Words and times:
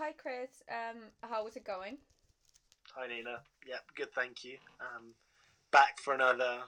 hi 0.00 0.12
Chris. 0.16 0.62
Um, 0.70 0.96
was 1.44 1.56
it 1.56 1.64
going? 1.64 1.98
Hi 2.96 3.06
Nina. 3.06 3.42
Yep, 3.68 3.82
good. 3.94 4.12
Thank 4.14 4.44
you. 4.44 4.56
Um, 4.80 5.12
back 5.72 5.98
for 5.98 6.14
another 6.14 6.60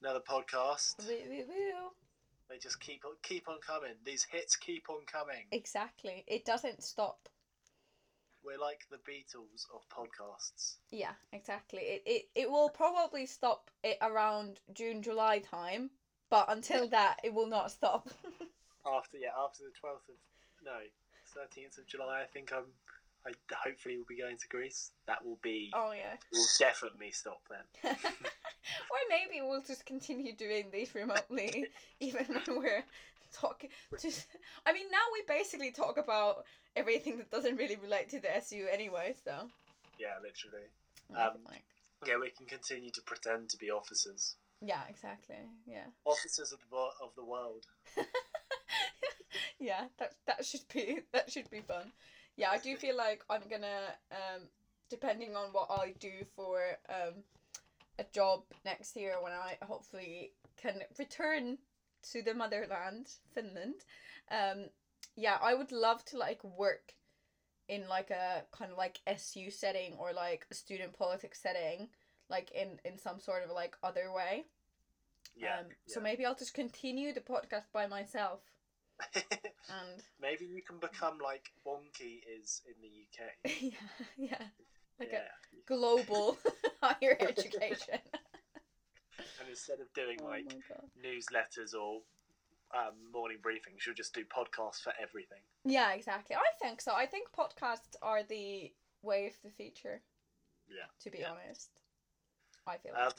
another 0.00 0.20
podcast. 0.20 0.94
Woo, 1.00 1.16
woo, 1.28 1.44
woo. 1.48 1.90
They 2.48 2.58
just 2.58 2.80
keep 2.80 3.04
on 3.04 3.14
keep 3.22 3.48
on 3.48 3.56
coming. 3.66 3.94
These 4.04 4.28
hits 4.30 4.54
keep 4.54 4.88
on 4.88 5.04
coming. 5.10 5.46
Exactly. 5.50 6.24
It 6.28 6.44
doesn't 6.44 6.84
stop. 6.84 7.28
We're 8.44 8.60
like 8.60 8.86
the 8.90 8.98
Beatles 8.98 9.66
of 9.74 9.82
podcasts. 9.88 10.76
Yeah, 10.90 11.14
exactly. 11.32 11.80
It 11.80 12.02
it, 12.06 12.22
it 12.36 12.50
will 12.50 12.68
probably 12.68 13.26
stop 13.26 13.72
it 13.82 13.98
around 14.00 14.60
June 14.72 15.02
July 15.02 15.40
time, 15.40 15.90
but 16.30 16.46
until 16.48 16.86
that, 16.90 17.16
it 17.24 17.34
will 17.34 17.48
not 17.48 17.72
stop. 17.72 18.08
After 18.86 19.16
yeah, 19.16 19.30
after 19.38 19.62
the 19.62 19.70
twelfth 19.80 20.08
of 20.08 20.16
no, 20.64 20.78
thirteenth 21.34 21.78
of 21.78 21.86
July. 21.86 22.22
I 22.22 22.26
think 22.26 22.52
I'm. 22.52 22.64
I 23.24 23.30
hopefully 23.64 23.96
will 23.96 24.04
be 24.08 24.16
going 24.18 24.36
to 24.36 24.48
Greece. 24.48 24.90
That 25.06 25.24
will 25.24 25.38
be. 25.42 25.70
oh 25.74 25.92
yeah. 25.92 26.16
We'll 26.32 26.44
definitely 26.58 27.12
stop 27.12 27.40
then. 27.48 27.92
or 27.94 28.98
maybe 29.08 29.40
we'll 29.46 29.62
just 29.62 29.86
continue 29.86 30.34
doing 30.34 30.66
these 30.72 30.92
remotely, 30.94 31.66
even 32.00 32.26
when 32.26 32.58
we're 32.58 32.84
talking. 33.32 33.70
Just, 34.00 34.26
I 34.66 34.72
mean, 34.72 34.86
now 34.90 34.98
we 35.12 35.22
basically 35.28 35.70
talk 35.70 35.98
about 35.98 36.44
everything 36.74 37.16
that 37.18 37.30
doesn't 37.30 37.56
really 37.56 37.76
relate 37.76 38.08
to 38.10 38.20
the 38.20 38.34
SU 38.38 38.66
anyway. 38.72 39.14
So. 39.24 39.48
Yeah, 40.00 40.14
literally. 40.20 40.66
Um, 41.14 41.38
like- 41.48 41.62
Yeah, 42.04 42.18
we 42.20 42.30
can 42.30 42.46
continue 42.46 42.90
to 42.90 43.02
pretend 43.02 43.50
to 43.50 43.56
be 43.56 43.70
officers. 43.70 44.34
yeah, 44.60 44.82
exactly. 44.88 45.36
Yeah. 45.64 45.84
Officers 46.04 46.50
of 46.52 46.58
the 46.70 46.76
of 47.00 47.14
the 47.14 47.24
world. 47.24 47.66
yeah, 49.62 49.84
that 49.98 50.14
that 50.26 50.44
should 50.44 50.66
be 50.72 51.00
that 51.12 51.30
should 51.30 51.48
be 51.50 51.60
fun. 51.60 51.92
Yeah, 52.36 52.50
I 52.50 52.58
do 52.58 52.76
feel 52.76 52.96
like 52.96 53.22
I'm 53.30 53.42
gonna 53.48 53.94
um 54.10 54.42
depending 54.90 55.36
on 55.36 55.52
what 55.52 55.70
I 55.70 55.94
do 55.98 56.24
for 56.36 56.60
um 56.88 57.22
a 57.98 58.04
job 58.12 58.42
next 58.64 58.96
year 58.96 59.14
when 59.22 59.32
I 59.32 59.56
hopefully 59.62 60.32
can 60.60 60.82
return 60.98 61.58
to 62.10 62.22
the 62.22 62.34
motherland, 62.34 63.08
Finland. 63.34 63.84
Um 64.30 64.66
yeah, 65.14 65.38
I 65.40 65.54
would 65.54 65.72
love 65.72 66.04
to 66.06 66.18
like 66.18 66.42
work 66.42 66.94
in 67.68 67.88
like 67.88 68.10
a 68.10 68.42
kind 68.50 68.72
of 68.72 68.76
like 68.76 69.00
SU 69.06 69.50
setting 69.50 69.94
or 69.98 70.12
like 70.12 70.46
a 70.50 70.54
student 70.54 70.98
politics 70.98 71.40
setting, 71.40 71.88
like 72.28 72.50
in 72.50 72.80
in 72.84 72.98
some 72.98 73.20
sort 73.20 73.44
of 73.44 73.50
like 73.50 73.76
other 73.82 74.12
way. 74.12 74.46
Yeah. 75.34 75.60
um, 75.60 75.66
so 75.86 76.00
maybe 76.00 76.26
I'll 76.26 76.34
just 76.34 76.52
continue 76.52 77.14
the 77.14 77.20
podcast 77.20 77.72
by 77.72 77.86
myself 77.86 78.40
yeah. 78.42 78.51
And 79.14 80.02
Maybe 80.20 80.44
you 80.44 80.62
can 80.62 80.78
become 80.78 81.18
like 81.22 81.50
Wonkhe 81.66 82.20
is 82.40 82.62
in 82.66 82.74
the 82.80 82.88
UK. 83.06 83.52
yeah, 83.60 83.70
yeah, 84.16 84.46
like 84.98 85.10
yeah. 85.12 85.18
a 85.18 85.66
global 85.66 86.36
higher 86.82 87.16
education. 87.20 87.98
And 89.40 89.48
instead 89.48 89.80
of 89.80 89.92
doing 89.94 90.18
oh 90.22 90.26
like 90.26 90.46
newsletters 91.04 91.74
or 91.74 92.00
um, 92.74 92.94
morning 93.12 93.38
briefings, 93.42 93.84
you'll 93.86 93.94
just 93.94 94.14
do 94.14 94.24
podcasts 94.24 94.80
for 94.82 94.92
everything. 95.00 95.40
Yeah, 95.64 95.92
exactly. 95.92 96.36
I 96.36 96.64
think 96.64 96.80
so. 96.80 96.92
I 96.94 97.06
think 97.06 97.28
podcasts 97.36 97.96
are 98.00 98.22
the 98.22 98.72
way 99.02 99.26
of 99.26 99.32
the 99.44 99.50
future. 99.50 100.00
Yeah. 100.68 100.86
To 101.02 101.10
be 101.10 101.18
Yeah. 101.18 101.32
honest, 101.32 101.70
I 102.66 102.76
feel. 102.78 102.92
Um, 102.94 103.04
like. 103.06 103.14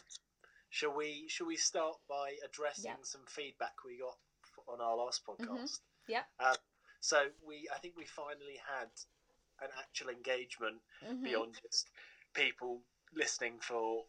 shall 0.70 0.96
we? 0.96 1.26
Shall 1.28 1.48
we 1.48 1.58
start 1.58 1.98
by 2.10 2.36
addressing 2.44 2.86
Yeah. 2.86 2.96
some 3.04 3.26
feedback 3.28 3.84
we 3.86 3.98
got 4.00 4.18
on 4.68 4.82
our 4.82 4.96
last 4.96 5.22
podcast? 5.26 5.80
Yeah. 6.08 6.24
Um, 6.40 6.56
so 7.00 7.28
we, 7.46 7.68
I 7.74 7.78
think 7.80 7.96
we 7.98 8.06
finally 8.06 8.60
had 8.68 8.90
an 9.62 9.70
actual 9.78 10.10
engagement 10.10 10.82
Mhm. 11.04 11.24
beyond 11.24 11.60
just 11.62 11.90
people 12.34 12.82
listening 13.14 13.60
for 13.60 14.06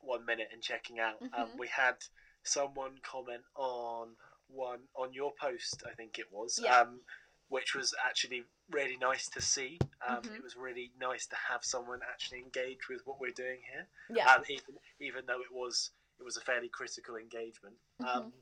one 0.00 0.24
minute 0.24 0.48
and 0.52 0.62
checking 0.62 0.98
out. 1.00 1.20
Um, 1.32 1.50
Mhm. 1.50 1.58
we 1.58 1.68
had 1.68 1.96
someone 2.42 2.98
comment 3.02 3.44
on 3.54 4.16
one 4.46 4.88
on 4.94 5.12
your 5.12 5.32
post, 5.34 5.82
I 5.86 5.94
think 5.94 6.18
it 6.18 6.30
was, 6.30 6.58
Yeah. 6.58 6.80
um, 6.80 7.04
which 7.48 7.74
was 7.74 7.94
actually 8.02 8.44
really 8.70 8.96
nice 8.96 9.28
to 9.30 9.40
see. 9.40 9.78
Um, 10.00 10.22
Mhm. 10.22 10.36
It 10.36 10.42
was 10.42 10.56
really 10.56 10.92
nice 10.96 11.26
to 11.26 11.36
have 11.36 11.64
someone 11.64 12.02
actually 12.02 12.38
engage 12.38 12.88
with 12.88 13.06
what 13.06 13.18
we're 13.20 13.32
doing 13.32 13.62
here, 13.62 13.88
Yeah. 14.08 14.34
um, 14.34 14.44
even 14.48 14.78
even 14.98 15.26
though 15.26 15.40
it 15.42 15.50
was 15.52 15.90
it 16.18 16.24
was 16.24 16.36
a 16.36 16.40
fairly 16.40 16.68
critical 16.68 17.16
engagement. 17.16 17.78
Um, 18.00 18.32
Mm-hmm. 18.32 18.40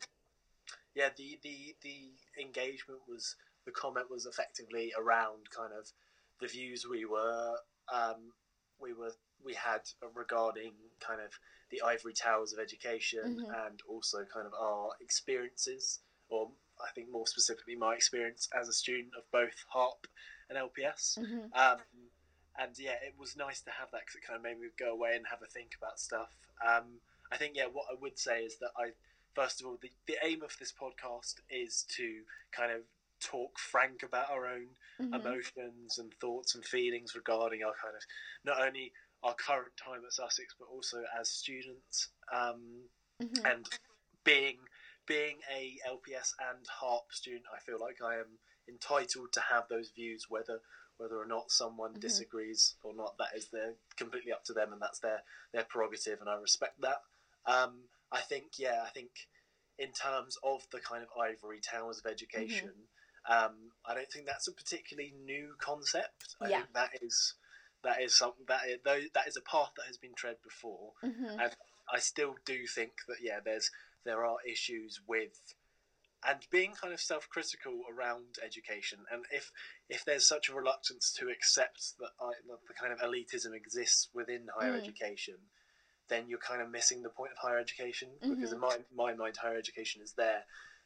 Yeah, 0.96 1.10
the, 1.16 1.38
the 1.42 1.76
the 1.82 2.14
engagement 2.40 3.00
was 3.06 3.36
the 3.66 3.70
comment 3.70 4.06
was 4.10 4.24
effectively 4.26 4.92
around 4.98 5.50
kind 5.54 5.72
of 5.78 5.86
the 6.40 6.48
views 6.48 6.86
we 6.90 7.04
were 7.04 7.54
um, 7.92 8.32
we 8.80 8.92
were 8.94 9.12
we 9.44 9.52
had 9.54 9.82
regarding 10.14 10.72
kind 11.00 11.20
of 11.20 11.30
the 11.70 11.82
ivory 11.82 12.14
towers 12.14 12.52
of 12.54 12.58
education 12.58 13.44
Mhm. 13.44 13.66
and 13.66 13.80
also 13.86 14.24
kind 14.24 14.46
of 14.46 14.54
our 14.54 14.90
experiences 15.00 16.00
or 16.28 16.50
I 16.80 16.90
think 16.94 17.10
more 17.10 17.26
specifically 17.26 17.76
my 17.76 17.94
experience 17.94 18.48
as 18.58 18.68
a 18.68 18.72
student 18.72 19.12
of 19.16 19.30
both 19.30 19.64
HARP 19.68 20.06
and 20.48 20.58
LPS. 20.58 21.18
Mhm. 21.18 21.50
Um, 21.54 21.80
and 22.58 22.78
yeah, 22.78 22.96
it 23.02 23.14
was 23.18 23.36
nice 23.36 23.60
to 23.62 23.70
have 23.70 23.90
that 23.90 24.00
because 24.00 24.16
it 24.16 24.22
kind 24.26 24.36
of 24.38 24.42
made 24.42 24.58
me 24.58 24.68
go 24.78 24.92
away 24.92 25.14
and 25.16 25.26
have 25.26 25.42
a 25.42 25.46
think 25.46 25.74
about 25.76 26.00
stuff. 26.00 26.34
Um, 26.66 27.00
I 27.30 27.36
think 27.36 27.56
yeah, 27.56 27.66
what 27.66 27.86
I 27.90 27.94
would 28.00 28.18
say 28.18 28.44
is 28.44 28.58
that 28.58 28.70
I 28.78 28.92
first 29.36 29.60
of 29.60 29.66
all 29.66 29.76
the, 29.82 29.90
the 30.06 30.16
aim 30.24 30.42
of 30.42 30.56
this 30.58 30.72
podcast 30.72 31.34
is 31.50 31.84
to 31.94 32.22
kind 32.52 32.72
of 32.72 32.80
talk 33.20 33.58
frank 33.58 34.02
about 34.02 34.30
our 34.30 34.46
own 34.46 34.66
Mhm. 34.98 35.14
emotions 35.14 35.98
and 35.98 36.12
thoughts 36.14 36.54
and 36.54 36.64
feelings 36.64 37.14
regarding 37.14 37.62
our 37.62 37.74
kind 37.74 37.94
of 37.94 38.02
not 38.44 38.58
only 38.66 38.92
our 39.22 39.34
current 39.34 39.76
time 39.76 40.02
at 40.06 40.12
Sussex 40.12 40.54
but 40.58 40.68
also 40.68 41.04
as 41.20 41.28
students 41.30 42.08
um, 42.32 42.88
Mhm. 43.20 43.44
and 43.52 43.68
being 44.24 44.58
being 45.06 45.40
a 45.50 45.78
LPS 45.86 46.34
and 46.40 46.66
HARP 46.66 47.12
student 47.12 47.44
I 47.54 47.58
feel 47.60 47.78
like 47.78 48.00
I 48.00 48.16
am 48.18 48.38
entitled 48.68 49.32
to 49.34 49.40
have 49.40 49.68
those 49.68 49.90
views 49.90 50.30
whether 50.30 50.60
whether 50.96 51.20
or 51.20 51.26
not 51.26 51.50
someone 51.50 51.92
Mhm. 51.94 52.00
disagrees 52.00 52.74
or 52.82 52.94
not 52.94 53.18
that 53.18 53.34
is 53.36 53.50
their 53.50 53.74
completely 53.96 54.32
up 54.32 54.44
to 54.44 54.54
them 54.54 54.72
and 54.72 54.80
that's 54.80 54.98
their 55.00 55.22
their 55.52 55.64
prerogative 55.64 56.20
and 56.20 56.28
I 56.30 56.34
respect 56.36 56.80
that 56.80 57.02
um, 57.44 57.88
I 58.12 58.20
think 58.20 58.58
yeah 58.58 58.82
I 58.84 58.90
think 58.90 59.10
in 59.78 59.92
terms 59.92 60.36
of 60.42 60.62
the 60.72 60.80
kind 60.80 61.02
of 61.02 61.08
ivory 61.20 61.60
towers 61.60 61.98
of 61.98 62.10
education 62.10 62.72
um, 63.28 63.72
I 63.84 63.94
don't 63.94 64.10
think 64.10 64.26
that's 64.26 64.48
a 64.48 64.52
particularly 64.52 65.12
new 65.24 65.54
concept 65.60 66.36
I 66.40 66.48
Yeah. 66.48 66.56
think 66.58 66.72
that 66.74 66.90
is 67.02 67.34
that 67.84 68.00
is 68.02 68.16
something 68.16 68.46
that 68.48 68.60
is, 68.68 69.10
that 69.14 69.28
is 69.28 69.36
a 69.36 69.42
path 69.42 69.72
that 69.76 69.86
has 69.86 69.98
been 69.98 70.14
tread 70.14 70.36
before 70.42 70.92
Mhm. 71.04 71.40
and 71.40 71.52
I 71.92 71.98
still 71.98 72.34
do 72.44 72.66
think 72.66 72.92
that 73.06 73.18
yeah, 73.22 73.38
there's 73.44 73.70
there 74.04 74.24
are 74.24 74.36
issues 74.48 75.00
with 75.06 75.54
and 76.26 76.40
being 76.50 76.72
kind 76.72 76.92
of 76.92 77.00
self-critical 77.00 77.82
around 77.92 78.36
education, 78.44 78.98
and 79.12 79.24
if 79.30 79.52
if 79.88 80.04
there's 80.04 80.26
such 80.26 80.48
a 80.48 80.54
reluctance 80.54 81.12
to 81.18 81.28
accept 81.28 81.92
that, 82.00 82.10
I, 82.20 82.32
that 82.48 82.58
the 82.66 82.74
kind 82.74 82.92
of 82.92 82.98
elitism 83.00 83.54
exists 83.54 84.08
within 84.12 84.48
higher 84.58 84.72
Mm. 84.72 84.78
education, 84.82 85.36
then 86.08 86.28
you're 86.28 86.38
kind 86.38 86.62
of 86.62 86.70
missing 86.70 87.02
the 87.02 87.08
point 87.10 87.32
of 87.32 87.38
higher 87.38 87.58
education 87.58 88.08
because 88.20 88.50
Mhm. 88.50 88.54
in 88.54 88.60
my 88.60 88.78
my 88.94 89.14
mind, 89.14 89.36
higher 89.36 89.56
education 89.56 90.02
is 90.02 90.12
there. 90.12 90.44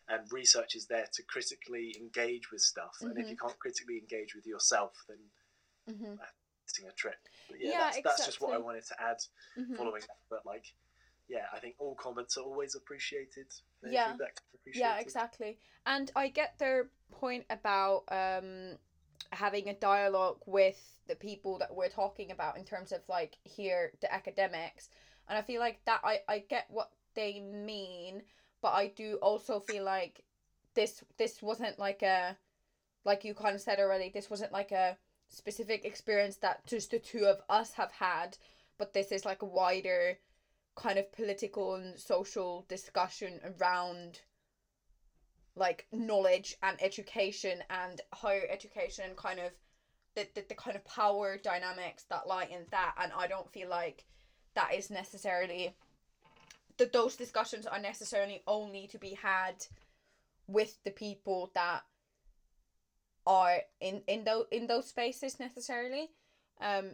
And 0.09 0.31
research 0.33 0.75
is 0.75 0.87
there 0.87 1.07
to 1.13 1.23
critically 1.23 1.95
engage 1.97 2.51
with 2.51 2.63
stuff, 2.63 2.97
and 3.01 3.17
if 3.17 3.31
you 3.31 3.37
can't 3.37 3.57
critically 3.61 3.99
engage 3.99 4.35
with 4.35 4.45
yourself, 4.45 5.05
then 5.07 5.31
Mhm. 5.89 6.19
missing 6.67 6.89
a 6.89 6.93
trick. 6.93 7.19
But 7.49 7.61
yeah, 7.61 7.71
Yeah, 7.71 7.79
that's, 7.79 8.01
that's 8.03 8.27
just 8.27 8.41
what 8.41 8.55
I 8.55 8.59
wanted 8.59 8.85
to 8.87 9.01
add 9.01 9.19
Mhm. 9.57 9.77
following 9.77 10.01
that. 10.03 10.19
But 10.29 10.45
like, 10.45 10.73
yeah, 11.29 11.47
I 11.53 11.61
think 11.61 11.77
all 11.79 11.95
comments 11.95 12.37
are 12.37 12.45
always 12.45 12.75
appreciated. 12.75 13.53
Yeah. 13.83 14.13
appreciated. 14.13 14.81
Yeah, 14.81 14.99
exactly. 14.99 15.59
And 15.87 16.11
I 16.17 16.29
get 16.29 16.59
their 16.59 16.91
point 17.11 17.47
about 17.51 18.05
um 18.09 18.79
having 19.33 19.69
a 19.69 19.75
dialogue 19.75 20.43
with 20.47 20.99
the 21.07 21.15
people 21.15 21.59
that 21.59 21.73
we're 21.73 21.89
talking 21.89 22.33
about 22.33 22.57
in 22.57 22.65
terms 22.65 22.91
of 22.91 23.09
like 23.09 23.37
here 23.45 23.93
the 24.01 24.13
academics. 24.13 24.89
And 25.31 25.39
I 25.39 25.43
feel 25.43 25.61
like 25.61 25.79
that 25.87 26.01
I, 26.03 26.19
I 26.29 26.41
get 26.41 26.67
what 26.71 26.91
they 27.15 27.39
mean, 27.39 28.23
but 28.61 28.75
I 28.75 28.89
do 28.89 29.17
also 29.23 29.61
feel 29.61 29.85
like 29.85 30.25
this 30.75 31.05
this 31.19 31.41
wasn't 31.41 31.79
like 31.79 32.03
a 32.03 32.37
like 33.05 33.25
you 33.25 33.33
kind 33.33 33.55
of 33.55 33.61
said 33.61 33.79
already, 33.79 34.11
this 34.13 34.29
wasn't 34.29 34.53
like 34.53 34.73
a 34.73 34.99
specific 35.29 35.85
experience 35.85 36.37
that 36.39 36.67
just 36.67 36.91
the 36.91 36.99
two 36.99 37.27
of 37.27 37.41
us 37.49 37.73
have 37.75 37.93
had, 37.93 38.37
but 38.77 38.93
this 38.93 39.13
is 39.13 39.25
like 39.25 39.43
a 39.43 39.47
wider 39.47 40.19
kind 40.75 40.99
of 40.99 41.13
political 41.13 41.77
and 41.77 41.97
social 41.97 42.67
discussion 42.69 43.41
around 43.45 44.21
like 45.55 45.87
knowledge 45.93 46.57
and 46.65 46.77
education 46.83 47.63
and 47.71 48.01
higher 48.13 48.47
education 48.51 49.11
kind 49.15 49.39
of 49.39 49.53
the, 50.17 50.27
the, 50.35 50.45
the 50.49 50.55
kind 50.57 50.77
of 50.77 50.85
power 50.85 51.37
dynamics 51.37 52.05
that 52.11 52.27
lie 52.27 52.49
in 52.51 52.67
that. 52.73 52.95
And 53.01 53.13
i 53.17 53.29
don't 53.29 53.53
feel 53.53 53.69
like 53.69 54.05
that 54.55 54.75
is 54.75 54.91
necessarily 54.91 55.75
that 56.79 56.93
those 56.93 57.17
discussions 57.17 57.67
are 57.67 57.79
necessarily 57.79 58.43
only 58.47 58.87
to 58.89 58.99
be 58.99 59.19
had 59.23 59.67
with 60.47 60.83
the 60.85 60.91
people 60.91 61.51
that 61.55 61.83
are 63.27 63.59
in 63.81 64.03
in 64.07 64.25
those 64.25 64.47
in 64.51 64.67
those 64.67 64.89
spaces 64.89 65.39
necessarily. 65.39 66.11
Um, 66.61 66.93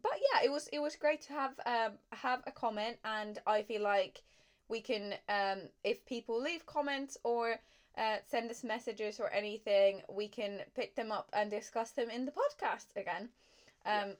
but 0.00 0.12
yeah, 0.32 0.44
it 0.44 0.50
was 0.50 0.68
it 0.72 0.78
was 0.80 0.96
great 0.96 1.22
to 1.22 1.32
have 1.32 1.52
um 1.66 1.92
have 2.12 2.42
a 2.46 2.52
comment, 2.52 2.96
and 3.04 3.38
I 3.46 3.62
feel 3.62 3.82
like 3.82 4.22
we 4.68 4.80
can 4.80 5.14
um 5.28 5.62
if 5.84 6.04
people 6.06 6.40
leave 6.40 6.64
comments 6.64 7.18
or 7.24 7.56
uh, 7.98 8.16
send 8.28 8.50
us 8.50 8.64
messages 8.64 9.20
or 9.20 9.30
anything, 9.32 10.00
we 10.08 10.28
can 10.28 10.60
pick 10.76 10.94
them 10.94 11.10
up 11.12 11.28
and 11.32 11.50
discuss 11.50 11.90
them 11.90 12.08
in 12.08 12.24
the 12.24 12.32
podcast 12.32 12.86
again. 12.96 13.28
Um, 13.84 14.10
yeah. 14.10 14.14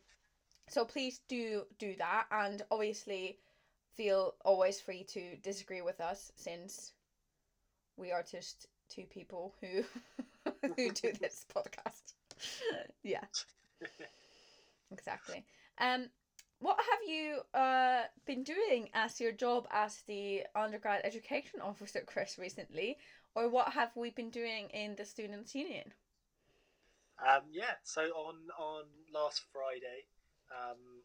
So 0.71 0.85
please 0.85 1.21
do 1.29 1.65
do 1.79 1.95
that, 1.99 2.27
and 2.31 2.63
obviously 2.71 3.39
feel 3.97 4.35
always 4.45 4.81
free 4.81 5.05
to 5.05 5.37
disagree 5.43 5.83
with 5.83 6.01
us 6.01 6.33
since 6.37 6.93
we 7.97 8.13
are 8.13 8.23
just 8.23 8.67
two 8.89 9.05
people 9.05 9.55
who 9.61 9.83
who 10.77 10.91
do 10.93 11.13
this 11.21 11.45
podcast. 11.55 12.15
yeah. 13.03 13.25
exactly. 14.91 15.45
Um 15.79 16.09
what 16.61 16.79
have 16.79 17.09
you 17.09 17.41
uh 17.55 18.03
been 18.27 18.45
doing 18.45 18.91
as 18.95 19.21
your 19.21 19.33
job 19.33 19.67
as 19.73 20.03
the 20.07 20.45
undergrad 20.55 21.01
education 21.05 21.61
officer, 21.61 22.01
Chris, 22.07 22.39
recently? 22.39 22.97
Or 23.35 23.49
what 23.49 23.73
have 23.73 23.91
we 23.97 24.11
been 24.11 24.31
doing 24.31 24.69
in 24.71 24.97
the 24.97 25.05
students' 25.05 25.55
union? 25.55 25.93
Um, 27.21 27.43
yeah, 27.51 27.75
so 27.83 28.03
on 28.03 28.37
on 28.59 28.85
last 29.13 29.43
Friday, 29.53 30.07
um, 30.51 31.03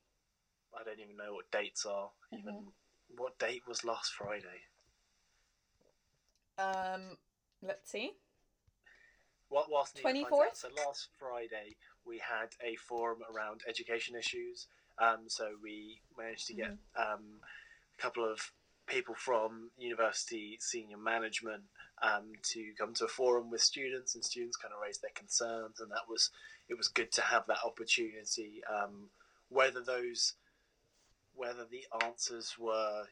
I 0.77 0.83
don't 0.83 0.99
even 0.99 1.17
know 1.17 1.33
what 1.33 1.51
dates 1.51 1.85
are. 1.85 2.09
Even 2.33 2.53
mm-hmm. 2.53 3.15
what 3.17 3.37
date 3.39 3.63
was 3.67 3.83
last 3.85 4.13
Friday? 4.13 4.63
Um, 6.57 7.17
let's 7.61 7.89
see. 7.89 8.13
What 9.49 9.69
was 9.69 9.91
twenty 9.91 10.25
fourth? 10.25 10.55
So 10.57 10.69
last 10.85 11.09
Friday 11.19 11.75
we 12.05 12.17
had 12.17 12.49
a 12.63 12.75
forum 12.75 13.19
around 13.33 13.61
education 13.67 14.15
issues. 14.15 14.67
Um, 14.97 15.25
so 15.27 15.49
we 15.61 15.99
managed 16.17 16.47
to 16.47 16.53
get 16.53 16.71
mm-hmm. 16.71 17.13
um, 17.13 17.23
a 17.97 18.01
couple 18.01 18.29
of 18.29 18.51
people 18.87 19.15
from 19.15 19.71
university 19.77 20.57
senior 20.59 20.97
management 20.97 21.63
um, 22.01 22.33
to 22.43 22.71
come 22.77 22.93
to 22.93 23.05
a 23.05 23.07
forum 23.09 23.49
with 23.49 23.61
students, 23.61 24.15
and 24.15 24.23
students 24.23 24.57
kind 24.57 24.73
of 24.73 24.81
raised 24.81 25.01
their 25.01 25.11
concerns, 25.15 25.79
and 25.79 25.91
that 25.91 26.07
was 26.09 26.31
it 26.69 26.77
was 26.77 26.87
good 26.87 27.11
to 27.13 27.21
have 27.21 27.45
that 27.47 27.59
opportunity. 27.65 28.61
Um, 28.69 29.09
whether 29.55 29.81
those 29.81 30.33
whether 31.33 31.65
the 31.69 31.83
answers 32.05 32.55
were 32.59 33.03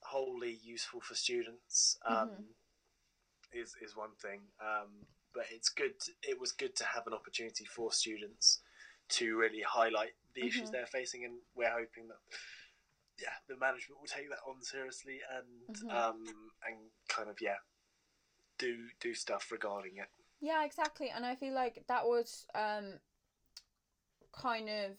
wholly 0.00 0.58
useful 0.62 1.00
for 1.00 1.14
students 1.14 1.98
um, 2.06 2.16
mm-hmm. 2.16 3.60
is 3.60 3.74
is 3.84 3.96
one 3.96 4.14
thing, 4.20 4.40
um, 4.60 4.88
but 5.34 5.44
it's 5.50 5.68
good. 5.68 5.92
It 6.22 6.40
was 6.40 6.52
good 6.52 6.74
to 6.76 6.84
have 6.84 7.06
an 7.06 7.12
opportunity 7.12 7.64
for 7.64 7.92
students 7.92 8.60
to 9.10 9.36
really 9.36 9.62
highlight 9.66 10.14
the 10.34 10.40
mm-hmm. 10.40 10.48
issues 10.48 10.70
they're 10.70 10.86
facing, 10.86 11.24
and 11.24 11.34
we're 11.54 11.70
hoping 11.70 12.08
that 12.08 12.20
yeah, 13.20 13.36
the 13.48 13.56
management 13.56 14.00
will 14.00 14.08
take 14.08 14.30
that 14.30 14.40
on 14.48 14.62
seriously 14.62 15.18
and 15.36 15.76
mm-hmm. 15.76 15.96
um, 15.96 16.24
and 16.66 16.76
kind 17.08 17.28
of 17.28 17.36
yeah 17.40 17.60
do 18.58 18.76
do 19.00 19.14
stuff 19.14 19.52
regarding 19.52 19.98
it. 19.98 20.08
Yeah, 20.40 20.64
exactly. 20.64 21.12
And 21.14 21.26
I 21.26 21.34
feel 21.34 21.54
like 21.54 21.84
that 21.88 22.04
was 22.04 22.46
um 22.54 22.98
kind 24.32 24.68
of 24.68 24.92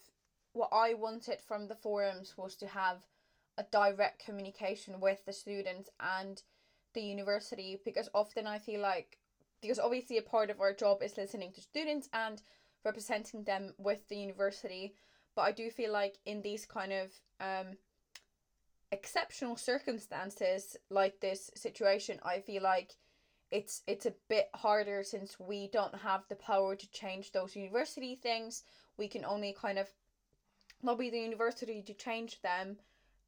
what 0.53 0.69
I 0.71 0.93
wanted 0.93 1.41
from 1.41 1.67
the 1.67 1.75
forums 1.75 2.35
was 2.37 2.55
to 2.57 2.67
have 2.67 3.05
a 3.57 3.63
direct 3.63 4.23
communication 4.23 4.99
with 4.99 5.25
the 5.25 5.33
students 5.33 5.89
and 5.99 6.41
the 6.93 7.01
university 7.01 7.79
because 7.85 8.09
often 8.13 8.47
I 8.47 8.59
feel 8.59 8.81
like 8.81 9.17
because 9.61 9.79
obviously 9.79 10.17
a 10.17 10.21
part 10.23 10.49
of 10.49 10.59
our 10.59 10.73
job 10.73 11.03
is 11.03 11.17
listening 11.17 11.51
to 11.53 11.61
students 11.61 12.09
and 12.13 12.41
representing 12.83 13.43
them 13.43 13.73
with 13.77 14.07
the 14.09 14.17
university 14.17 14.95
but 15.35 15.43
I 15.43 15.51
do 15.51 15.69
feel 15.69 15.93
like 15.93 16.17
in 16.25 16.41
these 16.41 16.65
kind 16.65 16.91
of 16.91 17.11
um 17.39 17.77
exceptional 18.91 19.55
circumstances 19.55 20.75
like 20.89 21.21
this 21.21 21.49
situation 21.55 22.19
I 22.23 22.39
feel 22.39 22.63
like 22.63 22.95
it's 23.51 23.83
it's 23.85 24.05
a 24.05 24.13
bit 24.29 24.49
harder 24.55 25.03
since 25.03 25.39
we 25.39 25.67
don't 25.67 25.95
have 25.95 26.23
the 26.29 26.35
power 26.35 26.75
to 26.75 26.91
change 26.91 27.31
those 27.31 27.55
university 27.55 28.15
things. 28.15 28.63
We 28.97 29.09
can 29.09 29.25
only 29.25 29.53
kind 29.53 29.77
of 29.77 29.89
lobby 30.83 31.09
the 31.09 31.19
university 31.19 31.81
to 31.83 31.93
change 31.93 32.41
them. 32.41 32.77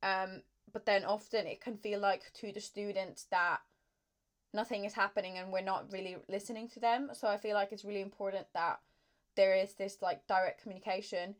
Um, 0.01 0.41
but 0.71 0.85
then 0.85 1.05
often 1.05 1.45
it 1.45 1.61
can 1.61 1.77
feel 1.77 1.99
like 1.99 2.31
to 2.33 2.51
the 2.51 2.59
students 2.59 3.25
that 3.31 3.59
nothing 4.53 4.85
is 4.85 4.93
happening 4.93 5.37
and 5.37 5.51
we're 5.51 5.61
not 5.61 5.91
really 5.91 6.17
listening 6.27 6.67
to 6.69 6.79
them. 6.79 7.09
So 7.13 7.27
I 7.27 7.37
feel 7.37 7.53
like 7.53 7.71
it's 7.71 7.85
really 7.85 8.01
important 8.01 8.47
that 8.53 8.79
there 9.35 9.55
is 9.55 9.73
this 9.73 9.97
like 10.01 10.27
direct 10.27 10.61
communication 10.61 11.35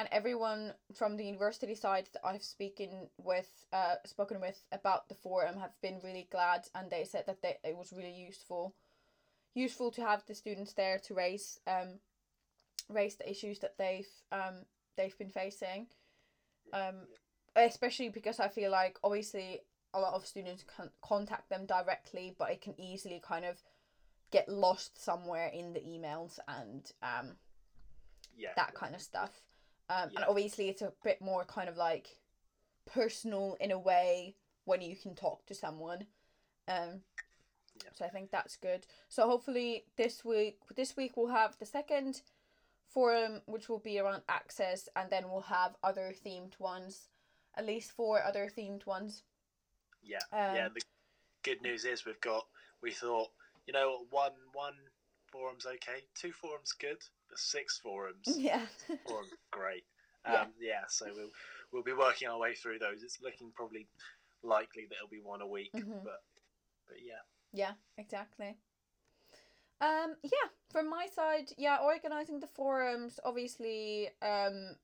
and 0.00 0.08
everyone 0.12 0.72
from 0.94 1.18
the 1.18 1.24
university 1.24 1.74
side 1.74 2.08
that 2.14 2.24
I've 2.24 2.42
spoken 2.42 3.08
with, 3.18 3.50
uh, 3.70 3.96
spoken 4.06 4.40
with 4.40 4.62
about 4.72 5.10
the 5.10 5.14
forum 5.14 5.58
have 5.58 5.78
been 5.82 6.00
really 6.02 6.26
glad, 6.32 6.66
and 6.74 6.88
they 6.88 7.04
said 7.04 7.24
that 7.26 7.42
they, 7.42 7.58
it 7.62 7.76
was 7.76 7.92
really 7.92 8.14
useful, 8.14 8.74
useful 9.54 9.90
to 9.90 10.00
have 10.00 10.24
the 10.26 10.34
students 10.34 10.72
there 10.72 10.98
to 11.00 11.12
raise 11.12 11.60
um, 11.66 11.98
raise 12.88 13.16
the 13.16 13.30
issues 13.30 13.58
that 13.58 13.76
they've 13.76 14.08
um 14.32 14.64
they've 15.00 15.18
been 15.18 15.30
facing, 15.30 15.86
um, 16.72 17.06
especially 17.56 18.08
because 18.08 18.40
I 18.40 18.48
feel 18.48 18.70
like 18.70 18.98
obviously 19.02 19.60
a 19.94 20.00
lot 20.00 20.14
of 20.14 20.26
students 20.26 20.64
can 20.76 20.90
contact 21.02 21.48
them 21.48 21.66
directly, 21.66 22.34
but 22.38 22.50
it 22.50 22.60
can 22.60 22.78
easily 22.78 23.20
kind 23.26 23.44
of 23.44 23.56
get 24.30 24.48
lost 24.48 25.02
somewhere 25.02 25.48
in 25.48 25.72
the 25.72 25.80
emails 25.80 26.38
and 26.46 26.92
um 27.02 27.32
yeah 28.38 28.50
that 28.54 28.72
kind 28.74 28.94
of 28.94 29.00
stuff 29.00 29.42
um, 29.90 30.08
yeah. 30.12 30.20
And 30.20 30.28
obviously, 30.28 30.68
it's 30.68 30.82
a 30.82 30.92
bit 31.02 31.20
more 31.20 31.44
kind 31.44 31.68
of 31.68 31.76
like 31.76 32.06
personal 32.86 33.56
in 33.60 33.72
a 33.72 33.78
way 33.78 34.36
when 34.64 34.80
you 34.80 34.94
can 34.94 35.16
talk 35.16 35.44
to 35.46 35.54
someone. 35.54 36.06
Um, 36.68 37.00
yeah. 37.82 37.90
So 37.94 38.04
I 38.04 38.08
think 38.08 38.30
that's 38.30 38.56
good. 38.56 38.86
So 39.08 39.26
hopefully 39.26 39.84
this 39.96 40.24
week, 40.24 40.58
this 40.76 40.96
week 40.96 41.16
we'll 41.16 41.34
have 41.34 41.58
the 41.58 41.66
second 41.66 42.22
forum, 42.92 43.40
which 43.46 43.68
will 43.68 43.78
be 43.78 43.98
around 43.98 44.22
access, 44.28 44.88
and 44.96 45.10
then 45.10 45.24
we'll 45.30 45.42
have 45.42 45.76
other 45.82 46.12
themed 46.24 46.58
ones, 46.58 47.08
at 47.56 47.66
least 47.66 47.92
four 47.92 48.22
other 48.22 48.50
themed 48.56 48.86
ones. 48.86 49.22
Yeah, 50.02 50.18
um, 50.32 50.56
yeah. 50.56 50.68
The 50.74 50.82
good 51.42 51.62
news 51.62 51.84
is 51.84 52.04
we've 52.04 52.20
got. 52.20 52.46
We 52.82 52.92
thought, 52.92 53.28
you 53.66 53.72
know, 53.72 54.06
one 54.10 54.32
one 54.52 54.74
forum's 55.30 55.66
okay, 55.66 56.02
two 56.14 56.32
forums 56.32 56.72
good, 56.72 56.98
the 57.30 57.36
six 57.36 57.78
forums. 57.78 58.26
Yeah. 58.36 58.66
forum, 59.06 59.26
great. 59.50 59.84
Um, 60.26 60.34
yeah. 60.60 60.68
yeah. 60.68 60.80
So 60.86 61.06
we'll 61.16 61.30
we'll 61.72 61.82
be 61.82 61.94
working 61.94 62.28
our 62.28 62.38
way 62.38 62.54
through 62.54 62.78
those. 62.78 63.02
It's 63.02 63.22
looking 63.22 63.52
probably 63.56 63.86
likely 64.42 64.84
that 64.90 64.96
it'll 64.96 65.08
be 65.08 65.22
one 65.22 65.40
a 65.40 65.46
week, 65.46 65.72
mm-hmm. 65.74 66.04
but 66.04 66.20
but 66.86 66.98
yeah. 67.02 67.22
Yeah, 67.54 67.72
exactly. 67.96 68.58
Um, 69.80 70.14
yeah, 70.22 70.48
from 70.70 70.90
my 70.90 71.06
side, 71.14 71.52
yeah, 71.56 71.78
organizing 71.82 72.40
the 72.40 72.46
forums, 72.46 73.18
obviously, 73.24 74.08
um, 74.20 74.76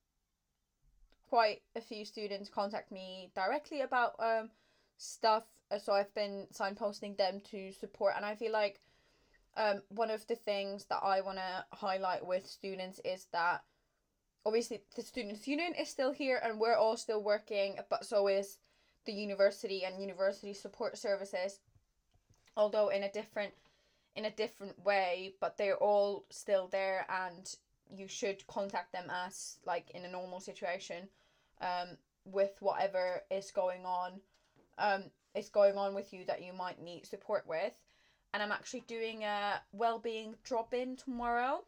quite 1.28 1.62
a 1.74 1.80
few 1.80 2.04
students 2.04 2.48
contact 2.48 2.90
me 2.90 3.30
directly 3.34 3.80
about 3.82 4.14
um 4.18 4.50
stuff, 4.96 5.44
so 5.82 5.92
I've 5.92 6.14
been 6.14 6.46
signposting 6.52 7.18
them 7.18 7.40
to 7.50 7.72
support, 7.72 8.14
and 8.16 8.24
I 8.24 8.34
feel 8.36 8.52
like 8.52 8.80
um, 9.56 9.82
one 9.88 10.10
of 10.10 10.26
the 10.26 10.36
things 10.36 10.84
that 10.86 11.00
I 11.02 11.20
want 11.20 11.38
to 11.38 11.64
highlight 11.72 12.26
with 12.26 12.46
students 12.46 13.00
is 13.04 13.26
that 13.32 13.62
obviously 14.44 14.82
the 14.94 15.02
students 15.02 15.48
union 15.48 15.74
is 15.74 15.88
still 15.88 16.12
here 16.12 16.40
and 16.44 16.60
we're 16.60 16.76
all 16.76 16.96
still 16.96 17.22
working 17.22 17.76
but 17.90 18.04
so 18.04 18.28
is 18.28 18.58
the 19.06 19.12
university 19.12 19.84
and 19.84 20.00
university 20.00 20.52
support 20.52 20.96
services 20.96 21.58
although 22.56 22.88
in 22.90 23.02
a 23.02 23.10
different 23.10 23.52
in 24.16 24.25
a 24.25 24.30
different 24.30 24.85
way 24.85 25.35
but 25.40 25.56
they're 25.56 25.76
all 25.76 26.25
still 26.30 26.68
there 26.68 27.06
and 27.08 27.56
you 27.94 28.08
should 28.08 28.46
contact 28.46 28.92
them 28.92 29.11
as 29.26 29.58
like 29.64 29.90
in 29.90 30.04
a 30.04 30.11
normal 30.11 30.40
situation 30.40 31.08
um 31.61 31.88
with 32.25 32.56
whatever 32.61 33.23
is 33.30 33.50
going 33.50 33.85
on 33.85 34.12
um 34.78 35.04
is 35.35 35.49
going 35.49 35.76
on 35.76 35.94
with 35.94 36.12
you 36.12 36.25
that 36.25 36.42
you 36.42 36.52
might 36.52 36.82
need 36.82 37.06
support 37.06 37.44
with 37.46 37.75
and 38.37 38.42
I'm 38.42 38.52
actually 38.52 38.85
doing 38.87 39.25
a 39.25 39.62
well-being 39.73 40.35
drop-in 40.44 40.96
tomorrow 40.96 41.64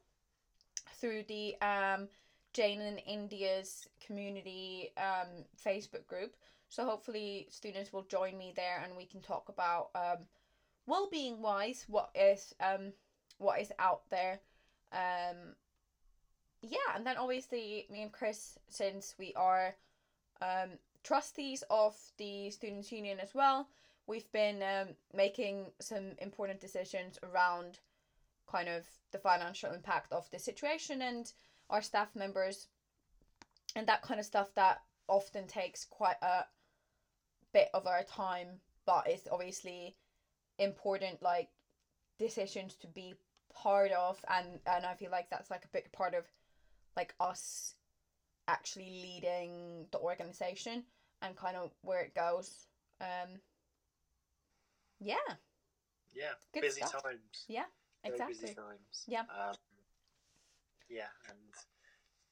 through 1.00 1.24
the 1.26 1.54
um, 1.62 2.08
Jane 2.52 2.82
in 2.82 2.98
India's 2.98 3.88
community 4.06 4.90
um, 4.98 5.46
Facebook 5.64 6.06
group. 6.06 6.36
So 6.68 6.84
hopefully 6.84 7.46
students 7.50 7.90
will 7.90 8.02
join 8.02 8.36
me 8.36 8.52
there 8.54 8.82
and 8.84 8.94
we 8.98 9.06
can 9.06 9.22
talk 9.22 9.48
about 9.48 9.88
um, 9.94 10.26
well-being 10.88 11.40
wise 11.40 11.84
what 11.86 12.10
is 12.14 12.54
um 12.60 12.92
what 13.38 13.60
is 13.60 13.72
out 13.78 14.02
there. 14.10 14.40
Um, 14.92 15.54
yeah, 16.60 16.78
and 16.94 17.06
then 17.06 17.16
obviously 17.16 17.86
me 17.90 18.02
and 18.02 18.12
Chris, 18.12 18.58
since 18.68 19.14
we 19.18 19.32
are 19.34 19.76
um, 20.42 20.70
trustees 21.04 21.62
of 21.70 21.96
the 22.18 22.50
Students' 22.50 22.90
Union 22.90 23.20
as 23.20 23.34
well, 23.34 23.68
we've 24.06 24.30
been 24.32 24.62
um, 24.62 24.88
making 25.14 25.66
some 25.80 26.12
important 26.18 26.60
decisions 26.60 27.18
around 27.22 27.78
kind 28.50 28.68
of 28.68 28.84
the 29.12 29.18
financial 29.18 29.72
impact 29.72 30.12
of 30.12 30.28
the 30.30 30.38
situation 30.38 31.02
and 31.02 31.32
our 31.70 31.82
staff 31.82 32.08
members 32.16 32.66
and 33.76 33.86
that 33.86 34.02
kind 34.02 34.18
of 34.18 34.26
stuff 34.26 34.48
that 34.54 34.80
often 35.06 35.46
takes 35.46 35.84
quite 35.84 36.16
a 36.22 36.44
bit 37.52 37.68
of 37.74 37.86
our 37.86 38.02
time 38.02 38.48
but 38.86 39.06
it's 39.06 39.28
obviously 39.30 39.94
important 40.58 41.22
like 41.22 41.48
decisions 42.18 42.74
to 42.74 42.86
be 42.86 43.14
part 43.54 43.90
of 43.92 44.18
and 44.28 44.60
and 44.66 44.84
I 44.86 44.94
feel 44.94 45.10
like 45.10 45.30
that's 45.30 45.50
like 45.50 45.64
a 45.64 45.68
big 45.68 45.90
part 45.92 46.14
of 46.14 46.24
like 46.96 47.14
us 47.20 47.74
actually 48.46 48.90
leading 48.90 49.86
the 49.92 49.98
organization 49.98 50.84
and 51.22 51.36
kind 51.36 51.56
of 51.56 51.72
where 51.82 52.00
it 52.00 52.14
goes 52.14 52.66
um 53.00 53.40
yeah 55.00 55.16
Yeah, 56.14 56.34
Good 56.52 56.62
busy 56.62 56.80
stuff. 56.80 57.02
times. 57.02 57.44
Yeah, 57.48 57.64
Very 58.02 58.14
exactly 58.14 58.34
busy 58.34 58.54
times. 58.54 59.04
Yeah. 59.06 59.20
Um, 59.20 59.54
yeah, 60.88 61.12
and 61.28 61.38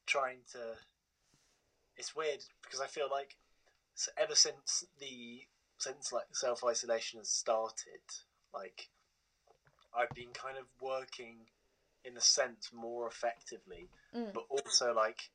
trying 0.05 0.39
to. 0.51 0.59
It's 1.95 2.15
weird 2.15 2.43
because 2.63 2.81
I 2.81 2.87
feel 2.87 3.07
like 3.09 3.37
ever 4.17 4.35
since 4.35 4.83
the 4.99 5.41
since 5.77 6.11
like 6.11 6.27
self 6.35 6.63
isolation 6.63 7.19
has 7.19 7.29
started, 7.29 8.01
like 8.53 8.89
I've 9.95 10.09
been 10.15 10.31
kind 10.33 10.57
of 10.57 10.65
working 10.81 11.47
in 12.03 12.15
a 12.17 12.21
sense 12.21 12.71
more 12.73 13.07
effectively, 13.07 13.89
Mm. 14.13 14.33
but 14.33 14.45
also 14.49 14.93
like 14.93 15.29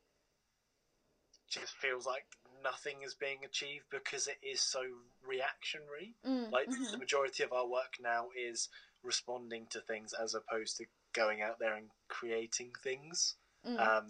just 1.49 1.75
feels 1.75 2.07
like 2.07 2.25
nothing 2.63 3.03
is 3.05 3.15
being 3.15 3.45
achieved 3.45 3.85
because 3.91 4.27
it 4.27 4.39
is 4.43 4.61
so 4.61 4.81
reactionary 5.27 6.15
Mm, 6.25 6.51
like 6.51 6.69
mhm. 6.71 6.93
the 6.93 6.99
majority 6.99 7.43
of 7.43 7.53
our 7.53 7.67
work 7.67 7.95
now 8.01 8.29
is 8.37 8.69
responding 9.03 9.67
to 9.71 9.81
things 9.81 10.13
as 10.15 10.35
opposed 10.35 10.77
to 10.79 10.87
going 11.13 11.43
out 11.43 11.59
there 11.59 11.75
and 11.75 11.91
creating 12.09 12.73
things 12.83 13.35
Mm. 13.67 13.79
um, 13.79 14.09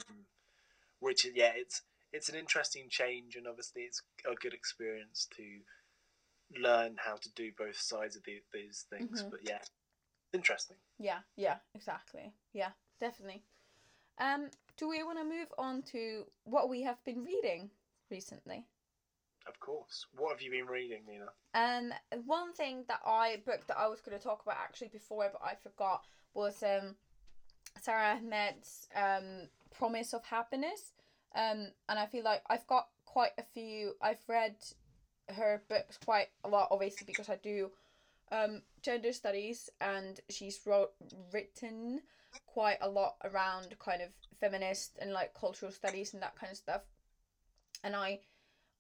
which 1.01 1.27
yeah 1.35 1.53
it's 1.55 1.83
it's 2.13 2.29
an 2.29 2.35
interesting 2.37 2.89
change 2.89 3.35
and 3.37 3.47
obviously 3.49 3.83
it's 3.83 4.03
a 4.25 4.35
good 4.35 4.55
experience 4.55 5.27
to 5.37 5.61
learn 6.61 6.97
how 6.99 7.17
to 7.17 7.31
do 7.35 7.51
both 7.57 7.77
sides 7.79 8.17
of 8.17 8.23
the, 8.25 8.43
these 8.53 8.87
things 8.91 9.23
Mhm. 9.23 9.31
but 9.31 9.41
yeah 9.43 9.59
interesting 10.33 10.77
Yeah, 10.99 11.21
yeah, 11.37 11.59
exactly. 11.75 12.33
Yeah, 12.53 12.73
definitely. 13.01 13.43
Um, 14.19 14.51
do 14.77 14.89
we 14.89 15.03
want 15.03 15.19
to 15.19 15.25
move 15.25 15.53
on 15.59 15.83
to 15.93 16.27
what 16.45 16.69
we 16.69 16.83
have 16.83 17.03
been 17.05 17.25
reading 17.25 17.71
recently? 18.11 18.67
of 19.47 19.59
course 19.59 20.07
what 20.17 20.31
have 20.31 20.41
you 20.41 20.51
been 20.51 20.67
reading 20.67 21.05
nina 21.07 21.27
Um, 21.55 21.93
one 22.25 22.53
thing 22.55 22.85
that 22.89 23.01
I 23.05 23.43
book 23.45 23.67
that 23.67 23.77
I 23.77 23.89
was 23.89 24.01
going 24.01 24.17
to 24.17 24.23
talk 24.23 24.43
about 24.43 24.57
actually 24.59 24.89
before, 24.89 25.29
but 25.33 25.43
I 25.45 25.55
forgot 25.57 26.07
was 26.35 26.63
um, 26.63 26.97
Sara 27.81 28.15
Ahmed's 28.17 28.89
um, 28.95 29.49
Promise 29.77 30.13
of 30.15 30.25
Happiness. 30.25 30.93
Um, 31.35 31.73
and 31.89 31.99
I 31.99 32.07
feel 32.07 32.25
like 32.25 32.43
I've 32.49 32.67
got 32.67 32.89
quite 33.05 33.33
a 33.37 33.43
few. 33.43 33.97
I've 34.01 34.23
read 34.29 34.57
her 35.29 35.63
books 35.69 35.99
quite 36.05 36.29
a 36.45 36.49
lot, 36.49 36.69
obviously 36.71 37.07
because 37.07 37.29
I 37.29 37.37
do 37.37 37.71
um, 38.31 38.63
gender 38.83 39.13
studies, 39.13 39.71
and 39.81 40.21
she's 40.29 40.61
wrote 40.67 40.93
written 41.33 42.01
quite 42.47 42.79
a 42.81 42.89
lot 42.89 43.17
around 43.25 43.77
kind 43.79 44.01
of 44.03 44.09
feminist 44.41 44.99
and 45.01 45.13
like 45.13 45.35
cultural 45.35 45.71
studies 45.71 46.15
and 46.15 46.23
that 46.23 46.37
kind 46.37 46.51
of 46.51 46.57
stuff. 46.57 46.83
And 47.85 47.95
I 47.95 48.21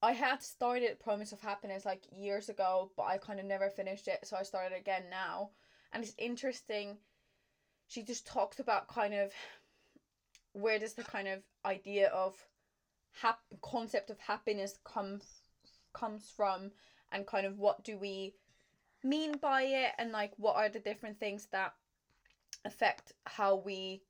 I 0.03 0.13
had 0.13 0.43
started 0.43 0.99
Promise 0.99 1.33
of 1.33 1.41
Happiness 1.41 1.85
like 1.85 2.03
years 2.17 2.49
ago, 2.49 2.91
but 2.97 3.05
I 3.05 3.19
kind 3.19 3.39
of 3.39 3.47
never 3.47 3.71
finished 3.71 4.09
it, 4.09 4.21
so 4.25 4.37
I 4.37 4.43
started 4.43 4.77
again 4.77 5.05
now. 5.11 5.51
And 5.93 6.03
it's 6.03 6.15
interesting. 6.19 6.97
She 7.87 8.03
just 8.03 8.27
talks 8.27 8.59
about 8.59 8.89
kind 8.89 9.15
of 9.15 9.33
where 10.55 10.79
does 10.79 10.95
the 10.95 11.05
kind 11.05 11.29
of 11.29 11.41
idea 11.65 12.09
of 12.09 12.35
hap- 13.21 13.45
concept 13.61 14.11
of 14.11 14.19
happiness 14.19 14.79
come 14.85 15.21
comes 15.93 16.33
from 16.35 16.71
and 17.13 17.27
kind 17.27 17.47
of 17.47 17.59
what 17.59 17.85
do 17.85 17.99
we 17.99 18.35
mean 19.05 19.37
by 19.41 19.63
it 19.63 19.93
and 19.99 20.13
like 20.13 20.33
what 20.37 20.57
are 20.57 20.69
the 20.69 20.79
different 20.79 21.19
things 21.19 21.49
that 21.53 21.75
affect 22.65 23.13
how 23.25 23.57
we 23.57 24.03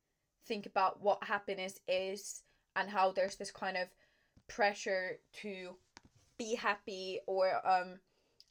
think 0.46 0.66
about 0.66 1.00
what 1.00 1.22
happiness 1.24 1.78
is 1.88 2.42
and 2.76 2.90
how 2.90 3.12
there's 3.12 3.36
this 3.36 3.50
kind 3.50 3.76
of 3.76 3.88
pressure 4.48 5.18
to 5.32 5.76
be 6.38 6.54
happy 6.54 7.20
or 7.26 7.66
um 7.66 7.98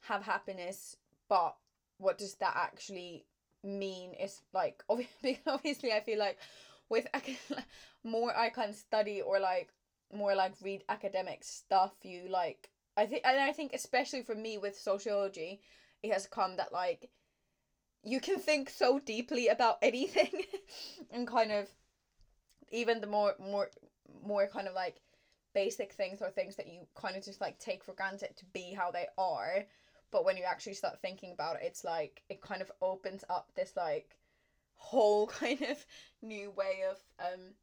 have 0.00 0.22
happiness 0.22 0.96
but 1.28 1.54
what 1.98 2.18
does 2.18 2.34
that 2.34 2.54
actually 2.56 3.24
mean 3.62 4.12
is 4.14 4.40
like 4.52 4.82
obviously, 4.88 5.40
obviously 5.46 5.92
i 5.92 6.00
feel 6.00 6.18
like 6.18 6.38
with 6.88 7.06
more 8.04 8.36
i 8.36 8.48
can 8.48 8.72
study 8.72 9.20
or 9.20 9.38
like 9.38 9.68
more 10.12 10.34
like 10.34 10.52
read 10.60 10.82
academic 10.88 11.44
stuff 11.44 11.92
you 12.02 12.28
like 12.28 12.68
i 12.96 13.06
think 13.06 13.22
and 13.24 13.40
i 13.40 13.52
think 13.52 13.72
especially 13.72 14.22
for 14.22 14.34
me 14.34 14.58
with 14.58 14.78
sociology 14.78 15.60
it 16.02 16.12
has 16.12 16.26
come 16.26 16.56
that 16.56 16.72
like 16.72 17.10
you 18.04 18.20
can 18.20 18.38
think 18.38 18.68
so 18.68 18.98
deeply 18.98 19.48
about 19.48 19.78
anything 19.82 20.42
and 21.10 21.26
kind 21.26 21.52
of 21.52 21.68
even 22.70 23.00
the 23.00 23.06
more 23.06 23.34
more 23.38 23.70
more 24.24 24.46
kind 24.46 24.66
of 24.66 24.74
like 24.74 25.00
basic 25.54 25.92
things 25.92 26.20
or 26.22 26.30
things 26.30 26.56
that 26.56 26.66
you 26.66 26.86
kind 26.94 27.16
of 27.16 27.24
just 27.24 27.40
like 27.40 27.58
take 27.58 27.84
for 27.84 27.92
granted 27.92 28.34
to 28.36 28.44
be 28.46 28.72
how 28.72 28.90
they 28.90 29.06
are. 29.18 29.64
But 30.10 30.24
when 30.24 30.36
you 30.36 30.44
actually 30.44 30.74
start 30.74 31.00
thinking 31.00 31.32
about 31.32 31.56
it 31.56 31.62
it's 31.64 31.84
like 31.84 32.22
it 32.28 32.42
kind 32.42 32.62
of 32.62 32.72
opens 32.80 33.24
up 33.30 33.50
this 33.54 33.76
like 33.76 34.16
whole 34.74 35.26
kind 35.40 35.62
of 35.62 35.84
new 36.22 36.50
way 36.50 36.82
of 36.90 36.98
um 37.20 37.54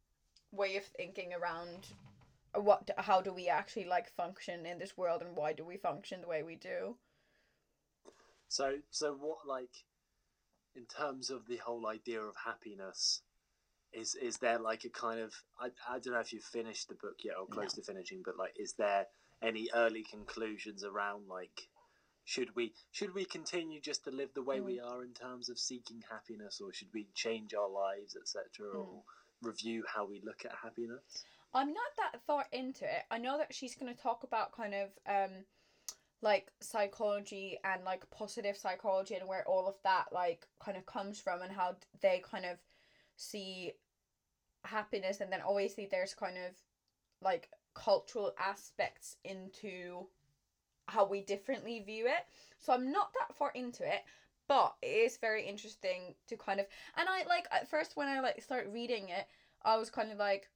way 0.51 0.77
of 0.77 0.85
thinking 0.85 1.33
around 1.33 1.87
what 2.55 2.89
how 2.97 3.21
do 3.21 3.33
we 3.33 3.47
actually 3.47 3.85
like 3.85 4.09
function 4.09 4.65
in 4.65 4.79
this 4.79 4.97
world 4.97 5.21
and 5.21 5.35
why 5.35 5.53
do 5.53 5.63
we 5.63 5.77
function 5.77 6.21
the 6.21 6.27
way 6.27 6.43
we 6.43 6.55
do? 6.55 6.95
So 8.47 8.75
so 8.89 9.13
what 9.13 9.47
like 9.47 9.83
in 10.75 10.85
terms 10.85 11.29
of 11.29 11.47
the 11.47 11.57
whole 11.57 11.87
idea 11.87 12.21
of 12.21 12.35
happiness 12.45 13.21
is 13.93 14.15
is 14.15 14.37
there 14.37 14.59
like 14.59 14.83
a 14.85 14.89
kind 14.89 15.19
of 15.19 15.33
I, 15.59 15.67
I 15.89 15.99
don't 15.99 16.13
know 16.13 16.19
if 16.19 16.33
you've 16.33 16.43
finished 16.43 16.89
the 16.89 16.95
book 16.95 17.17
yet 17.23 17.35
or 17.39 17.47
close 17.47 17.73
to 17.73 17.81
finishing 17.81 18.21
but 18.23 18.37
like 18.37 18.53
is 18.57 18.73
there 18.73 19.07
any 19.41 19.69
early 19.73 20.03
conclusions 20.03 20.83
around 20.83 21.27
like 21.27 21.67
should 22.25 22.55
we 22.55 22.73
should 22.91 23.15
we 23.15 23.25
continue 23.25 23.81
just 23.81 24.03
to 24.03 24.11
live 24.11 24.29
the 24.35 24.43
way 24.43 24.59
we 24.61 24.77
mm. 24.77 24.85
are 24.85 25.03
in 25.03 25.13
terms 25.13 25.49
of 25.49 25.57
seeking 25.57 26.03
happiness 26.09 26.61
or 26.63 26.71
should 26.71 26.89
we 26.93 27.07
change 27.15 27.53
our 27.53 27.69
lives 27.69 28.15
etc 28.15 28.75
mm. 28.75 28.79
or 28.79 29.01
review 29.41 29.83
how 29.91 30.05
we 30.05 30.21
look 30.23 30.45
at 30.45 30.51
happiness 30.61 31.23
I'm 31.53 31.73
not 31.73 31.91
that 31.97 32.21
far 32.25 32.45
into 32.51 32.85
it. 32.85 33.03
I 33.09 33.17
know 33.17 33.37
that 33.37 33.53
she's 33.53 33.75
going 33.75 33.93
to 33.93 34.01
talk 34.01 34.23
about 34.23 34.55
kind 34.55 34.73
of 34.73 34.89
um 35.07 35.31
like 36.21 36.51
psychology 36.59 37.57
and 37.63 37.83
like 37.85 38.09
positive 38.11 38.57
psychology 38.57 39.15
and 39.15 39.27
where 39.27 39.47
all 39.47 39.67
of 39.67 39.75
that 39.83 40.05
like 40.11 40.47
kind 40.63 40.77
of 40.77 40.85
comes 40.85 41.19
from 41.19 41.41
and 41.41 41.51
how 41.51 41.75
they 42.01 42.21
kind 42.29 42.45
of 42.45 42.57
see 43.15 43.71
happiness 44.65 45.21
and 45.21 45.31
then 45.31 45.39
obviously 45.47 45.87
there's 45.89 46.13
kind 46.13 46.35
of 46.37 46.53
like 47.21 47.49
cultural 47.73 48.33
aspects 48.37 49.15
into 49.23 50.07
how 50.87 51.05
we 51.05 51.21
differently 51.21 51.81
view 51.85 52.05
it. 52.07 52.25
So 52.59 52.73
I'm 52.73 52.91
not 52.91 53.13
that 53.13 53.35
far 53.35 53.51
into 53.55 53.83
it, 53.83 54.03
but 54.47 54.75
it 54.81 54.87
is 54.87 55.17
very 55.17 55.45
interesting 55.45 56.15
to 56.27 56.35
kind 56.35 56.59
of 56.59 56.65
and 56.97 57.07
I 57.07 57.23
like 57.27 57.47
at 57.51 57.69
first 57.69 57.95
when 57.95 58.07
I 58.07 58.19
like 58.19 58.41
start 58.41 58.67
reading 58.71 59.09
it, 59.09 59.25
I 59.63 59.77
was 59.77 59.89
kind 59.89 60.11
of 60.11 60.17
like 60.17 60.49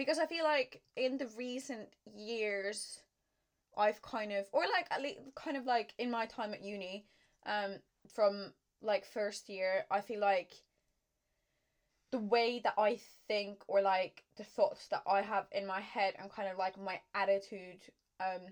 because 0.00 0.18
I 0.18 0.24
feel 0.24 0.44
like 0.44 0.80
in 0.96 1.18
the 1.18 1.28
recent 1.36 1.90
years 2.10 3.00
I've 3.76 4.00
kind 4.00 4.32
of 4.32 4.46
or 4.50 4.62
like 4.62 4.86
at 4.90 5.02
least 5.02 5.18
kind 5.34 5.58
of 5.58 5.66
like 5.66 5.92
in 5.98 6.10
my 6.10 6.24
time 6.24 6.54
at 6.54 6.64
uni 6.64 7.04
um 7.44 7.76
from 8.14 8.54
like 8.80 9.04
first 9.04 9.50
year 9.50 9.84
I 9.90 10.00
feel 10.00 10.18
like 10.18 10.54
the 12.12 12.18
way 12.18 12.62
that 12.64 12.72
I 12.78 12.98
think 13.28 13.62
or 13.68 13.82
like 13.82 14.24
the 14.38 14.42
thoughts 14.42 14.88
that 14.88 15.02
I 15.06 15.20
have 15.20 15.44
in 15.52 15.66
my 15.66 15.80
head 15.80 16.14
and 16.18 16.32
kind 16.32 16.48
of 16.48 16.56
like 16.56 16.80
my 16.80 16.98
attitude 17.14 17.82
um 18.20 18.46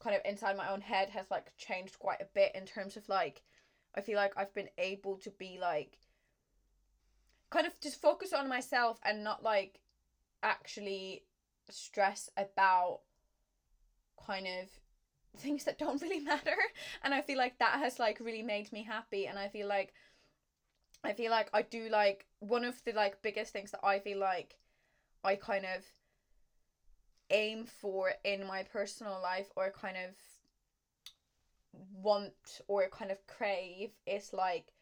kind 0.00 0.14
of 0.14 0.20
inside 0.26 0.58
my 0.58 0.70
own 0.70 0.82
head 0.82 1.08
has 1.08 1.30
like 1.30 1.50
changed 1.56 1.98
quite 1.98 2.20
a 2.20 2.28
bit 2.34 2.54
in 2.54 2.66
terms 2.66 2.98
of 2.98 3.08
like 3.08 3.40
I 3.94 4.02
feel 4.02 4.16
like 4.16 4.34
I've 4.36 4.54
been 4.54 4.68
able 4.76 5.16
to 5.20 5.30
be 5.30 5.56
like 5.58 5.96
kind 7.48 7.66
of 7.66 7.72
just 7.80 8.02
focus 8.02 8.34
on 8.34 8.50
myself 8.50 9.00
and 9.02 9.24
not 9.24 9.42
like 9.42 9.80
actually 10.42 11.24
stress 11.68 12.30
about 12.36 13.00
kind 14.26 14.46
of 14.46 15.40
things 15.40 15.64
that 15.64 15.78
don't 15.78 16.02
really 16.02 16.20
matter. 16.20 16.56
And 17.02 17.14
I 17.14 17.20
feel 17.22 17.38
like 17.38 17.58
that 17.58 17.78
has 17.78 17.98
like 17.98 18.20
really 18.20 18.42
made 18.42 18.72
me 18.72 18.84
happy. 18.84 19.26
And 19.26 19.38
I 19.38 19.48
feel 19.48 19.68
like 19.68 19.92
I 21.02 21.12
feel 21.14 21.30
like 21.30 21.48
I 21.54 21.62
do 21.62 21.88
like 21.88 22.26
one 22.40 22.64
of 22.64 22.82
the 22.84 22.92
like 22.92 23.22
biggest 23.22 23.52
things 23.52 23.70
that 23.70 23.84
I 23.84 24.00
feel 24.00 24.18
like 24.18 24.56
I 25.24 25.36
kind 25.36 25.64
of 25.64 25.84
aim 27.30 27.64
for 27.64 28.12
in 28.24 28.46
my 28.46 28.64
personal 28.64 29.20
life 29.22 29.46
or 29.56 29.70
kind 29.70 29.96
of 29.96 30.10
want 32.02 32.60
or 32.68 32.88
kind 32.88 33.10
of 33.10 33.26
crave 33.26 33.90
is 34.06 34.32
like 34.32 34.72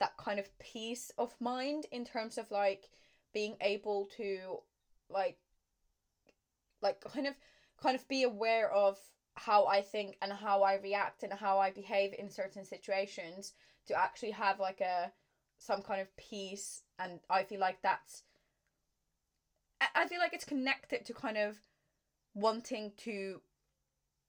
that 0.00 0.16
kind 0.16 0.40
of 0.40 0.58
peace 0.58 1.12
of 1.16 1.34
mind 1.40 1.86
in 1.92 2.04
terms 2.04 2.36
of 2.36 2.50
like 2.50 2.90
being 3.32 3.54
able 3.60 4.08
to 4.16 4.58
like 5.12 5.36
like 6.80 7.00
kind 7.00 7.26
of 7.26 7.34
kind 7.80 7.94
of 7.96 8.06
be 8.08 8.22
aware 8.22 8.70
of 8.70 8.98
how 9.36 9.66
I 9.66 9.80
think 9.82 10.16
and 10.20 10.32
how 10.32 10.62
I 10.62 10.74
react 10.74 11.22
and 11.22 11.32
how 11.32 11.58
I 11.58 11.70
behave 11.70 12.14
in 12.18 12.28
certain 12.30 12.64
situations 12.64 13.52
to 13.86 13.98
actually 13.98 14.32
have 14.32 14.60
like 14.60 14.80
a 14.80 15.12
some 15.58 15.82
kind 15.82 16.00
of 16.00 16.14
peace 16.16 16.82
and 16.98 17.20
I 17.30 17.44
feel 17.44 17.60
like 17.60 17.82
that's 17.82 18.22
I 19.94 20.06
feel 20.06 20.20
like 20.20 20.32
it's 20.32 20.44
connected 20.44 21.04
to 21.06 21.12
kind 21.12 21.36
of 21.36 21.58
wanting 22.34 22.92
to 22.98 23.40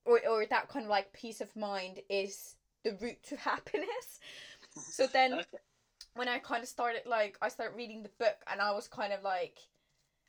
or 0.05 0.19
or 0.27 0.45
that 0.45 0.69
kind 0.69 0.85
of 0.85 0.89
like 0.89 1.13
peace 1.13 1.41
of 1.41 1.55
mind 1.55 1.99
is 2.09 2.55
the 2.83 2.93
route 2.93 3.23
to 3.23 3.35
happiness. 3.37 4.19
So 4.75 5.07
then 5.07 5.39
Okay. 5.39 5.57
when 6.15 6.27
I 6.27 6.39
kind 6.39 6.63
of 6.63 6.69
started 6.69 7.03
like 7.05 7.37
I 7.41 7.49
started 7.49 7.75
reading 7.77 8.03
the 8.03 8.09
book 8.19 8.37
and 8.47 8.61
I 8.61 8.71
was 8.71 8.87
kind 8.87 9.13
of 9.13 9.23
like 9.23 9.59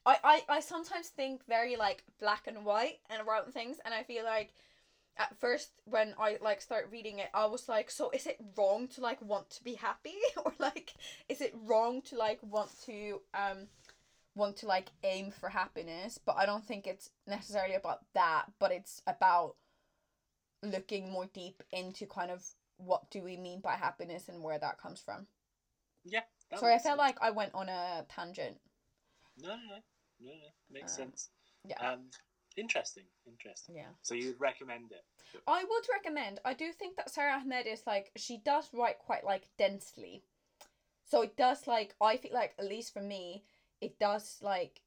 I, 0.07 0.17
I, 0.23 0.43
I 0.49 0.61
sometimes 0.61 1.09
think 1.09 1.47
very 1.47 1.77
like 1.77 2.05
black 2.21 2.47
and 2.47 2.65
white 2.65 2.99
and 3.11 3.27
around 3.27 3.53
things 3.53 3.79
and 3.85 3.95
I 3.95 4.03
feel 4.03 4.25
like 4.25 4.53
at 5.17 5.39
first 5.39 5.71
when 5.85 6.15
I 6.19 6.39
like 6.43 6.61
start 6.61 6.89
reading 6.91 7.21
it 7.21 7.29
I 7.33 7.47
was 7.47 7.69
like 7.69 7.91
so 7.91 8.11
is 8.11 8.27
it 8.27 8.37
wrong 8.57 8.89
to 8.89 9.01
like 9.01 9.23
want 9.23 9.51
to 9.51 9.65
be 9.65 9.75
happy 9.75 10.17
or 10.45 10.53
like 10.59 10.95
is 11.29 11.41
it 11.41 11.55
wrong 11.65 12.03
to 12.03 12.17
like 12.17 12.41
want 12.43 12.71
to 12.87 13.21
um 13.33 13.69
want 14.35 14.57
to 14.59 14.67
like 14.67 14.89
aim 15.05 15.31
for 15.31 15.49
happiness 15.49 16.19
but 16.19 16.37
I 16.37 16.45
don't 16.45 16.65
think 16.65 16.87
it's 16.87 17.11
necessarily 17.27 17.75
about 17.75 18.01
that 18.15 18.47
but 18.59 18.73
it's 18.73 19.01
about 19.07 19.55
looking 20.65 21.11
more 21.11 21.27
deep 21.33 21.63
into 21.73 22.07
kind 22.07 22.31
of 22.31 22.45
what 22.77 23.11
do 23.11 23.23
we 23.23 23.37
mean 23.37 23.61
by 23.61 23.75
happiness 23.75 24.29
and 24.29 24.43
where 24.43 24.59
that 24.59 24.81
comes 24.81 25.01
from. 25.01 25.27
Yeah. 26.05 26.21
Sorry, 26.57 26.75
I 26.75 26.79
felt 26.79 26.99
sense. 26.99 26.99
like 26.99 27.17
I 27.21 27.31
went 27.31 27.55
on 27.55 27.69
a 27.69 28.05
tangent. 28.09 28.57
No, 29.41 29.49
no, 29.49 29.55
no, 29.55 29.77
no, 30.25 30.33
no. 30.33 30.49
Makes 30.71 30.93
Uh, 30.93 30.97
sense. 30.97 31.31
yeah. 31.65 31.77
Um, 31.79 32.11
interesting, 32.57 33.05
interesting. 33.27 33.77
Yeah. 33.77 33.91
So 34.03 34.15
you'd 34.15 34.41
recommend 34.41 34.93
it? 34.93 35.05
I 35.47 35.65
would 35.65 35.85
recommend. 35.93 36.41
I 36.45 36.55
do 36.55 36.73
think 36.73 36.97
that 36.97 37.11
Sara 37.11 37.35
Ahmed 37.35 37.67
is 37.67 37.83
like 37.87 38.11
she 38.17 38.39
does 38.39 38.73
write 38.73 38.99
quite 38.99 39.25
like 39.25 39.49
densely. 39.59 40.25
So 41.05 41.23
it 41.23 41.37
does 41.37 41.67
like 41.67 41.95
I 42.01 42.17
feel 42.17 42.33
like 42.33 42.55
at 42.59 42.65
least 42.65 42.93
for 42.93 43.03
me, 43.03 43.45
it 43.81 43.99
does 43.99 44.39
like 44.41 44.81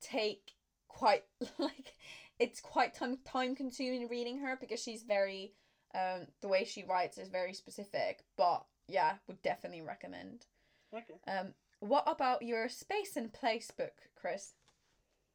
take 0.00 0.52
quite 0.88 1.24
like 1.58 1.94
it's 2.38 2.60
quite 2.60 2.94
time 2.94 3.18
time 3.24 3.54
consuming 3.54 4.08
reading 4.08 4.38
her 4.38 4.56
because 4.60 4.82
she's 4.82 5.02
very 5.02 5.52
um 5.94 6.26
the 6.42 6.48
way 6.48 6.64
she 6.64 6.84
writes 6.84 7.18
is 7.18 7.28
very 7.28 7.54
specific. 7.54 8.24
But 8.36 8.64
yeah, 8.88 9.14
would 9.26 9.42
definitely 9.42 9.82
recommend. 9.82 10.46
Okay. 10.94 11.14
Um 11.26 11.54
what 11.88 12.04
about 12.06 12.42
your 12.42 12.68
space 12.68 13.16
and 13.16 13.32
place 13.32 13.70
book, 13.70 13.94
Chris? 14.14 14.52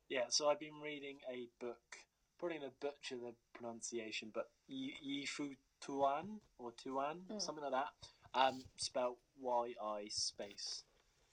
Yeah. 0.09 0.25
So 0.29 0.49
I've 0.49 0.59
been 0.59 0.79
reading 0.83 1.17
a 1.31 1.47
book. 1.59 1.97
Probably 2.37 2.57
gonna 2.57 2.71
butcher 2.79 3.15
the 3.17 3.33
pronunciation, 3.53 4.31
but 4.33 4.49
Yi 4.67 4.93
Yifu 5.05 5.55
Tuan 5.79 6.41
or 6.57 6.71
Tuan, 6.71 7.21
Mm. 7.29 7.41
something 7.41 7.63
like 7.63 7.73
that. 7.73 7.93
Um, 8.33 8.63
spelled 8.77 9.17
Y 9.39 9.73
I 9.81 10.07
space 10.09 10.83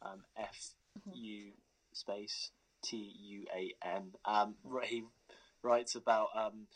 um, 0.03 0.25
F 0.37 0.75
U 1.13 1.53
space 1.93 2.51
T 2.83 2.97
U 2.97 3.47
A 3.55 3.75
N. 3.83 4.13
Um, 4.25 4.57
he 4.85 5.05
writes 5.63 5.95
about 5.95 6.29
um, 6.35 6.67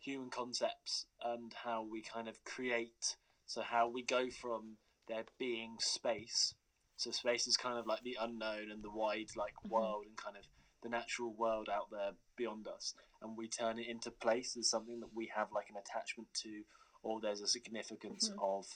human 0.00 0.30
concepts 0.30 1.06
and 1.22 1.52
how 1.54 1.82
we 1.82 2.02
kind 2.02 2.28
of 2.28 2.42
create. 2.44 3.16
So 3.46 3.62
how 3.62 3.88
we 3.88 4.02
go 4.02 4.28
from 4.30 4.76
there 5.06 5.24
being 5.38 5.76
space. 5.80 6.54
So 6.98 7.12
space 7.12 7.46
is 7.46 7.56
kind 7.56 7.78
of 7.78 7.86
like 7.86 8.02
the 8.02 8.18
unknown 8.20 8.70
and 8.72 8.82
the 8.82 8.90
wide 8.90 9.30
like 9.36 9.54
Mhm. 9.64 9.70
world 9.70 10.04
and 10.06 10.16
kind 10.16 10.36
of 10.36 10.42
the 10.82 10.88
natural 10.88 11.32
world 11.32 11.68
out 11.72 11.90
there 11.90 12.10
beyond 12.36 12.66
us, 12.66 12.94
and 13.22 13.36
we 13.36 13.48
turn 13.48 13.78
it 13.78 13.86
into 13.88 14.10
place 14.10 14.56
as 14.56 14.68
something 14.68 15.00
that 15.00 15.14
we 15.14 15.30
have 15.34 15.48
like 15.52 15.66
an 15.70 15.76
attachment 15.76 16.28
to, 16.42 16.64
or 17.02 17.20
there's 17.20 17.40
a 17.40 17.46
significance 17.48 18.30
Mhm. 18.30 18.38
of. 18.42 18.66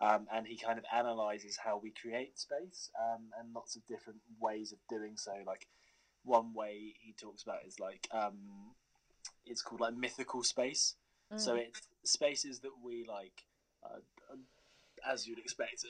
Um, 0.00 0.26
and 0.30 0.46
he 0.46 0.58
kind 0.58 0.78
of 0.78 0.84
analyzes 0.92 1.58
how 1.64 1.78
we 1.82 1.90
create 1.90 2.38
space 2.38 2.90
um, 3.00 3.30
and 3.38 3.54
lots 3.54 3.76
of 3.76 3.86
different 3.86 4.20
ways 4.38 4.72
of 4.72 4.78
doing 4.90 5.16
so. 5.16 5.32
Like 5.46 5.66
one 6.22 6.52
way 6.54 6.94
he 7.00 7.14
talks 7.14 7.42
about 7.42 7.64
is 7.66 7.78
like 7.78 8.06
um, 8.12 8.74
it's 9.46 9.62
called 9.62 9.80
like 9.80 9.94
mythical 9.94 10.42
space. 10.42 10.94
So 11.36 11.54
Mm. 11.54 11.60
it's 11.60 11.88
spaces 12.04 12.60
that 12.60 12.72
we 12.82 13.04
like, 13.08 13.44
uh, 13.84 14.00
as 15.06 15.26
you'd 15.26 15.38
expect, 15.38 15.84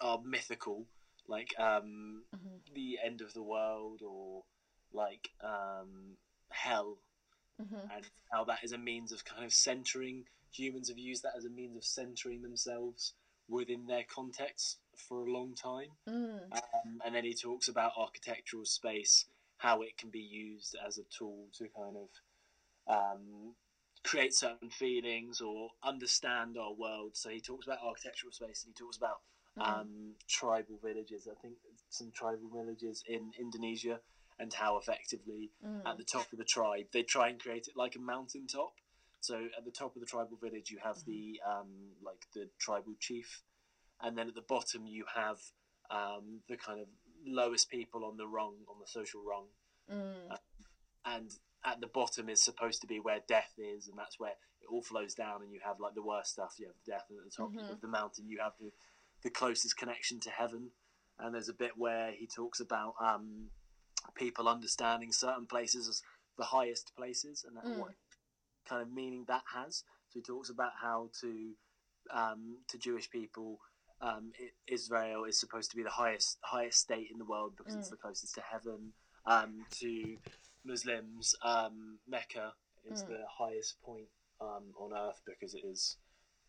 are 0.00 0.20
mythical, 0.24 0.86
like 1.28 1.54
um, 1.58 2.24
Mhm. 2.34 2.60
the 2.74 2.98
end 3.04 3.20
of 3.20 3.32
the 3.34 3.42
world 3.42 4.02
or 4.02 4.44
like 4.92 5.30
um, 5.40 6.16
hell, 6.50 6.98
Mhm. 7.60 7.90
and 7.94 8.10
how 8.32 8.44
that 8.44 8.62
is 8.64 8.72
a 8.72 8.78
means 8.78 9.12
of 9.12 9.24
kind 9.24 9.44
of 9.44 9.52
centering. 9.52 10.28
Humans 10.52 10.88
have 10.88 10.98
used 10.98 11.22
that 11.22 11.36
as 11.36 11.44
a 11.44 11.50
means 11.50 11.76
of 11.76 11.84
centering 11.84 12.42
themselves 12.42 13.14
within 13.48 13.86
their 13.86 14.04
context 14.04 14.78
for 14.96 15.26
a 15.26 15.32
long 15.32 15.54
time. 15.54 15.90
Mm. 16.08 16.52
Um, 16.52 17.00
and 17.04 17.14
then 17.14 17.24
he 17.24 17.34
talks 17.34 17.68
about 17.68 17.92
architectural 17.96 18.64
space, 18.64 19.26
how 19.58 19.82
it 19.82 19.96
can 19.98 20.10
be 20.10 20.20
used 20.20 20.76
as 20.86 20.98
a 20.98 21.04
tool 21.16 21.48
to 21.58 21.68
kind 21.68 21.96
of 21.96 22.08
um, 22.88 23.54
create 24.04 24.32
certain 24.32 24.70
feelings 24.70 25.40
or 25.40 25.70
understand 25.82 26.56
our 26.56 26.72
world. 26.72 27.16
So 27.16 27.28
he 27.30 27.40
talks 27.40 27.66
about 27.66 27.78
architectural 27.82 28.32
space 28.32 28.64
and 28.64 28.74
he 28.76 28.82
talks 28.84 28.96
about. 28.96 29.20
Um, 29.58 30.14
tribal 30.28 30.78
villages. 30.82 31.28
I 31.30 31.34
think 31.40 31.54
some 31.88 32.10
tribal 32.12 32.48
villages 32.52 33.02
in 33.08 33.32
Indonesia 33.38 34.00
and 34.38 34.52
how 34.52 34.76
effectively 34.78 35.50
Mm. 35.64 35.86
at 35.86 35.96
the 35.96 36.04
top 36.04 36.30
of 36.32 36.38
the 36.38 36.44
tribe 36.44 36.86
they 36.92 37.02
try 37.02 37.28
and 37.28 37.40
create 37.40 37.68
it 37.68 37.76
like 37.76 37.96
a 37.96 37.98
mountaintop. 37.98 38.74
So 39.20 39.48
at 39.56 39.64
the 39.64 39.70
top 39.70 39.94
of 39.96 40.00
the 40.00 40.06
tribal 40.06 40.36
village 40.36 40.70
you 40.70 40.78
have 40.82 41.04
the 41.04 41.40
um, 41.46 41.96
like 42.02 42.26
the 42.34 42.48
tribal 42.58 42.94
chief, 43.00 43.42
and 44.00 44.16
then 44.16 44.28
at 44.28 44.34
the 44.34 44.42
bottom 44.42 44.86
you 44.86 45.04
have 45.14 45.38
um, 45.90 46.40
the 46.48 46.56
kind 46.56 46.80
of 46.80 46.88
lowest 47.26 47.70
people 47.70 48.04
on 48.04 48.16
the 48.16 48.26
rung 48.26 48.56
on 48.68 48.78
the 48.80 48.86
social 48.86 49.22
rung, 49.22 49.46
Mm. 49.90 50.38
and 51.04 51.30
at 51.64 51.80
the 51.80 51.86
bottom 51.86 52.28
is 52.28 52.42
supposed 52.42 52.80
to 52.80 52.86
be 52.86 53.00
where 53.00 53.20
death 53.26 53.52
is, 53.58 53.88
and 53.88 53.96
that's 53.98 54.18
where 54.20 54.32
it 54.60 54.66
all 54.70 54.82
flows 54.82 55.14
down, 55.14 55.42
and 55.42 55.52
you 55.52 55.60
have 55.64 55.80
like 55.80 55.94
the 55.94 56.02
worst 56.02 56.32
stuff. 56.32 56.54
You 56.58 56.66
have 56.66 56.82
death, 56.84 57.06
and 57.08 57.18
at 57.18 57.24
the 57.24 57.30
top 57.30 57.52
Mhm. 57.52 57.70
of 57.70 57.80
the 57.80 57.88
mountain 57.88 58.28
you 58.28 58.38
have 58.40 58.52
the, 58.58 58.70
the 59.22 59.30
closest 59.30 59.76
connection 59.76 60.20
to 60.20 60.30
heaven. 60.30 60.70
And 61.18 61.34
there's 61.34 61.48
a 61.48 61.54
bit 61.54 61.72
where 61.76 62.12
he 62.12 62.26
talks 62.26 62.60
about 62.60 62.94
um, 63.00 63.50
people 64.14 64.48
understanding 64.48 65.12
certain 65.12 65.46
places 65.46 65.88
as 65.88 66.02
the 66.38 66.44
highest 66.44 66.92
places, 66.96 67.44
and 67.46 67.56
that, 67.56 67.64
Mm. 67.64 67.78
what 67.78 67.92
kind 68.68 68.82
of 68.82 68.92
meaning 68.92 69.24
that 69.28 69.44
has. 69.54 69.84
So 70.08 70.18
he 70.18 70.22
talks 70.22 70.50
about 70.50 70.72
how 70.80 71.10
to 71.20 71.54
um, 72.12 72.58
to 72.68 72.78
Jewish 72.78 73.10
people. 73.10 73.58
Um, 74.00 74.32
Israel 74.68 75.24
is 75.24 75.40
supposed 75.40 75.70
to 75.70 75.76
be 75.76 75.82
the 75.82 75.90
highest 75.90 76.38
highest 76.42 76.78
state 76.80 77.10
in 77.10 77.18
the 77.18 77.24
world 77.24 77.56
because 77.56 77.74
it's 77.74 77.88
Mm. 77.88 77.92
the 77.92 77.96
closest 77.96 78.34
to 78.34 78.42
heaven. 78.42 78.92
Um, 79.24 79.66
to 79.80 80.18
Muslims, 80.64 81.34
um, 81.42 81.98
Mecca 82.06 82.54
is 82.84 83.02
Mm. 83.02 83.06
the 83.08 83.26
highest 83.26 83.80
point 83.80 84.08
um, 84.40 84.74
on 84.78 84.92
earth 84.92 85.20
because 85.24 85.54
it 85.54 85.64
is, 85.64 85.96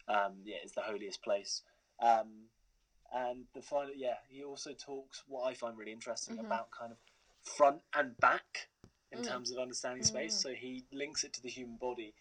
um, 0.10 0.42
yeah, 0.44 0.58
it's 0.62 0.74
the 0.74 0.82
holiest 0.82 1.24
place. 1.24 1.64
Um, 2.00 2.50
and 3.14 3.46
the 3.54 3.62
final, 3.62 3.94
yeah, 3.96 4.16
he 4.28 4.44
also 4.44 4.74
talks 4.74 5.24
what 5.28 5.44
I 5.44 5.54
find 5.54 5.78
really 5.78 5.94
interesting 5.94 6.38
Mhm. 6.38 6.46
about 6.46 6.72
kind 6.72 6.92
of 6.92 6.98
front 7.42 7.82
and 7.94 8.18
back 8.20 8.70
in 9.12 9.20
Mm. 9.20 9.28
terms 9.28 9.52
of 9.52 9.60
understanding 9.60 10.04
space. 10.04 10.36
Mm. 10.36 10.42
So 10.42 10.54
he 10.54 10.86
links 10.92 11.24
it 11.24 11.34
to 11.34 11.42
the 11.42 11.50
human 11.50 11.78
body, 11.78 12.14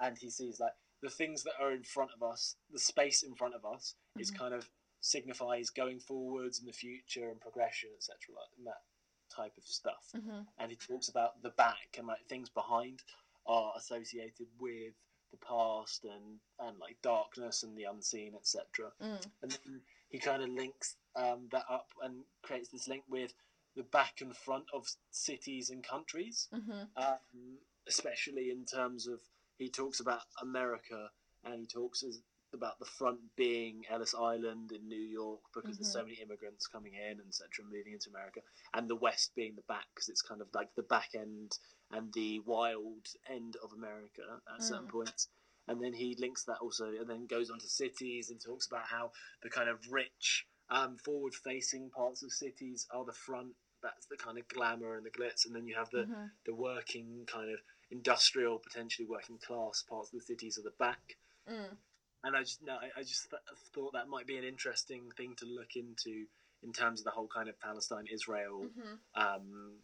and 0.00 0.18
he 0.18 0.30
sees 0.30 0.60
like 0.60 0.74
the 1.00 1.10
things 1.10 1.42
that 1.44 1.54
are 1.58 1.72
in 1.72 1.84
front 1.84 2.12
of 2.12 2.22
us, 2.22 2.56
the 2.70 2.78
space 2.78 3.22
in 3.22 3.34
front 3.34 3.54
of 3.54 3.64
us, 3.64 3.94
is 4.18 4.30
Mhm. 4.30 4.36
kind 4.36 4.54
of 4.54 4.70
signifies 5.00 5.70
going 5.70 6.00
forwards 6.00 6.60
in 6.60 6.66
the 6.66 6.72
future 6.72 7.30
and 7.30 7.40
progression, 7.40 7.90
etc. 7.94 8.34
Like 8.34 8.50
and 8.56 8.66
that 8.66 8.82
type 9.30 9.56
of 9.56 9.64
stuff 9.64 10.12
Mhm. 10.14 10.46
and 10.58 10.70
he 10.70 10.76
talks 10.76 11.08
about 11.08 11.42
the 11.42 11.50
back 11.50 11.96
and 11.98 12.06
like 12.06 12.24
things 12.26 12.48
behind 12.48 13.02
are 13.46 13.72
associated 13.76 14.46
with 14.58 14.94
the 15.34 15.46
past 15.46 16.04
and 16.04 16.38
and 16.64 16.78
like 16.78 16.96
darkness 17.02 17.62
and 17.64 17.76
the 17.76 17.84
unseen 17.84 18.32
etc 18.34 18.90
Mm. 19.00 19.26
and 19.42 19.50
then 19.50 19.80
he 20.08 20.18
kind 20.18 20.42
of 20.42 20.48
links 20.50 20.96
um, 21.16 21.48
that 21.50 21.64
up 21.68 21.88
and 22.02 22.14
creates 22.42 22.68
this 22.70 22.88
link 22.88 23.04
with 23.08 23.32
the 23.76 23.82
back 23.82 24.20
and 24.20 24.36
front 24.36 24.64
of 24.72 24.86
cities 25.10 25.70
and 25.70 25.82
countries 25.82 26.48
Mhm. 26.52 26.88
um, 26.96 27.58
especially 27.86 28.50
in 28.50 28.64
terms 28.64 29.06
of 29.06 29.20
he 29.58 29.68
talks 29.68 30.00
about 30.00 30.22
America 30.42 31.10
and 31.44 31.60
he 31.60 31.66
talks 31.66 32.02
as, 32.02 32.20
about 32.54 32.78
the 32.78 32.86
front 32.86 33.18
being 33.36 33.82
Ellis 33.90 34.14
Island 34.14 34.72
in 34.72 34.88
New 34.88 34.96
York 34.96 35.40
because 35.54 35.76
there's 35.76 35.92
so 35.92 36.02
many 36.02 36.14
immigrants 36.22 36.66
coming 36.66 36.94
in 36.94 37.20
and 37.20 37.28
etc. 37.28 37.64
moving 37.64 37.92
into 37.92 38.10
America, 38.10 38.40
and 38.72 38.88
the 38.88 38.96
West 38.96 39.32
being 39.34 39.54
the 39.56 39.62
back 39.68 39.86
because 39.94 40.08
it's 40.08 40.22
kind 40.22 40.40
of 40.40 40.48
like 40.54 40.68
the 40.76 40.82
back 40.82 41.10
end 41.14 41.58
and 41.90 42.12
the 42.14 42.40
wild 42.40 43.06
end 43.28 43.56
of 43.62 43.72
America 43.72 44.22
at 44.54 44.62
certain 44.62 44.86
Mm. 44.86 44.90
points. 44.90 45.28
And 45.66 45.82
then 45.82 45.94
he 45.94 46.14
links 46.18 46.44
that 46.44 46.58
also, 46.60 46.88
and 46.88 47.08
then 47.08 47.26
goes 47.26 47.50
on 47.50 47.58
to 47.58 47.68
cities 47.68 48.30
and 48.30 48.40
talks 48.40 48.66
about 48.66 48.86
how 48.86 49.12
the 49.42 49.48
kind 49.48 49.68
of 49.68 49.78
rich 49.90 50.46
um, 50.68 50.98
forward-facing 50.98 51.90
parts 51.90 52.22
of 52.22 52.32
cities 52.32 52.86
are 52.90 53.04
the 53.04 53.12
front. 53.14 53.54
That's 53.82 54.06
the 54.06 54.16
kind 54.16 54.38
of 54.38 54.48
glamour 54.48 54.96
and 54.96 55.04
the 55.06 55.10
glitz, 55.10 55.46
and 55.46 55.54
then 55.54 55.66
you 55.66 55.74
have 55.74 55.90
the 55.90 56.04
Mhm. 56.04 56.30
the 56.46 56.54
working 56.54 57.24
kind 57.26 57.50
of 57.50 57.60
industrial, 57.90 58.58
potentially 58.58 59.06
working 59.06 59.38
class 59.38 59.82
parts 59.88 60.12
of 60.12 60.18
the 60.18 60.24
cities 60.24 60.58
are 60.58 60.62
the 60.62 60.70
back. 60.78 61.16
Mm. 61.48 61.76
And 62.24 62.34
I 62.36 62.40
just 62.40 62.62
no, 62.62 62.74
I, 62.74 62.88
I 63.00 63.02
just 63.02 63.30
th- 63.30 63.42
thought 63.74 63.92
that 63.92 64.08
might 64.08 64.26
be 64.26 64.38
an 64.38 64.44
interesting 64.44 65.10
thing 65.16 65.34
to 65.36 65.44
look 65.46 65.76
into 65.76 66.24
in 66.62 66.72
terms 66.72 67.00
of 67.00 67.04
the 67.04 67.10
whole 67.10 67.28
kind 67.28 67.48
of 67.48 67.60
Palestine 67.60 68.06
Israel 68.12 68.70
Mhm. 68.76 68.98
um, 69.14 69.82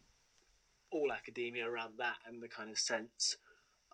all 0.90 1.12
academia 1.12 1.68
around 1.68 1.98
that 1.98 2.16
and 2.26 2.42
the 2.42 2.48
kind 2.48 2.70
of 2.70 2.79
sense 2.79 3.37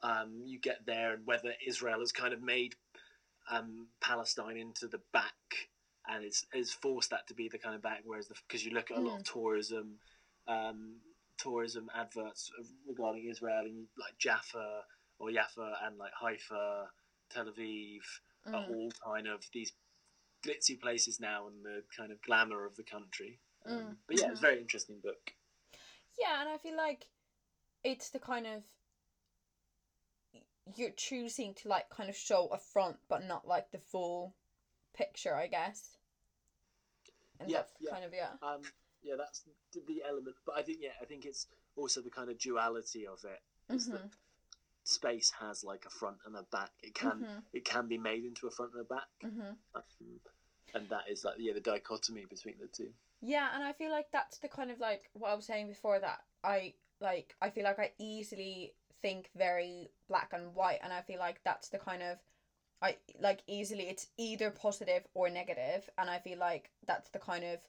um, 0.02 0.42
you 0.46 0.59
get 0.59 0.87
there 0.87 1.12
and 1.14 1.26
whether 1.26 1.52
Israel 1.66 2.00
has 2.00 2.12
kind 2.12 2.32
of 2.32 2.40
made 2.42 2.74
um, 3.50 3.88
Palestine 4.00 4.56
into 4.56 4.87
the 4.88 5.00
back 5.12 5.68
and 6.09 6.24
it's, 6.24 6.46
it's 6.52 6.72
forced 6.72 7.11
that 7.11 7.26
to 7.26 7.35
be 7.35 7.48
the 7.48 7.59
kind 7.59 7.74
of 7.74 7.82
back 7.82 8.00
whereas 8.04 8.28
because 8.46 8.64
you 8.64 8.72
look 8.72 8.90
at 8.90 8.96
a 8.96 9.00
lot 9.00 9.18
of 9.18 9.24
tourism 9.24 9.98
um, 10.48 11.00
tourism 11.38 11.90
adverts 11.94 12.50
regarding 12.87 13.26
Israel 13.28 13.64
and 13.64 13.88
like 13.98 14.16
Jaffa 14.18 14.82
or 15.18 15.30
Jaffa 15.32 15.78
and 15.85 15.98
like 15.98 16.12
Haifa 16.18 16.88
Tel 17.30 17.46
Aviv 17.46 18.00
are 18.46 18.62
Mm. 18.62 18.68
all 18.70 18.90
kind 19.04 19.26
of 19.26 19.44
these 19.52 19.72
glitzy 20.44 20.80
places 20.80 21.18
now 21.18 21.48
and 21.48 21.64
the 21.64 21.82
kind 21.96 22.12
of 22.12 22.22
glamour 22.22 22.64
of 22.64 22.76
the 22.76 22.84
country 22.84 23.40
um, 23.64 23.72
Mm, 23.72 23.96
but 24.06 24.16
yeah 24.16 24.30
it's 24.30 24.38
a 24.40 24.42
mhm. 24.44 24.48
very 24.48 24.60
interesting 24.60 25.00
book 25.00 25.32
Yeah, 26.18 26.40
and 26.40 26.48
I 26.48 26.58
feel 26.58 26.76
like 26.76 27.08
it's 27.82 28.10
the 28.10 28.18
kind 28.20 28.46
of 28.46 28.62
you're 30.74 30.90
choosing 30.90 31.54
to 31.54 31.68
like 31.68 31.88
kind 31.90 32.08
of 32.08 32.16
show 32.16 32.48
a 32.48 32.58
front, 32.58 32.96
but 33.08 33.24
not 33.24 33.46
like 33.46 33.70
the 33.70 33.78
full 33.78 34.34
picture, 34.94 35.34
I 35.34 35.46
guess. 35.46 35.96
And 37.38 37.48
Yeah, 37.50 37.58
that's 37.58 37.72
yeah. 37.80 37.90
kind 37.90 38.04
of 38.04 38.12
yeah. 38.12 38.30
Um, 38.42 38.62
yeah, 39.02 39.14
that's 39.16 39.42
the- 39.72 40.02
element. 40.08 40.36
But 40.44 40.56
I 40.58 40.62
think, 40.62 40.78
yeah, 40.80 40.90
I 41.00 41.04
think 41.04 41.24
it's 41.24 41.46
also 41.76 42.00
the 42.00 42.10
kind 42.10 42.30
of 42.30 42.38
duality 42.38 43.06
of 43.06 43.24
it. 43.24 43.40
Is 43.72 43.86
that. 43.86 44.10
Space 44.87 45.33
has 45.40 45.64
like 45.64 45.85
a 45.85 45.90
front 45.90 46.18
and 46.25 46.37
a 46.37 46.42
back. 46.44 46.70
It 46.83 46.94
can 46.94 47.20
Mhm. 47.25 47.42
it 47.53 47.64
can 47.64 47.88
be 47.88 47.99
made 47.99 48.25
into 48.25 48.46
a 48.46 48.51
front 48.51 48.72
and 48.72 48.81
a 48.83 48.85
back, 48.85 49.09
Mhm. 49.22 49.59
um, 49.75 50.20
and 50.75 50.88
that 50.88 51.09
is 51.09 51.25
like 51.25 51.37
yeah 51.38 51.53
the 51.53 51.61
dichotomy 51.61 52.25
between 52.25 52.59
the 52.59 52.68
two. 52.68 52.94
Yeah, 53.20 53.55
and 53.55 53.64
I 53.64 53.72
feel 53.72 53.90
like 53.90 54.11
that's 54.11 54.38
the 54.38 54.49
kind 54.49 54.70
of 54.70 54.79
like 54.79 55.11
what 55.14 55.31
I 55.31 55.35
was 55.35 55.46
saying 55.46 55.68
before 55.68 55.99
that 55.99 56.25
I 56.44 56.75
like 57.01 57.35
I 57.40 57.51
feel 57.51 57.64
like 57.64 57.79
I 57.79 57.92
easily 57.99 58.75
think 59.03 59.31
very 59.35 59.90
black 60.09 60.33
and 60.33 60.55
white 60.55 60.81
and 60.83 60.92
I 60.92 61.03
feel 61.03 61.18
like 61.18 61.42
that's 61.42 61.68
the 61.68 61.79
kind 61.79 62.03
of 62.03 62.18
I 62.81 62.99
like 63.18 63.42
easily 63.46 63.88
it's 63.88 64.09
either 64.16 64.51
positive 64.51 65.07
or 65.14 65.29
negative 65.31 65.88
and 65.99 66.09
I 66.11 66.18
feel 66.18 66.38
like 66.38 66.70
that's 66.87 67.09
the 67.11 67.18
kind 67.18 67.44
of 67.44 67.61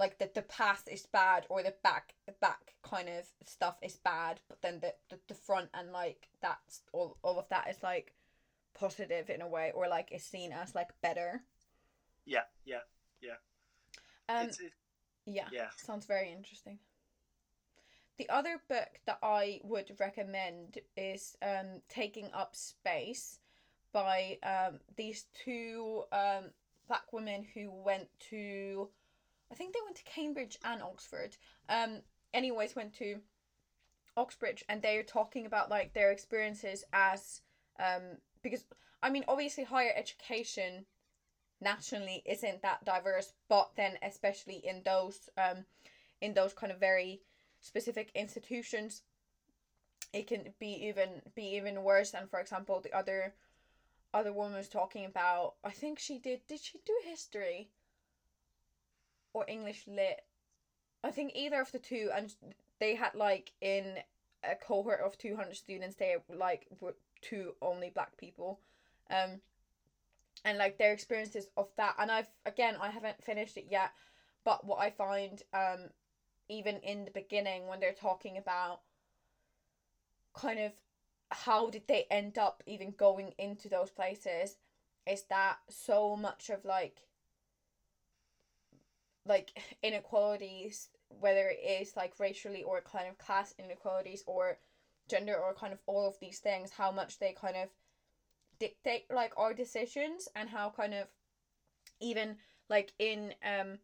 like 0.00 0.18
that 0.18 0.34
the 0.34 0.42
path 0.42 0.82
is 0.90 1.06
bad 1.06 1.46
or 1.48 1.62
the 1.62 1.74
back 1.84 2.14
back 2.40 2.74
kind 2.82 3.08
of 3.08 3.24
stuff 3.46 3.76
is 3.82 3.96
bad 3.96 4.40
but 4.48 4.60
then 4.62 4.80
the, 4.80 4.92
the, 5.10 5.18
the 5.28 5.34
front 5.34 5.68
and 5.74 5.92
like 5.92 6.28
that's 6.42 6.82
all, 6.92 7.16
all 7.22 7.38
of 7.38 7.48
that 7.50 7.68
is 7.70 7.82
like 7.82 8.14
positive 8.74 9.30
in 9.30 9.42
a 9.42 9.48
way 9.48 9.70
or 9.74 9.86
like 9.86 10.10
is 10.10 10.24
seen 10.24 10.52
as 10.52 10.74
like 10.74 10.88
better 11.02 11.42
Yeah, 12.24 12.44
yeah, 12.64 12.80
yeah 13.20 13.38
um 14.28 14.48
it's, 14.48 14.58
it, 14.58 14.72
yeah 15.26 15.48
yeah. 15.52 15.68
Sounds 15.76 16.06
very 16.06 16.32
interesting. 16.32 16.78
The 18.20 18.28
other 18.28 18.60
book 18.68 19.00
that 19.06 19.18
I 19.22 19.60
would 19.64 19.96
recommend 19.98 20.76
is 20.94 21.38
um, 21.40 21.80
Taking 21.88 22.28
Up 22.34 22.54
Space 22.54 23.38
by 23.94 24.36
um, 24.42 24.80
these 24.94 25.24
two 25.42 26.02
um, 26.12 26.50
black 26.86 27.14
women 27.14 27.46
who 27.54 27.70
went 27.70 28.08
to, 28.28 28.90
I 29.50 29.54
think 29.54 29.72
they 29.72 29.80
went 29.84 29.96
to 29.96 30.04
Cambridge 30.04 30.58
and 30.64 30.82
Oxford. 30.82 31.36
Um, 31.68 32.02
anyways, 32.32 32.76
went 32.76 32.94
to 32.98 33.20
Oxbridge 34.16 34.64
and 34.68 34.82
they're 34.82 35.02
talking 35.02 35.46
about 35.46 35.70
like 35.70 35.92
their 35.92 36.12
experiences 36.12 36.84
as, 36.92 37.40
um, 37.78 38.18
because 38.42 38.64
I 39.02 39.10
mean, 39.10 39.24
obviously, 39.28 39.64
higher 39.64 39.92
education 39.96 40.86
nationally 41.60 42.22
isn't 42.26 42.62
that 42.62 42.84
diverse, 42.84 43.32
but 43.48 43.70
then 43.76 43.98
especially 44.02 44.62
in 44.64 44.82
those 44.84 45.28
um 45.36 45.64
in 46.20 46.34
those 46.34 46.52
kind 46.52 46.72
of 46.72 46.78
very 46.78 47.22
specific 47.60 48.10
institutions 48.14 49.02
it 50.12 50.26
can 50.26 50.52
be 50.58 50.88
even 50.88 51.22
be 51.34 51.56
even 51.56 51.82
worse 51.82 52.10
than 52.10 52.26
for 52.26 52.40
example 52.40 52.80
the 52.80 52.96
other 52.96 53.34
other 54.12 54.32
woman 54.32 54.56
was 54.56 54.68
talking 54.68 55.04
about 55.04 55.54
I 55.62 55.70
think 55.70 55.98
she 55.98 56.18
did 56.18 56.40
did 56.48 56.60
she 56.60 56.78
do 56.84 56.94
history 57.04 57.70
or 59.32 59.44
English 59.48 59.84
lit 59.86 60.22
I 61.02 61.10
think 61.10 61.32
either 61.34 61.60
of 61.60 61.72
the 61.72 61.78
two 61.78 62.10
and 62.14 62.34
they 62.78 62.94
had 62.94 63.14
like 63.14 63.52
in 63.60 63.98
a 64.44 64.54
cohort 64.54 65.00
of 65.00 65.16
200 65.18 65.56
students 65.56 65.96
they 65.96 66.16
like 66.28 66.66
were 66.80 66.94
two 67.22 67.54
only 67.62 67.90
black 67.90 68.16
people. 68.16 68.60
Um 69.10 69.40
and 70.44 70.58
like 70.58 70.78
their 70.78 70.92
experiences 70.92 71.48
of 71.56 71.68
that 71.76 71.94
and 71.98 72.10
i've 72.10 72.30
again 72.46 72.76
i 72.80 72.88
haven't 72.88 73.22
finished 73.22 73.56
it 73.56 73.66
yet 73.70 73.90
but 74.44 74.64
what 74.64 74.78
i 74.78 74.90
find 74.90 75.42
um 75.52 75.90
even 76.48 76.76
in 76.76 77.04
the 77.04 77.10
beginning 77.10 77.66
when 77.66 77.80
they're 77.80 77.92
talking 77.92 78.36
about 78.36 78.80
kind 80.34 80.58
of 80.58 80.72
how 81.30 81.70
did 81.70 81.82
they 81.86 82.06
end 82.10 82.38
up 82.38 82.62
even 82.66 82.92
going 82.96 83.32
into 83.38 83.68
those 83.68 83.90
places 83.90 84.56
is 85.06 85.24
that 85.24 85.56
so 85.68 86.16
much 86.16 86.50
of 86.50 86.64
like 86.64 87.02
like 89.26 89.50
inequalities 89.82 90.88
whether 91.08 91.48
it 91.48 91.58
is 91.82 91.96
like 91.96 92.12
racially 92.18 92.62
or 92.62 92.80
kind 92.80 93.08
of 93.08 93.18
class 93.18 93.54
inequalities 93.58 94.22
or 94.26 94.58
gender 95.08 95.34
or 95.34 95.52
kind 95.52 95.72
of 95.72 95.80
all 95.86 96.06
of 96.06 96.18
these 96.20 96.38
things 96.38 96.70
how 96.70 96.90
much 96.90 97.18
they 97.18 97.32
kind 97.32 97.56
of 97.56 97.68
dictate 98.58 99.04
like 99.12 99.32
our 99.36 99.52
decisions 99.52 100.28
and 100.36 100.48
how 100.48 100.70
kind 100.70 100.94
of 100.94 101.08
even 102.00 102.36
like 102.68 102.92
in 102.98 103.34
um 103.44 103.78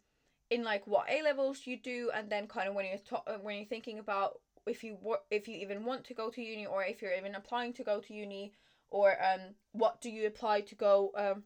in 0.51 0.63
like 0.63 0.87
what 0.87 1.11
A 1.11 1.23
levels 1.23 1.63
you 1.67 1.77
do 1.77 2.11
and 2.15 2.31
then 2.31 2.47
kind 2.47 2.69
of 2.69 2.75
when 2.75 2.87
you're 2.87 2.99
to- 2.99 3.31
uh, 3.31 3.39
when 3.43 3.57
you're 3.57 3.65
thinking 3.65 3.99
about 3.99 4.41
if 4.67 4.85
you 4.85 4.97
wa- 5.01 5.25
if 5.31 5.49
you 5.49 5.57
even 5.57 5.85
want 5.85 6.05
to 6.05 6.15
go 6.15 6.31
to 6.31 6.41
uni 6.41 6.67
or 6.67 6.85
if 6.85 7.03
you're 7.03 7.13
even 7.15 7.35
applying 7.35 7.73
to 7.75 7.83
go 7.85 8.01
to 8.01 8.15
uni 8.15 8.53
or 8.91 9.17
um 9.23 9.41
what 9.73 10.01
do 10.01 10.11
you 10.11 10.27
apply 10.27 10.61
to 10.61 10.75
go 10.75 11.11
um 11.17 11.43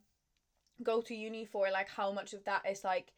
go 0.83 1.01
to 1.01 1.15
uni 1.15 1.45
for 1.45 1.71
like 1.71 1.89
how 1.89 2.13
much 2.13 2.33
of 2.33 2.45
that 2.45 2.63
is 2.69 2.85
like 2.85 3.13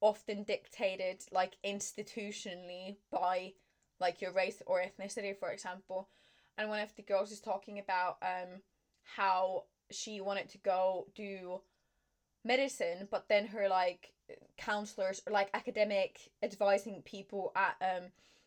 often 0.00 0.44
dictated 0.44 1.22
like 1.32 1.56
institutionally 1.64 2.96
by 3.10 3.52
like 4.00 4.20
your 4.20 4.32
race 4.32 4.62
or 4.66 4.82
ethnicity 4.82 5.36
for 5.36 5.50
example. 5.50 6.08
And 6.56 6.68
one 6.68 6.80
of 6.80 6.94
the 6.96 7.02
girls 7.02 7.30
is 7.32 7.40
talking 7.40 7.78
about 7.78 8.16
um 8.22 8.60
how 9.16 9.64
she 9.90 10.20
wanted 10.20 10.48
to 10.50 10.58
go 10.58 11.06
do 11.14 11.60
medicine 12.44 13.08
but 13.10 13.28
then 13.28 13.46
her 13.46 13.68
like 13.68 14.12
counselors 14.56 15.22
or 15.26 15.32
like 15.32 15.50
academic 15.54 16.30
advising 16.42 17.02
people 17.02 17.52
at 17.56 17.76
um 17.80 18.04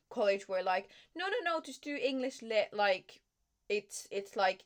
college 0.10 0.48
were 0.48 0.62
like 0.64 0.90
no 1.16 1.26
no 1.28 1.36
no 1.44 1.62
just 1.62 1.84
do 1.84 1.96
english 1.96 2.42
lit 2.42 2.70
like 2.74 3.22
it's 3.70 4.08
it's 4.12 4.36
like 4.36 4.64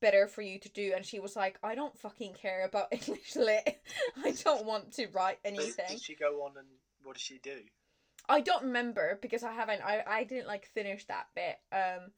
better 0.00 0.26
for 0.28 0.42
you 0.42 0.58
to 0.58 0.68
do 0.70 0.92
and 0.94 1.04
she 1.06 1.18
was 1.20 1.34
like 1.36 1.58
i 1.62 1.74
don't 1.74 1.98
fucking 1.98 2.34
care 2.34 2.64
about 2.64 2.88
english 2.92 3.34
lit 3.36 3.80
i 4.24 4.30
don't 4.44 4.64
want 4.66 4.92
to 4.92 5.06
write 5.14 5.38
anything 5.44 5.86
Did 5.88 6.02
she 6.02 6.14
go 6.14 6.42
on 6.44 6.52
and 6.58 6.66
what 7.02 7.14
did 7.14 7.22
she 7.22 7.38
do? 7.38 7.58
I 8.28 8.40
don't 8.40 8.64
remember 8.64 9.16
because 9.22 9.44
I 9.44 9.52
haven't. 9.52 9.80
I, 9.84 10.02
I 10.04 10.24
didn't 10.24 10.48
like 10.48 10.66
finish 10.66 11.04
that 11.06 11.28
bit. 11.36 11.56
Um, 11.70 12.10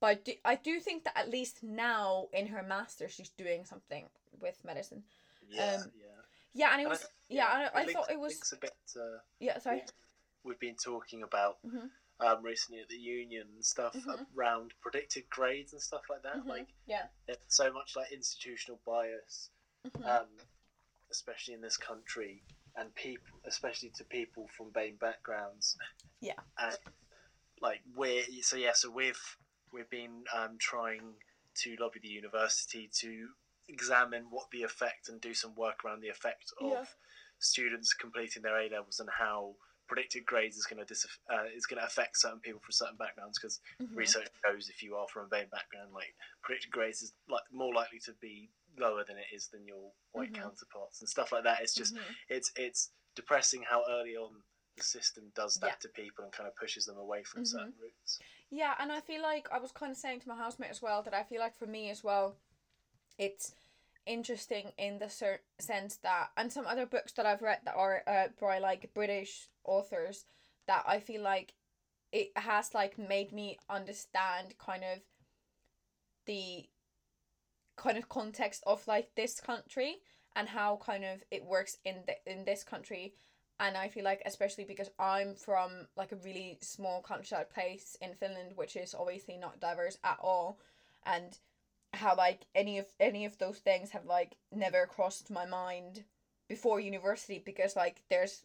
but 0.00 0.06
I 0.08 0.14
do, 0.14 0.32
I 0.44 0.54
do 0.56 0.80
think 0.80 1.04
that 1.04 1.16
at 1.16 1.30
least 1.30 1.62
now 1.62 2.26
in 2.32 2.48
her 2.48 2.64
master 2.64 3.08
she's 3.08 3.28
doing 3.28 3.64
something 3.64 4.06
with 4.40 4.56
medicine. 4.64 5.04
Yeah, 5.48 5.76
Um, 5.84 5.92
yeah. 5.96 6.06
Yeah, 6.54 6.72
and 6.72 6.80
it 6.80 6.84
And 6.84 6.86
I 6.88 6.90
was 6.90 6.98
th- 6.98 7.10
yeah. 7.28 7.46
I, 7.46 7.68
I 7.72 7.78
links- 7.84 7.92
thought 7.92 8.10
it 8.10 8.18
was 8.18 8.52
a 8.52 8.56
bit. 8.56 8.72
Uh, 8.96 9.18
yeah. 9.38 9.58
Sorry. 9.58 9.84
we've 10.42 10.58
been 10.58 10.74
talking 10.74 11.22
about 11.22 11.58
Mhm. 11.64 11.90
Um, 12.20 12.42
recently 12.42 12.80
at 12.80 12.88
the 12.88 12.96
union 12.96 13.46
and 13.54 13.64
stuff 13.64 13.94
Mhm. 13.94 14.26
around 14.36 14.72
predicted 14.80 15.28
grades 15.28 15.72
and 15.72 15.82
stuff 15.82 16.08
like 16.08 16.22
that. 16.22 16.36
Mhm. 16.36 16.46
Like 16.46 16.68
Yeah. 16.86 17.08
so 17.48 17.72
much 17.72 17.94
like 17.96 18.10
institutional 18.12 18.80
bias, 18.86 19.50
Mhm. 19.84 20.04
um, 20.06 20.36
especially 21.10 21.54
in 21.54 21.60
this 21.60 21.76
country, 21.76 22.42
and 22.74 22.94
people, 22.94 23.40
especially 23.44 23.90
to 23.90 24.04
people 24.04 24.48
from 24.48 24.70
BAME 24.72 24.96
backgrounds. 24.98 25.76
Yeah. 26.20 26.40
And 26.58 26.78
like 27.60 27.82
we're 27.86 28.24
so 28.42 28.56
yeah, 28.56 28.72
so 28.72 28.90
we've 28.90 29.36
we've 29.72 29.90
been 29.90 30.24
um, 30.32 30.58
trying 30.58 31.20
to 31.54 31.76
lobby 31.76 31.98
the 32.00 32.08
university 32.08 32.88
to 32.88 33.34
examine 33.68 34.30
what 34.30 34.50
the 34.50 34.62
effect 34.62 35.08
and 35.08 35.20
do 35.20 35.34
some 35.34 35.54
work 35.54 35.84
around 35.84 36.00
the 36.00 36.08
effect 36.08 36.52
of 36.60 36.70
Yeah. 36.72 36.86
students 37.38 37.92
completing 37.94 38.42
their 38.42 38.58
A 38.58 38.68
levels 38.68 39.00
and 39.00 39.10
how 39.10 39.56
predicted 39.86 40.26
grades 40.26 40.56
is 40.56 40.66
going 40.66 40.78
to 40.78 40.84
dis- 40.84 41.06
uh, 41.32 41.44
is 41.54 41.66
going 41.66 41.80
to 41.80 41.86
affect 41.86 42.18
certain 42.18 42.40
people 42.40 42.60
from 42.60 42.72
certain 42.72 42.96
backgrounds 42.96 43.38
because 43.38 43.60
Mhm. 43.80 43.94
research 43.94 44.28
shows 44.44 44.68
if 44.68 44.82
you 44.82 44.96
are 44.96 45.06
from 45.08 45.26
a 45.26 45.28
BAME 45.28 45.50
background, 45.50 45.92
like 45.92 46.14
predicted 46.42 46.70
grades 46.70 47.02
is 47.02 47.14
like 47.28 47.42
more 47.52 47.74
likely 47.74 47.98
to 48.00 48.12
be 48.14 48.50
lower 48.78 49.04
than 49.04 49.16
it 49.18 49.26
is 49.32 49.48
than 49.48 49.66
your 49.66 49.92
white 50.12 50.30
Mhm. 50.32 50.40
counterparts 50.42 51.00
and 51.00 51.08
stuff 51.08 51.32
like 51.32 51.44
that. 51.44 51.60
It's 51.62 51.74
just 51.74 51.94
Mhm. 51.94 52.16
it's 52.28 52.52
it's 52.56 52.90
depressing 53.14 53.62
how 53.62 53.84
early 53.88 54.16
on 54.16 54.42
the 54.76 54.82
system 54.84 55.30
does 55.34 55.54
that 55.56 55.66
Yeah. 55.66 55.74
to 55.76 55.88
people 55.88 56.24
and 56.24 56.32
kind 56.32 56.46
of 56.46 56.54
pushes 56.56 56.84
them 56.84 56.98
away 56.98 57.22
from 57.24 57.42
Mhm. 57.42 57.46
certain 57.46 57.74
routes. 57.80 58.18
Yeah, 58.50 58.74
and 58.78 58.92
I 58.92 59.00
feel 59.00 59.22
like 59.22 59.50
I 59.50 59.58
was 59.58 59.72
kind 59.72 59.90
of 59.90 59.96
saying 59.98 60.20
to 60.20 60.28
my 60.28 60.36
housemate 60.36 60.70
as 60.70 60.82
well 60.82 61.02
that 61.02 61.14
I 61.14 61.22
feel 61.24 61.40
like 61.40 61.54
for 61.56 61.66
me 61.66 61.90
as 61.90 62.04
well, 62.04 62.36
it's 63.18 63.54
interesting 64.06 64.72
in 64.78 64.98
the 64.98 65.08
cer- 65.08 65.40
sense 65.58 65.96
that, 65.98 66.30
and 66.36 66.52
some 66.52 66.66
other 66.66 66.86
books 66.86 67.12
that 67.12 67.26
I've 67.26 67.42
read 67.42 67.60
that 67.64 67.74
are 67.74 68.02
uh, 68.06 68.28
by 68.40 68.58
like 68.58 68.94
British 68.94 69.48
authors, 69.64 70.24
that 70.66 70.84
I 70.86 71.00
feel 71.00 71.22
like 71.22 71.54
it 72.12 72.30
has 72.36 72.74
like 72.74 72.98
made 72.98 73.32
me 73.32 73.58
understand 73.68 74.54
kind 74.58 74.82
of 74.84 75.00
the 76.26 76.68
kind 77.76 77.98
of 77.98 78.08
context 78.08 78.62
of 78.66 78.86
like 78.86 79.14
this 79.16 79.40
country 79.40 79.96
and 80.34 80.48
how 80.48 80.78
kind 80.84 81.04
of 81.04 81.22
it 81.30 81.44
works 81.44 81.76
in 81.84 81.96
the 82.06 82.14
in 82.30 82.44
this 82.44 82.64
country. 82.64 83.14
And 83.58 83.76
I 83.76 83.88
feel 83.88 84.04
like 84.04 84.22
especially 84.26 84.64
because 84.64 84.90
I'm 84.98 85.34
from 85.34 85.88
like 85.96 86.12
a 86.12 86.16
really 86.16 86.58
small 86.60 87.00
countryside 87.02 87.50
place 87.50 87.96
in 88.00 88.14
Finland, 88.14 88.52
which 88.54 88.76
is 88.76 88.94
obviously 88.94 89.38
not 89.38 89.60
diverse 89.60 89.98
at 90.04 90.18
all, 90.20 90.58
and 91.04 91.38
how 91.96 92.16
like 92.16 92.46
any 92.54 92.78
of 92.78 92.86
any 93.00 93.24
of 93.24 93.38
those 93.38 93.58
things 93.58 93.90
have 93.90 94.06
like 94.06 94.36
never 94.52 94.86
crossed 94.86 95.30
my 95.30 95.46
mind 95.46 96.04
before 96.48 96.80
university 96.80 97.42
because 97.44 97.76
like 97.76 98.02
there's 98.10 98.42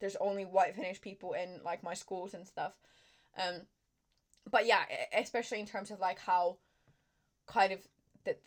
there's 0.00 0.16
only 0.16 0.44
white 0.44 0.74
Finnish 0.74 1.00
people 1.00 1.32
in 1.32 1.60
like 1.64 1.82
my 1.82 1.94
schools 1.94 2.34
and 2.34 2.46
stuff, 2.46 2.72
um, 3.38 3.62
but 4.50 4.66
yeah, 4.66 4.82
especially 5.16 5.60
in 5.60 5.66
terms 5.66 5.90
of 5.90 6.00
like 6.00 6.18
how 6.18 6.58
kind 7.46 7.72
of 7.72 7.80
that 8.24 8.40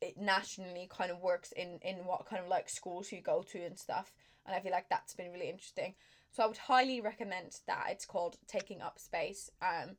it 0.00 0.16
nationally 0.18 0.88
kind 0.90 1.10
of 1.10 1.20
works 1.20 1.52
in 1.52 1.78
in 1.82 1.96
what 2.04 2.26
kind 2.26 2.42
of 2.42 2.48
like 2.48 2.68
schools 2.68 3.12
you 3.12 3.20
go 3.20 3.42
to 3.42 3.64
and 3.64 3.78
stuff 3.78 4.12
and 4.48 4.56
I 4.56 4.60
feel 4.60 4.72
like 4.72 4.88
that's 4.88 5.14
been 5.14 5.30
really 5.30 5.50
interesting. 5.50 5.94
So 6.32 6.42
I 6.42 6.46
would 6.46 6.56
highly 6.56 7.00
recommend 7.00 7.56
that. 7.66 7.88
It's 7.90 8.06
called 8.06 8.36
Taking 8.48 8.80
Up 8.80 8.98
Space. 8.98 9.50
Um, 9.62 9.96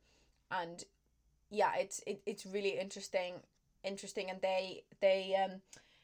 and 0.50 0.82
yeah, 1.50 1.72
it's 1.78 2.02
it, 2.06 2.20
it's 2.26 2.44
really 2.44 2.78
interesting, 2.78 3.34
interesting, 3.84 4.30
and 4.30 4.40
they 4.40 4.84
they 5.00 5.36
um, 5.42 5.60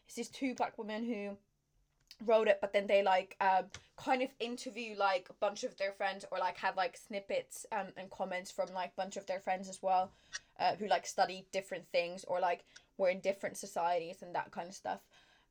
it's 0.06 0.16
these 0.16 0.28
two 0.28 0.54
black 0.54 0.78
women 0.78 1.04
who 1.04 1.36
wrote 2.24 2.48
it, 2.48 2.58
but 2.60 2.72
then 2.72 2.86
they 2.86 3.02
like 3.02 3.36
um 3.40 3.66
kind 3.96 4.22
of 4.22 4.30
interview 4.40 4.94
like 4.96 5.26
a 5.30 5.34
bunch 5.34 5.64
of 5.64 5.76
their 5.76 5.92
friends 5.92 6.24
or 6.30 6.38
like 6.38 6.56
have 6.58 6.76
like 6.76 6.96
snippets 6.96 7.66
um 7.72 7.88
and 7.96 8.10
comments 8.10 8.50
from 8.50 8.68
like 8.74 8.90
a 8.90 9.00
bunch 9.00 9.16
of 9.16 9.26
their 9.26 9.40
friends 9.40 9.68
as 9.68 9.82
well, 9.82 10.12
uh, 10.58 10.74
who 10.76 10.86
like 10.86 11.06
study 11.06 11.46
different 11.52 11.84
things 11.92 12.24
or 12.26 12.40
like 12.40 12.64
were 12.96 13.10
in 13.10 13.20
different 13.20 13.56
societies 13.56 14.22
and 14.22 14.34
that 14.34 14.50
kind 14.50 14.68
of 14.68 14.74
stuff. 14.74 15.00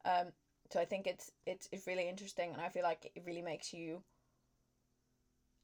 Um, 0.06 0.28
so 0.72 0.80
I 0.80 0.86
think 0.86 1.06
it's 1.08 1.32
it's 1.46 1.70
it's 1.72 1.88
really 1.88 2.10
interesting, 2.10 2.52
and 2.52 2.62
I 2.62 2.70
feel 2.70 2.84
like 2.84 3.12
it 3.14 3.24
really 3.26 3.44
makes 3.44 3.74
you, 3.74 4.02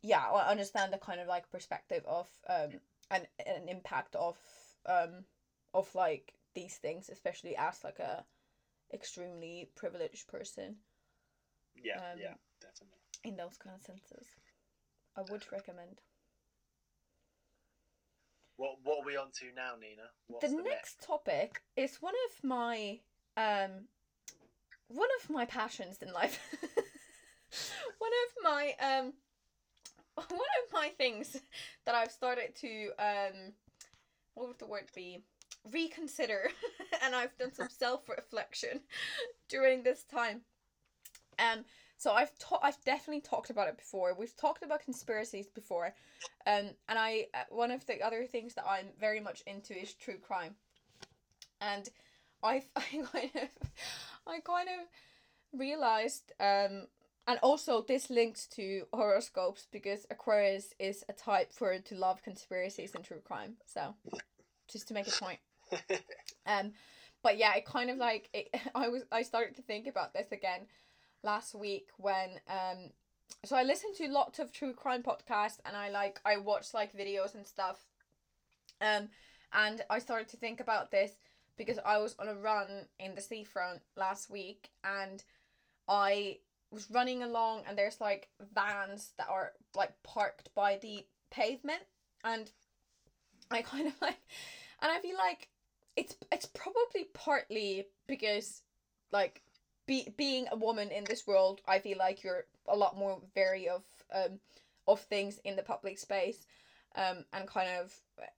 yeah, 0.03 0.23
I 0.23 0.51
understand 0.51 0.93
the 0.93 0.97
kind 0.97 1.19
of 1.19 1.27
like 1.27 1.49
perspective 1.51 2.03
of 2.05 2.27
um 2.47 2.79
and 3.09 3.27
an 3.45 3.67
impact 3.67 4.15
of 4.15 4.37
um 4.85 5.25
of 5.73 5.93
like 5.95 6.33
these 6.53 6.75
things, 6.77 7.09
especially 7.09 7.55
as 7.55 7.83
like 7.83 7.99
a 7.99 8.25
extremely 8.93 9.69
privileged 9.75 10.27
person 10.27 10.75
Yeah, 11.75 11.97
Um, 11.97 12.19
yeah, 12.19 12.33
definitely. 12.59 12.99
in 13.23 13.35
those 13.37 13.57
kind 13.57 13.75
of 13.75 13.81
senses. 13.81 14.27
I 15.15 15.21
would 15.31 15.51
recommend. 15.51 16.01
What 18.57 18.77
what 18.83 18.99
are 19.01 19.05
we 19.05 19.17
on 19.17 19.31
to 19.39 19.45
now, 19.55 19.75
Nina? 19.79 20.03
What's 20.27 20.53
the 20.53 20.61
next 20.61 21.01
topic 21.01 21.61
is 21.75 22.01
one 22.01 22.13
of 22.27 22.43
my 22.43 22.99
um 23.37 23.87
one 24.87 25.09
of 25.21 25.29
my 25.29 25.45
passions 25.45 26.01
in 26.01 26.11
life. 26.13 26.39
one 27.97 28.11
of 28.27 28.43
my 28.43 28.75
um 28.79 29.13
one 30.15 30.29
of 30.65 30.73
my 30.73 30.89
things 30.89 31.37
that 31.85 31.95
I've 31.95 32.11
started 32.11 32.55
to 32.57 32.91
um 32.99 33.53
what 34.35 34.47
would 34.47 34.59
the 34.59 34.67
word 34.67 34.89
be 34.95 35.23
reconsider 35.69 36.49
and 37.03 37.15
I've 37.15 37.37
done 37.37 37.53
some 37.53 37.69
self-reflection 37.69 38.81
during 39.49 39.83
this 39.83 40.03
time. 40.03 40.41
Um 41.39 41.65
so 41.97 42.11
I've 42.13 42.37
ta- 42.39 42.59
I've 42.63 42.83
definitely 42.83 43.21
talked 43.21 43.51
about 43.51 43.67
it 43.67 43.77
before. 43.77 44.15
We've 44.17 44.35
talked 44.35 44.63
about 44.63 44.83
conspiracies 44.83 45.47
before. 45.47 45.93
Um 46.47 46.71
and 46.89 46.97
I 46.97 47.27
uh, 47.33 47.43
one 47.49 47.71
of 47.71 47.85
the 47.85 48.01
other 48.01 48.25
things 48.25 48.55
that 48.55 48.65
I'm 48.67 48.87
very 48.99 49.19
much 49.19 49.43
into 49.45 49.79
is 49.79 49.93
true 49.93 50.17
crime. 50.17 50.55
And 51.59 51.87
I've 52.43 52.67
I 52.75 52.81
kind 53.11 53.31
of 53.35 53.49
I 54.27 54.39
kind 54.39 54.69
of 54.69 55.59
realized 55.59 56.31
um 56.39 56.87
and 57.27 57.37
also 57.43 57.85
this 57.87 58.09
links 58.09 58.47
to 58.47 58.83
horoscopes 58.91 59.67
because 59.71 60.07
Aquarius 60.09 60.73
is 60.79 61.03
a 61.07 61.13
type 61.13 61.53
for 61.53 61.77
to 61.77 61.95
love 61.95 62.23
conspiracies 62.23 62.95
and 62.95 63.03
true 63.03 63.21
crime. 63.23 63.57
So 63.65 63.95
just 64.67 64.87
to 64.87 64.93
make 64.93 65.07
a 65.07 65.11
point. 65.11 65.39
Um 66.45 66.73
but 67.23 67.37
yeah, 67.37 67.53
it 67.55 67.65
kind 67.65 67.89
of 67.89 67.97
like 67.97 68.29
it, 68.33 68.49
I 68.75 68.89
was 68.89 69.03
I 69.11 69.21
started 69.21 69.55
to 69.57 69.61
think 69.61 69.87
about 69.87 70.13
this 70.13 70.31
again 70.31 70.61
last 71.23 71.53
week 71.53 71.89
when 71.97 72.39
um 72.49 72.89
so 73.45 73.55
I 73.55 73.63
listened 73.63 73.95
to 73.95 74.07
lots 74.07 74.39
of 74.39 74.51
true 74.51 74.73
crime 74.73 75.03
podcasts 75.03 75.59
and 75.65 75.75
I 75.75 75.89
like 75.89 76.19
I 76.25 76.37
watched 76.37 76.73
like 76.73 76.95
videos 76.95 77.35
and 77.35 77.45
stuff. 77.45 77.85
Um 78.81 79.09
and 79.53 79.81
I 79.89 79.99
started 79.99 80.29
to 80.29 80.37
think 80.37 80.59
about 80.59 80.91
this 80.91 81.11
because 81.57 81.79
I 81.85 81.97
was 81.97 82.15
on 82.17 82.27
a 82.27 82.35
run 82.35 82.87
in 82.99 83.15
the 83.15 83.21
seafront 83.21 83.81
last 83.95 84.29
week 84.29 84.69
and 84.83 85.23
I 85.87 86.37
was 86.71 86.89
running 86.89 87.21
along 87.21 87.63
and 87.67 87.77
there's 87.77 87.99
like 87.99 88.29
vans 88.55 89.11
that 89.17 89.27
are 89.29 89.51
like 89.75 89.91
parked 90.03 90.49
by 90.55 90.79
the 90.81 91.05
pavement 91.29 91.83
and 92.23 92.49
I 93.49 93.61
kind 93.61 93.87
of 93.87 93.93
like 94.01 94.17
and 94.81 94.91
I 94.91 94.99
feel 94.99 95.17
like 95.17 95.49
it's 95.95 96.15
it's 96.31 96.45
probably 96.45 97.05
partly 97.13 97.87
because 98.07 98.61
like 99.11 99.41
be, 99.87 100.13
being 100.17 100.47
a 100.51 100.55
woman 100.55 100.89
in 100.89 101.03
this 101.03 101.27
world 101.27 101.61
I 101.67 101.79
feel 101.79 101.97
like 101.97 102.23
you're 102.23 102.45
a 102.67 102.75
lot 102.75 102.97
more 102.97 103.19
wary 103.35 103.67
of 103.67 103.83
um 104.13 104.39
of 104.87 104.99
things 105.01 105.39
in 105.43 105.55
the 105.55 105.63
public 105.63 105.97
space. 105.97 106.45
Um 106.95 107.25
and 107.33 107.47
kind 107.47 107.69
of 107.79 107.93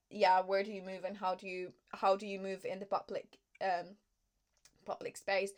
yeah 0.09 0.41
where 0.41 0.63
do 0.63 0.71
you 0.71 0.81
move 0.81 1.03
and 1.05 1.17
how 1.17 1.35
do 1.35 1.47
you 1.47 1.73
how 1.93 2.15
do 2.15 2.27
you 2.27 2.39
move 2.39 2.65
in 2.65 2.79
the 2.79 2.85
public 2.85 3.37
um 3.61 3.95
public 4.85 5.17
space 5.17 5.51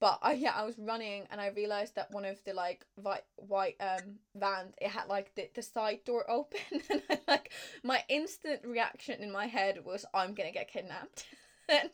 but 0.00 0.18
I 0.22 0.34
yeah 0.34 0.52
I 0.54 0.64
was 0.64 0.78
running 0.78 1.26
and 1.30 1.40
I 1.40 1.48
realized 1.48 1.94
that 1.96 2.10
one 2.10 2.24
of 2.24 2.42
the 2.44 2.52
like 2.52 2.84
white 2.96 3.24
white 3.36 3.76
um 3.80 4.18
vans 4.34 4.74
it 4.80 4.88
had 4.88 5.08
like 5.08 5.34
the, 5.34 5.48
the 5.54 5.62
side 5.62 6.00
door 6.04 6.24
open 6.30 6.60
and 6.90 7.02
I, 7.10 7.18
like 7.26 7.52
my 7.82 8.02
instant 8.08 8.60
reaction 8.64 9.22
in 9.22 9.32
my 9.32 9.46
head 9.46 9.84
was 9.84 10.04
I'm 10.14 10.34
gonna 10.34 10.52
get 10.52 10.70
kidnapped 10.70 11.26
and 11.68 11.90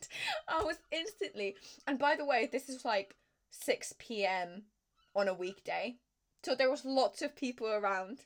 I 0.47 0.63
was 0.63 0.77
instantly 0.91 1.55
and 1.87 1.97
by 1.97 2.15
the 2.15 2.25
way 2.25 2.49
this 2.51 2.69
is 2.69 2.85
like 2.85 3.15
6 3.51 3.93
p.m 3.99 4.63
on 5.15 5.27
a 5.27 5.33
weekday 5.33 5.95
so 6.43 6.55
there 6.55 6.71
was 6.71 6.85
lots 6.85 7.21
of 7.21 7.35
people 7.35 7.67
around 7.67 8.19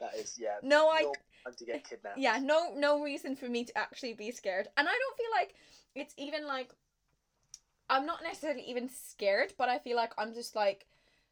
that 0.00 0.14
is 0.14 0.38
yeah. 0.40 0.56
no 0.62 0.88
I 0.88 1.12
to 1.56 1.64
get 1.64 1.88
kidnapped. 1.88 2.18
yeah 2.18 2.38
no 2.40 2.74
no 2.76 3.02
reason 3.02 3.34
for 3.34 3.48
me 3.48 3.64
to 3.64 3.76
actually 3.76 4.12
be 4.12 4.30
scared 4.30 4.68
and 4.76 4.86
i 4.86 4.92
don't 4.92 5.16
feel 5.16 5.30
like 5.34 5.54
it's 5.94 6.14
even 6.18 6.46
like 6.46 6.70
i'm 7.90 8.06
not 8.06 8.22
necessarily 8.22 8.62
even 8.62 8.88
scared 8.88 9.52
but 9.58 9.68
i 9.68 9.78
feel 9.78 9.96
like 9.96 10.12
i'm 10.18 10.34
just 10.34 10.54
like 10.54 10.86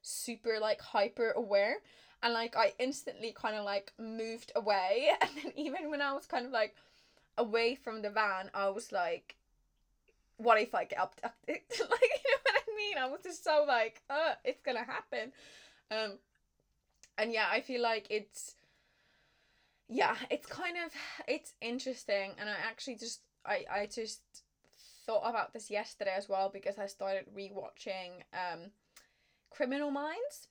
super 0.06 0.58
like 0.60 0.80
hyper 0.80 1.32
aware. 1.32 1.78
And 2.22 2.32
like 2.32 2.56
i 2.56 2.72
instantly 2.78 3.32
kind 3.32 3.56
of 3.56 3.64
like 3.64 3.92
moved 3.98 4.52
away. 4.56 5.10
And 5.20 5.30
then 5.42 5.52
even 5.56 5.90
when 5.90 6.00
i 6.00 6.12
was 6.12 6.26
kind 6.26 6.46
of 6.46 6.52
like 6.52 6.74
away 7.38 7.74
from 7.74 8.00
the 8.00 8.08
van 8.10 8.50
i 8.54 8.68
was 8.70 8.92
like 8.92 9.36
what 10.38 10.60
if 10.60 10.74
i 10.74 10.84
get 10.84 10.98
abducted? 11.02 11.60
Like 11.70 12.10
you 12.24 12.30
know 12.30 12.42
what 12.42 12.62
i 12.68 12.76
mean? 12.76 12.98
I 12.98 13.06
was 13.06 13.20
just 13.22 13.44
so 13.44 13.64
like 13.66 14.02
uh 14.08 14.34
it's 14.44 14.62
gonna 14.62 14.84
happen. 14.84 15.32
Um 15.90 16.18
and 17.18 17.32
yeah 17.32 17.46
i 17.50 17.60
feel 17.60 17.82
like 17.82 18.06
it's 18.10 18.54
yeah 19.88 20.16
it's 20.30 20.46
kind 20.46 20.76
of 20.84 20.92
it's 21.26 21.52
interesting. 21.60 22.32
And 22.38 22.48
i 22.48 22.56
actually 22.68 22.96
just 22.96 23.20
i 23.44 23.64
i 23.70 23.86
just 23.86 24.20
thought 25.06 25.28
about 25.28 25.52
this 25.52 25.70
yesterday 25.70 26.14
as 26.16 26.28
well 26.28 26.50
because 26.52 26.78
i 26.78 26.86
started 26.86 27.24
rewatching 27.36 28.22
um 28.32 28.70
criminal 29.50 29.90
minds 29.90 30.48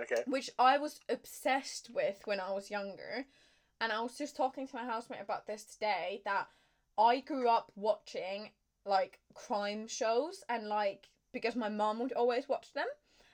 Okay. 0.00 0.22
which 0.26 0.50
i 0.58 0.78
was 0.78 1.00
obsessed 1.08 1.90
with 1.92 2.20
when 2.24 2.40
i 2.40 2.50
was 2.50 2.70
younger 2.70 3.26
and 3.80 3.92
i 3.92 4.00
was 4.00 4.16
just 4.16 4.36
talking 4.36 4.66
to 4.66 4.76
my 4.76 4.84
housemate 4.84 5.20
about 5.20 5.46
this 5.46 5.64
today 5.64 6.22
that 6.24 6.48
i 6.98 7.20
grew 7.20 7.48
up 7.48 7.70
watching 7.76 8.50
like 8.84 9.20
crime 9.34 9.86
shows 9.86 10.42
and 10.48 10.66
like 10.68 11.08
because 11.32 11.54
my 11.54 11.68
mom 11.68 11.98
would 11.98 12.12
always 12.12 12.48
watch 12.48 12.72
them 12.72 12.86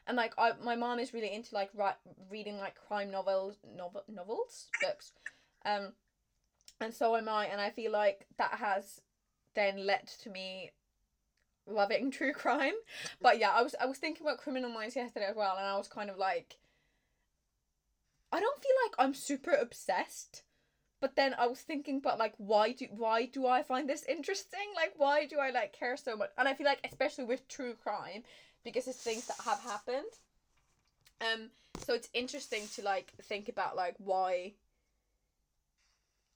and 0.08 0.16
like 0.16 0.32
I, 0.38 0.52
my 0.64 0.74
mom 0.74 0.98
is 0.98 1.12
really 1.12 1.32
into 1.32 1.54
like 1.54 1.70
ri- 1.74 2.12
reading 2.30 2.56
like 2.56 2.74
crime 2.74 3.10
novels, 3.10 3.58
novel 3.76 4.04
novels, 4.08 4.68
books, 4.80 5.12
um, 5.66 5.92
and 6.80 6.94
so 6.94 7.14
am 7.14 7.28
I. 7.28 7.44
And 7.44 7.60
I 7.60 7.68
feel 7.68 7.92
like 7.92 8.26
that 8.38 8.52
has 8.52 9.02
then 9.58 9.86
led 9.86 10.06
to 10.22 10.30
me 10.30 10.70
loving 11.66 12.10
true 12.18 12.32
crime. 12.32 12.74
But 13.20 13.38
yeah, 13.38 13.50
I 13.50 13.62
was 13.62 13.74
I 13.80 13.86
was 13.86 13.98
thinking 13.98 14.26
about 14.26 14.38
Criminal 14.38 14.70
Minds 14.70 14.96
yesterday 14.96 15.26
as 15.26 15.36
well, 15.36 15.56
and 15.56 15.66
I 15.66 15.76
was 15.76 15.88
kind 15.88 16.10
of 16.10 16.16
like, 16.16 16.58
I 18.32 18.40
don't 18.40 18.62
feel 18.62 18.76
like 18.86 18.94
I'm 18.98 19.14
super 19.14 19.52
obsessed. 19.52 20.42
But 21.00 21.14
then 21.14 21.32
I 21.38 21.46
was 21.46 21.60
thinking, 21.60 22.00
but 22.00 22.18
like, 22.18 22.34
why 22.38 22.72
do 22.72 22.86
why 22.90 23.26
do 23.26 23.46
I 23.46 23.62
find 23.62 23.88
this 23.88 24.04
interesting? 24.04 24.72
Like, 24.74 24.94
why 24.96 25.26
do 25.26 25.38
I 25.38 25.50
like 25.50 25.72
care 25.72 25.96
so 25.96 26.16
much? 26.16 26.30
And 26.36 26.48
I 26.48 26.54
feel 26.54 26.66
like, 26.66 26.80
especially 26.84 27.24
with 27.24 27.46
true 27.46 27.74
crime, 27.74 28.24
because 28.64 28.88
it's 28.88 28.98
things 29.02 29.26
that 29.26 29.36
have 29.44 29.60
happened. 29.60 30.12
Um, 31.20 31.50
so 31.84 31.94
it's 31.94 32.08
interesting 32.14 32.62
to 32.74 32.82
like 32.82 33.12
think 33.22 33.48
about 33.48 33.76
like 33.76 33.94
why. 33.98 34.54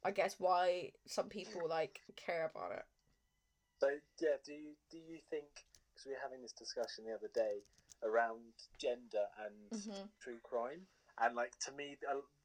I 0.04 0.10
guess 0.10 0.34
why 0.38 0.90
some 1.06 1.28
people 1.28 1.68
like 1.68 2.00
care 2.16 2.50
about 2.52 2.72
it. 2.72 2.84
So 3.82 3.90
yeah, 4.22 4.38
do 4.46 4.54
you 4.54 4.78
do 4.94 4.98
you 5.02 5.18
think? 5.26 5.50
Because 5.90 6.06
we 6.06 6.12
were 6.14 6.22
having 6.22 6.38
this 6.40 6.54
discussion 6.54 7.02
the 7.02 7.18
other 7.18 7.34
day 7.34 7.66
around 8.06 8.54
gender 8.78 9.26
and 9.42 9.74
Mhm. 9.74 10.06
true 10.22 10.38
crime, 10.46 10.86
and 11.18 11.34
like 11.34 11.58
to 11.66 11.72
me, 11.72 11.98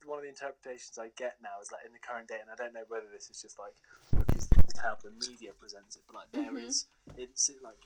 one 0.04 0.18
of 0.18 0.24
the 0.26 0.34
interpretations 0.34 0.98
I 0.98 1.10
get 1.14 1.38
now 1.40 1.62
is 1.62 1.70
like 1.72 1.86
in 1.86 1.94
the 1.94 2.02
current 2.02 2.28
day, 2.28 2.42
and 2.42 2.50
I 2.50 2.58
don't 2.58 2.74
know 2.74 2.90
whether 2.90 3.06
this 3.14 3.30
is 3.30 3.38
just 3.40 3.60
like 3.62 3.78
because 4.10 4.50
this 4.50 4.66
is 4.74 4.82
how 4.82 4.98
the 4.98 5.12
media 5.12 5.54
presents 5.54 5.96
it, 5.96 6.10
but 6.10 6.16
like 6.26 6.32
there 6.34 6.58
Mhm. 6.58 6.66
is 6.66 6.88
it's 7.16 7.52
like 7.62 7.86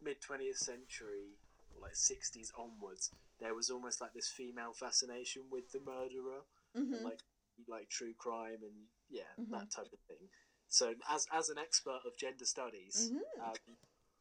mid 0.00 0.22
twentieth 0.22 0.58
century 0.62 1.42
or 1.74 1.82
like 1.82 1.96
sixties 1.98 2.52
onwards, 2.56 3.10
there 3.42 3.54
was 3.58 3.68
almost 3.68 4.00
like 4.00 4.14
this 4.14 4.28
female 4.30 4.72
fascination 4.72 5.50
with 5.50 5.72
the 5.72 5.80
murderer 5.80 6.46
Mm-hmm. 6.76 7.02
like 7.02 7.18
like 7.66 7.88
true 7.90 8.14
crime 8.14 8.62
and 8.62 8.86
yeah 9.10 9.34
that 9.50 9.70
type 9.74 9.90
of 9.92 9.98
thing. 10.06 10.30
So 10.68 10.94
as 11.08 11.26
as 11.32 11.48
an 11.48 11.58
expert 11.58 12.00
of 12.04 12.16
gender 12.16 12.44
studies, 12.44 13.10
Mhm. 13.12 13.22
um, 13.40 13.76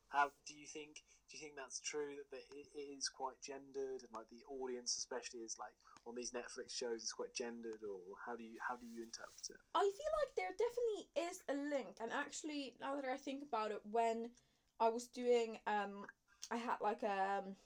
how 0.10 0.32
do 0.46 0.54
you 0.56 0.68
think 0.68 1.04
do 1.30 1.38
you 1.38 1.42
think 1.42 1.56
that's 1.56 1.80
true 1.80 2.16
that 2.16 2.30
the- 2.30 2.56
it, 2.60 2.68
it 2.76 2.98
is 2.98 3.10
quite 3.10 3.42
gendered 3.42 4.04
and 4.04 4.12
like 4.14 4.30
the 4.30 4.44
audience 4.46 4.96
especially 4.98 5.42
is 5.42 5.58
like 5.58 5.74
on 6.06 6.16
these 6.16 6.32
Netflix 6.32 6.72
shows 6.72 7.04
is 7.04 7.12
quite 7.12 7.34
gendered 7.34 7.84
or 7.84 8.00
how 8.26 8.36
do 8.36 8.44
you 8.44 8.60
how 8.62 8.76
do 8.76 8.86
you 8.86 9.04
interpret 9.04 9.50
it? 9.50 9.58
I 9.74 9.82
feel 9.82 10.14
like 10.22 10.36
there 10.36 10.56
definitely 10.56 11.10
is 11.30 11.44
a 11.50 11.54
link, 11.76 11.98
and 12.00 12.12
actually, 12.14 12.78
now 12.80 12.96
that 12.96 13.06
I 13.06 13.18
think 13.18 13.44
about 13.44 13.72
it, 13.72 13.82
when 13.86 14.32
I 14.80 14.90
was 14.90 15.08
doing, 15.08 15.60
um, 15.68 16.06
I 16.50 16.58
had 16.58 16.80
like 16.80 17.04
a, 17.04 17.42
um, 17.44 17.58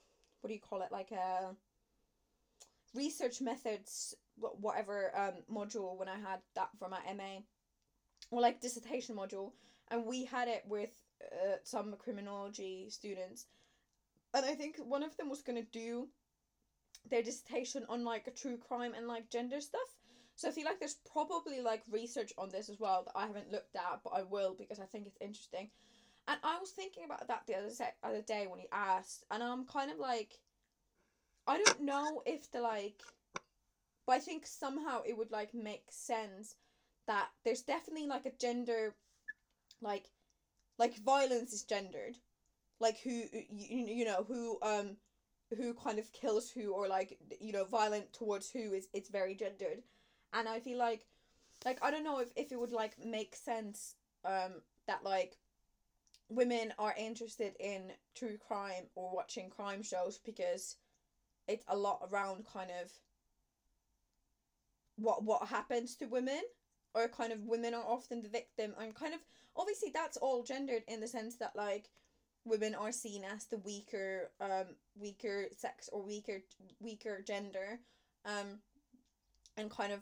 what 0.42 0.48
do 0.48 0.54
you 0.54 0.60
call 0.62 0.82
it, 0.82 0.92
like 0.92 1.12
a 1.12 1.56
research 2.96 3.42
methods, 3.42 4.15
whatever 4.36 5.12
um 5.18 5.44
module 5.52 5.98
when 5.98 6.08
I 6.08 6.18
had 6.18 6.42
that 6.56 6.70
for 6.80 6.89
my 6.89 7.02
MA, 7.13 7.44
or 8.32 8.42
like 8.42 8.62
dissertation 8.62 9.16
module, 9.16 9.52
and 9.90 10.06
we 10.06 10.26
had 10.26 10.48
it 10.48 10.64
with 10.68 10.92
uh, 11.24 11.56
some 11.64 11.96
criminology 11.98 12.88
students, 12.90 13.46
and 14.34 14.46
I 14.46 14.56
think 14.56 14.78
one 14.78 15.04
of 15.04 15.16
them 15.18 15.30
was 15.30 15.42
gonna 15.42 15.64
do 15.64 16.08
their 17.10 17.24
dissertation 17.24 17.86
on 17.90 18.04
like 18.04 18.28
a 18.28 18.32
true 18.32 18.58
crime 18.58 18.94
and 18.96 19.08
like 19.08 19.30
gender 19.30 19.62
stuff. 19.62 19.82
So 20.36 20.48
I 20.48 20.52
feel 20.52 20.66
like 20.66 20.80
there's 20.80 21.00
probably 21.12 21.62
like 21.62 21.84
research 21.92 22.32
on 22.38 22.50
this 22.50 22.70
as 22.70 22.80
well 22.80 23.04
that 23.04 23.18
I 23.18 23.28
haven't 23.28 23.52
looked 23.52 23.76
at, 23.76 24.00
but 24.04 24.12
I 24.12 24.24
will 24.24 24.56
because 24.58 24.80
I 24.80 24.86
think 24.86 25.06
it's 25.06 25.18
interesting. 25.20 25.70
And 26.28 26.40
I 26.44 26.58
was 26.60 26.70
thinking 26.72 27.04
about 27.06 27.28
that 27.28 27.44
the 27.48 27.56
other 27.56 27.70
se- 27.70 27.96
other 28.04 28.22
day 28.22 28.48
when 28.48 28.60
you 28.60 28.68
asked, 28.72 29.26
and 29.32 29.44
I'm 29.44 29.66
kind 29.66 29.92
of 29.92 29.98
like, 29.98 30.40
I 31.48 31.58
don't 31.58 31.82
know 31.82 32.22
if 32.26 32.52
the 32.52 32.62
like, 32.62 33.02
but 34.06 34.14
I 34.16 34.20
think 34.20 34.46
somehow 34.46 35.02
it 35.06 35.18
would 35.18 35.32
like 35.32 35.54
make 35.54 35.84
sense 35.90 36.56
that 37.10 37.28
there's 37.43 37.63
definitely 37.63 38.08
like 38.08 38.28
a 38.28 38.32
gender, 38.39 38.93
like, 39.82 40.06
like 40.78 40.95
violence 41.00 41.52
is 41.52 41.63
gendered, 41.63 42.15
like 42.80 43.00
who 43.04 43.10
you, 43.10 43.88
you 43.88 44.06
know 44.06 44.24
who 44.28 44.60
um 44.62 44.95
who 45.58 45.74
kind 45.74 45.98
of 45.98 46.13
kills 46.13 46.52
who 46.52 46.72
or 46.72 46.88
like 46.88 47.17
you 47.41 47.52
know 47.52 47.65
violent 47.65 48.13
towards 48.13 48.52
who 48.52 48.74
is 48.74 48.88
it's 48.93 49.10
very 49.10 49.36
gendered. 49.36 49.82
And 50.32 50.48
i 50.48 50.60
feel 50.60 50.78
like 50.78 51.08
like 51.65 51.84
i 51.84 51.89
don't 51.89 52.04
know 52.04 52.19
if, 52.19 52.30
if 52.36 52.52
it 52.52 52.60
would 52.60 52.72
like 52.72 52.93
make 53.04 53.36
sense 53.36 53.95
um 54.24 54.62
that 54.88 55.04
like 55.04 55.38
women 56.30 56.72
are 56.78 56.93
interested 56.98 57.54
in 57.60 57.91
true 58.15 58.38
crime 58.38 58.84
or 58.95 59.12
watching 59.13 59.50
crime 59.50 59.82
shows 59.82 60.19
because 60.24 60.78
it's 61.48 61.65
a 61.67 61.76
lot 61.76 62.08
around 62.12 62.45
kind 62.54 62.69
of 62.82 62.91
what 64.98 65.24
what 65.24 65.48
happens 65.48 65.95
to 65.95 66.06
women 66.06 66.41
or 66.93 67.08
kind 67.08 67.32
of 67.32 67.43
women 67.43 67.73
are 67.73 67.84
often 67.86 68.21
the 68.21 68.30
victim 68.30 68.73
and 68.82 68.95
kind 68.95 69.13
of 69.13 69.19
obviously 69.56 69.91
that's 69.93 70.17
all 70.17 70.43
gendered 70.43 70.84
in 70.88 70.99
the 70.99 71.08
sense 71.08 71.36
that 71.36 71.56
like 71.56 71.89
women 72.45 72.73
are 72.73 72.91
seen 72.91 73.23
as 73.23 73.45
the 73.45 73.58
weaker 73.58 74.32
um 74.41 74.75
weaker 74.99 75.45
sex 75.56 75.89
or 75.91 76.02
weaker 76.02 76.41
weaker 76.80 77.21
gender 77.25 77.80
um 78.25 78.60
and 79.58 79.69
kind 79.69 79.93
of 79.93 79.99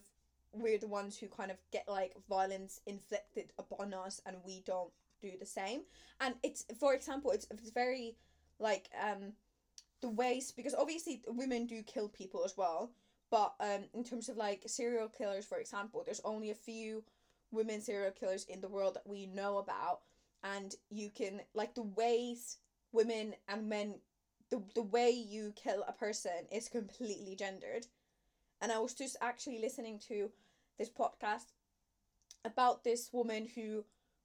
we're 0.54 0.78
the 0.78 0.88
ones 0.88 1.18
who 1.18 1.28
kind 1.28 1.52
of 1.52 1.58
get 1.72 1.86
like 1.88 2.14
violence 2.30 2.82
inflicted 2.86 3.52
upon 3.58 3.94
us 3.94 4.22
and 4.26 4.38
we 4.46 4.62
don't 4.66 4.92
do 5.22 5.32
the 5.40 5.46
same. 5.46 5.82
And 6.22 6.36
it's 6.44 6.66
for 6.80 6.94
example 6.94 7.32
it's, 7.32 7.48
it's 7.52 7.72
very 7.72 8.16
like 8.60 8.90
um 9.02 9.34
the 10.02 10.10
ways 10.10 10.52
because 10.52 10.76
obviously 10.76 11.22
women 11.28 11.66
do 11.66 11.82
kill 11.84 12.10
people 12.10 12.44
as 12.46 12.56
well 12.56 12.92
but 13.30 13.54
um 13.60 13.86
in 13.94 14.04
terms 14.04 14.30
of 14.30 14.38
like 14.38 14.64
serial 14.68 15.10
killers 15.10 15.46
for 15.46 15.58
example 15.58 16.02
there's 16.06 16.22
only 16.24 16.50
a 16.50 16.56
few 16.56 17.04
women 17.52 17.82
serial 17.82 18.12
killers 18.12 18.46
in 18.46 18.62
the 18.62 18.68
world 18.68 18.96
that 18.96 19.08
we 19.08 19.26
know 19.26 19.58
about. 19.58 20.02
And 20.44 20.74
you 20.90 21.10
can 21.10 21.42
like 21.54 21.76
the 21.76 21.84
ways 21.84 22.58
women 22.92 23.36
and 23.48 23.68
men 23.68 23.96
the, 24.50 24.62
the 24.76 24.82
way 24.82 25.10
you 25.10 25.54
kill 25.62 25.84
a 25.88 25.92
person 25.92 26.48
is 26.52 26.70
completely 26.70 27.36
gendered. 27.36 27.88
And 28.62 28.72
i 28.72 28.80
was 28.80 28.94
just 28.94 29.18
actually 29.22 29.60
listening 29.60 30.00
to 30.08 30.32
this 30.78 30.90
podcast 30.90 31.52
about 32.46 32.84
this 32.84 33.10
woman 33.12 33.48
who 33.56 33.84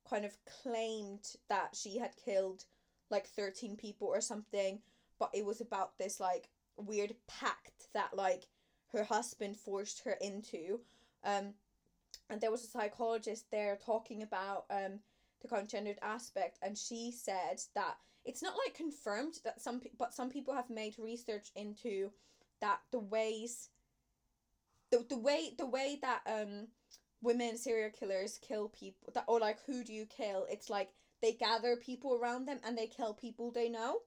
kind 0.09 0.25
of 0.25 0.37
claimed 0.63 1.27
that 1.49 1.75
she 1.75 1.99
had 1.99 2.13
killed 2.25 2.65
like 3.11 3.27
13 3.27 3.77
people 3.77 4.09
or 4.09 4.21
something 4.21 4.81
but 5.19 5.31
it 5.35 5.45
was 5.45 5.61
about 5.61 5.99
this 5.99 6.19
like 6.19 6.49
weird 6.77 7.15
pact 7.29 7.89
that 7.95 8.17
like 8.17 8.47
her 8.93 9.05
husband 9.05 9.57
forced 9.57 10.03
her 10.05 10.17
into 10.21 10.81
um 11.25 11.55
and 12.31 12.41
there 12.41 12.51
was 12.51 12.65
a 12.65 12.69
psychologist 12.69 13.51
there 13.51 13.79
talking 13.85 14.23
about 14.23 14.65
um 14.71 15.01
the 15.41 15.49
kind 15.49 15.63
of 15.63 15.69
gendered 15.69 15.99
aspect 16.03 16.59
and 16.63 16.79
she 16.79 17.11
said 17.11 17.61
that 17.75 17.97
it's 18.25 18.43
not 18.43 18.55
like 18.65 18.75
confirmed 18.75 19.41
that 19.45 19.61
some 19.61 19.81
but 19.99 20.15
some 20.15 20.31
people 20.31 20.55
have 20.55 20.71
made 20.71 20.95
research 20.99 21.51
into 21.57 22.11
that 22.61 22.79
the 22.93 22.99
ways 22.99 23.71
the, 24.91 25.05
the 25.09 25.19
way 25.19 25.53
the 25.59 25.67
way 25.67 25.99
that 26.01 26.21
um 26.27 26.69
women 27.23 27.57
serial 27.57 27.91
killers 27.91 28.39
kill 28.43 28.69
people 28.69 29.13
that 29.15 29.25
or 29.27 29.41
like 29.41 29.59
who 29.67 29.85
do 29.85 29.93
you 29.93 30.07
kill? 30.07 30.47
It's 30.51 30.69
like 30.69 30.91
they 31.23 31.33
gather 31.33 31.77
people 31.77 32.19
around 32.21 32.47
them 32.47 32.59
and 32.65 32.77
they 32.77 32.87
kill 32.87 33.15
people 33.15 33.51
they 33.51 33.69
know 33.69 34.01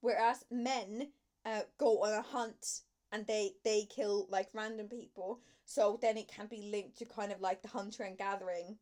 whereas 0.00 0.44
men 0.50 1.08
uh, 1.44 1.62
go 1.78 2.02
on 2.02 2.12
a 2.12 2.22
hunt 2.22 2.80
and 3.12 3.26
they 3.26 3.52
they 3.64 3.84
kill 3.84 4.26
like 4.30 4.48
random 4.52 4.88
people 4.88 5.40
so 5.64 5.98
then 6.00 6.16
it 6.16 6.28
can 6.28 6.46
be 6.46 6.68
linked 6.70 6.96
to 6.98 7.04
kind 7.04 7.32
of 7.32 7.40
like 7.40 7.62
the 7.62 7.68
hunter 7.68 8.02
and 8.02 8.18
gathering 8.18 8.76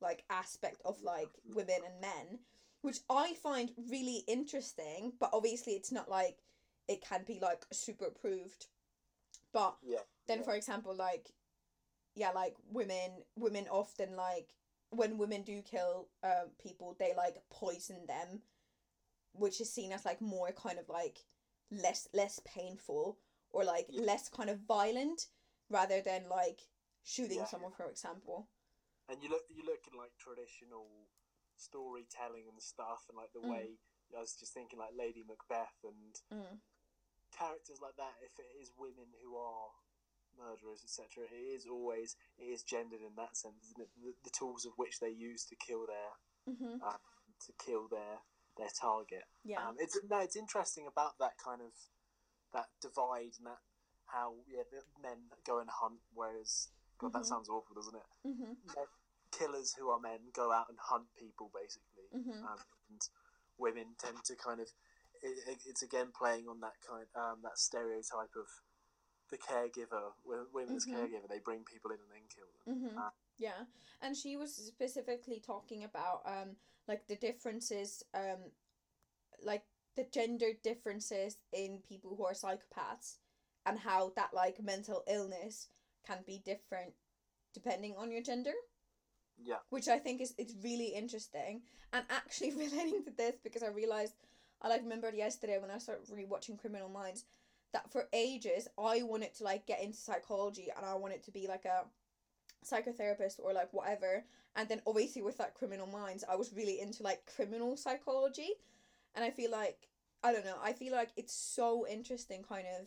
like 0.00 0.24
aspect 0.30 0.80
of 0.84 1.02
like 1.02 1.30
women 1.54 1.78
and 1.84 2.00
men 2.00 2.38
which 2.82 2.98
i 3.10 3.32
find 3.42 3.70
really 3.90 4.22
interesting 4.28 5.12
but 5.18 5.30
obviously 5.32 5.72
it's 5.72 5.92
not 5.92 6.08
like 6.08 6.38
it 6.88 7.02
can 7.02 7.22
be 7.26 7.38
like 7.40 7.64
super 7.72 8.06
approved 8.06 8.66
but 9.52 9.76
Yeah. 9.82 9.98
then 10.28 10.38
yeah. 10.38 10.44
for 10.44 10.54
example 10.54 10.94
like 10.94 11.30
yeah 12.14 12.30
like 12.30 12.54
women 12.70 13.22
women 13.36 13.66
often 13.70 14.16
like 14.16 14.54
when 14.90 15.18
women 15.18 15.42
do 15.42 15.62
kill 15.62 16.08
uh, 16.22 16.44
people 16.62 16.96
they 16.98 17.12
like 17.16 17.42
poison 17.50 18.06
them 18.06 18.42
which 19.32 19.60
is 19.60 19.72
seen 19.72 19.92
as 19.92 20.04
like 20.04 20.20
more 20.20 20.50
kind 20.52 20.78
of 20.78 20.88
like 20.88 21.18
less 21.70 22.08
less 22.14 22.40
painful 22.44 23.18
or 23.56 23.64
like 23.64 23.86
less 23.90 24.28
kind 24.28 24.50
of 24.50 24.60
violent 24.68 25.26
rather 25.70 26.00
than 26.04 26.28
like 26.28 26.60
shooting 27.02 27.38
Yeah. 27.38 27.46
someone 27.46 27.72
for 27.72 27.88
example 27.88 28.48
and 29.08 29.22
you 29.22 29.30
look 29.30 29.44
you 29.48 29.64
look 29.64 29.82
at 29.88 29.94
like 29.96 30.12
traditional 30.18 31.08
storytelling 31.56 32.44
and 32.52 32.60
stuff 32.60 33.08
and 33.08 33.16
like 33.16 33.32
the 33.32 33.40
Mm. 33.40 33.48
way 33.50 33.78
I 34.14 34.20
was 34.20 34.36
just 34.36 34.52
thinking 34.52 34.78
like 34.78 34.94
Lady 34.94 35.24
Macbeth 35.24 35.78
and 35.82 36.20
mm. 36.30 36.60
characters 37.32 37.80
like 37.80 37.96
that 37.96 38.14
if 38.22 38.38
it 38.38 38.50
is 38.60 38.70
women 38.76 39.08
who 39.22 39.36
are 39.36 39.70
murderers 40.36 40.84
etc 40.84 41.24
it 41.32 41.34
is 41.56 41.66
always 41.66 42.14
it 42.38 42.44
is 42.44 42.62
gendered 42.62 43.00
in 43.00 43.14
that 43.16 43.36
sense 43.36 43.64
isn't 43.64 43.80
it 43.80 43.90
the, 43.96 44.12
the 44.24 44.30
tools 44.30 44.66
of 44.66 44.72
which 44.76 45.00
they 45.00 45.08
use 45.08 45.46
to 45.46 45.56
kill 45.56 45.86
their 45.86 46.12
mm-hmm. 46.48 46.76
um, 46.84 47.00
to 47.40 47.52
kill 47.64 47.88
their 47.88 48.20
their 48.58 48.68
target 48.78 49.24
yeah 49.44 49.66
um, 49.66 49.76
it's 49.78 49.98
no 50.10 50.18
it's 50.20 50.36
interesting 50.36 50.86
about 50.86 51.18
that 51.18 51.32
kind 51.42 51.62
of 51.62 51.72
that 52.56 52.72
divide 52.80 53.36
and 53.36 53.46
that 53.52 53.60
how 54.08 54.32
yeah 54.48 54.64
the 54.72 54.80
men 55.04 55.28
go 55.44 55.58
and 55.60 55.68
hunt, 55.68 56.00
whereas 56.14 56.68
God 56.98 57.10
Mhm. 57.12 57.20
that 57.20 57.26
sounds 57.26 57.48
awful, 57.52 57.74
doesn't 57.76 57.94
it? 58.00 58.08
Mm-hmm. 58.24 58.52
Men- 58.74 58.96
Killers 59.32 59.74
who 59.74 59.90
are 59.90 60.00
men 60.00 60.30
go 60.32 60.50
out 60.50 60.70
and 60.70 60.78
hunt 60.80 61.12
people 61.18 61.50
basically, 61.52 62.08
Mm-hmm. 62.14 62.40
um, 62.46 62.58
and 62.88 63.00
women 63.58 63.94
tend 63.98 64.24
to 64.24 64.34
kind 64.36 64.60
of 64.60 64.68
it, 65.22 65.36
it- 65.48 65.66
it's 65.66 65.82
again 65.82 66.10
playing 66.12 66.48
on 66.48 66.60
that 66.60 66.80
kind 66.88 67.06
um, 67.14 67.42
that 67.42 67.58
stereotype 67.58 68.34
of 68.36 68.48
the 69.30 69.36
caregiver 69.36 70.12
wo- 70.24 70.46
women 70.54 70.76
as 70.76 70.86
Mhm. 70.86 70.94
caregiver 70.94 71.28
they 71.28 71.40
bring 71.40 71.64
people 71.64 71.90
in 71.90 72.00
and 72.00 72.10
then 72.12 72.26
kill 72.28 72.46
them 72.52 72.64
Mm-hmm. 72.74 72.98
Uh, 72.98 73.10
yeah, 73.38 73.66
and 74.00 74.16
she 74.16 74.36
was 74.36 74.54
specifically 74.54 75.40
talking 75.40 75.84
about 75.84 76.22
um 76.24 76.56
like 76.86 77.06
the 77.08 77.16
differences 77.16 78.02
um 78.14 78.52
like 79.42 79.66
the 79.96 80.06
gender 80.12 80.48
differences 80.62 81.38
in 81.52 81.80
people 81.88 82.14
who 82.16 82.24
are 82.24 82.32
psychopaths 82.32 83.16
and 83.64 83.78
how 83.78 84.12
that 84.16 84.30
like 84.32 84.62
mental 84.62 85.02
illness 85.08 85.68
can 86.06 86.18
be 86.26 86.40
different 86.44 86.92
depending 87.52 87.94
on 87.96 88.12
your 88.12 88.22
gender. 88.22 88.52
Yeah. 89.42 89.56
Which 89.70 89.88
I 89.88 89.98
think 89.98 90.20
is 90.20 90.34
it's 90.38 90.54
really 90.62 90.88
interesting. 90.88 91.62
And 91.92 92.04
actually 92.10 92.52
relating 92.56 93.04
to 93.04 93.10
this 93.10 93.36
because 93.42 93.62
I 93.62 93.68
realized 93.68 94.14
I 94.62 94.68
like 94.68 94.82
remembered 94.82 95.14
yesterday 95.14 95.58
when 95.58 95.70
I 95.70 95.78
started 95.78 96.06
rewatching 96.08 96.58
Criminal 96.58 96.88
Minds 96.88 97.24
that 97.72 97.90
for 97.90 98.08
ages 98.12 98.68
I 98.78 99.02
wanted 99.02 99.34
to 99.36 99.44
like 99.44 99.66
get 99.66 99.82
into 99.82 99.98
psychology 99.98 100.68
and 100.76 100.86
I 100.86 100.94
wanted 100.94 101.22
to 101.24 101.30
be 101.30 101.46
like 101.48 101.64
a 101.64 101.84
psychotherapist 102.64 103.40
or 103.42 103.52
like 103.52 103.72
whatever. 103.72 104.24
And 104.54 104.68
then 104.68 104.80
obviously 104.86 105.22
with 105.22 105.38
that 105.38 105.54
Criminal 105.54 105.86
Minds 105.86 106.24
I 106.30 106.36
was 106.36 106.52
really 106.54 106.80
into 106.80 107.02
like 107.02 107.26
criminal 107.34 107.76
psychology 107.76 108.50
and 109.16 109.24
I 109.24 109.30
feel 109.30 109.50
like 109.50 109.88
I 110.22 110.32
don't 110.32 110.44
know 110.44 110.58
I 110.62 110.72
feel 110.72 110.92
like 110.92 111.10
it's 111.16 111.34
so 111.34 111.86
interesting 111.88 112.44
kind 112.48 112.66
of 112.78 112.86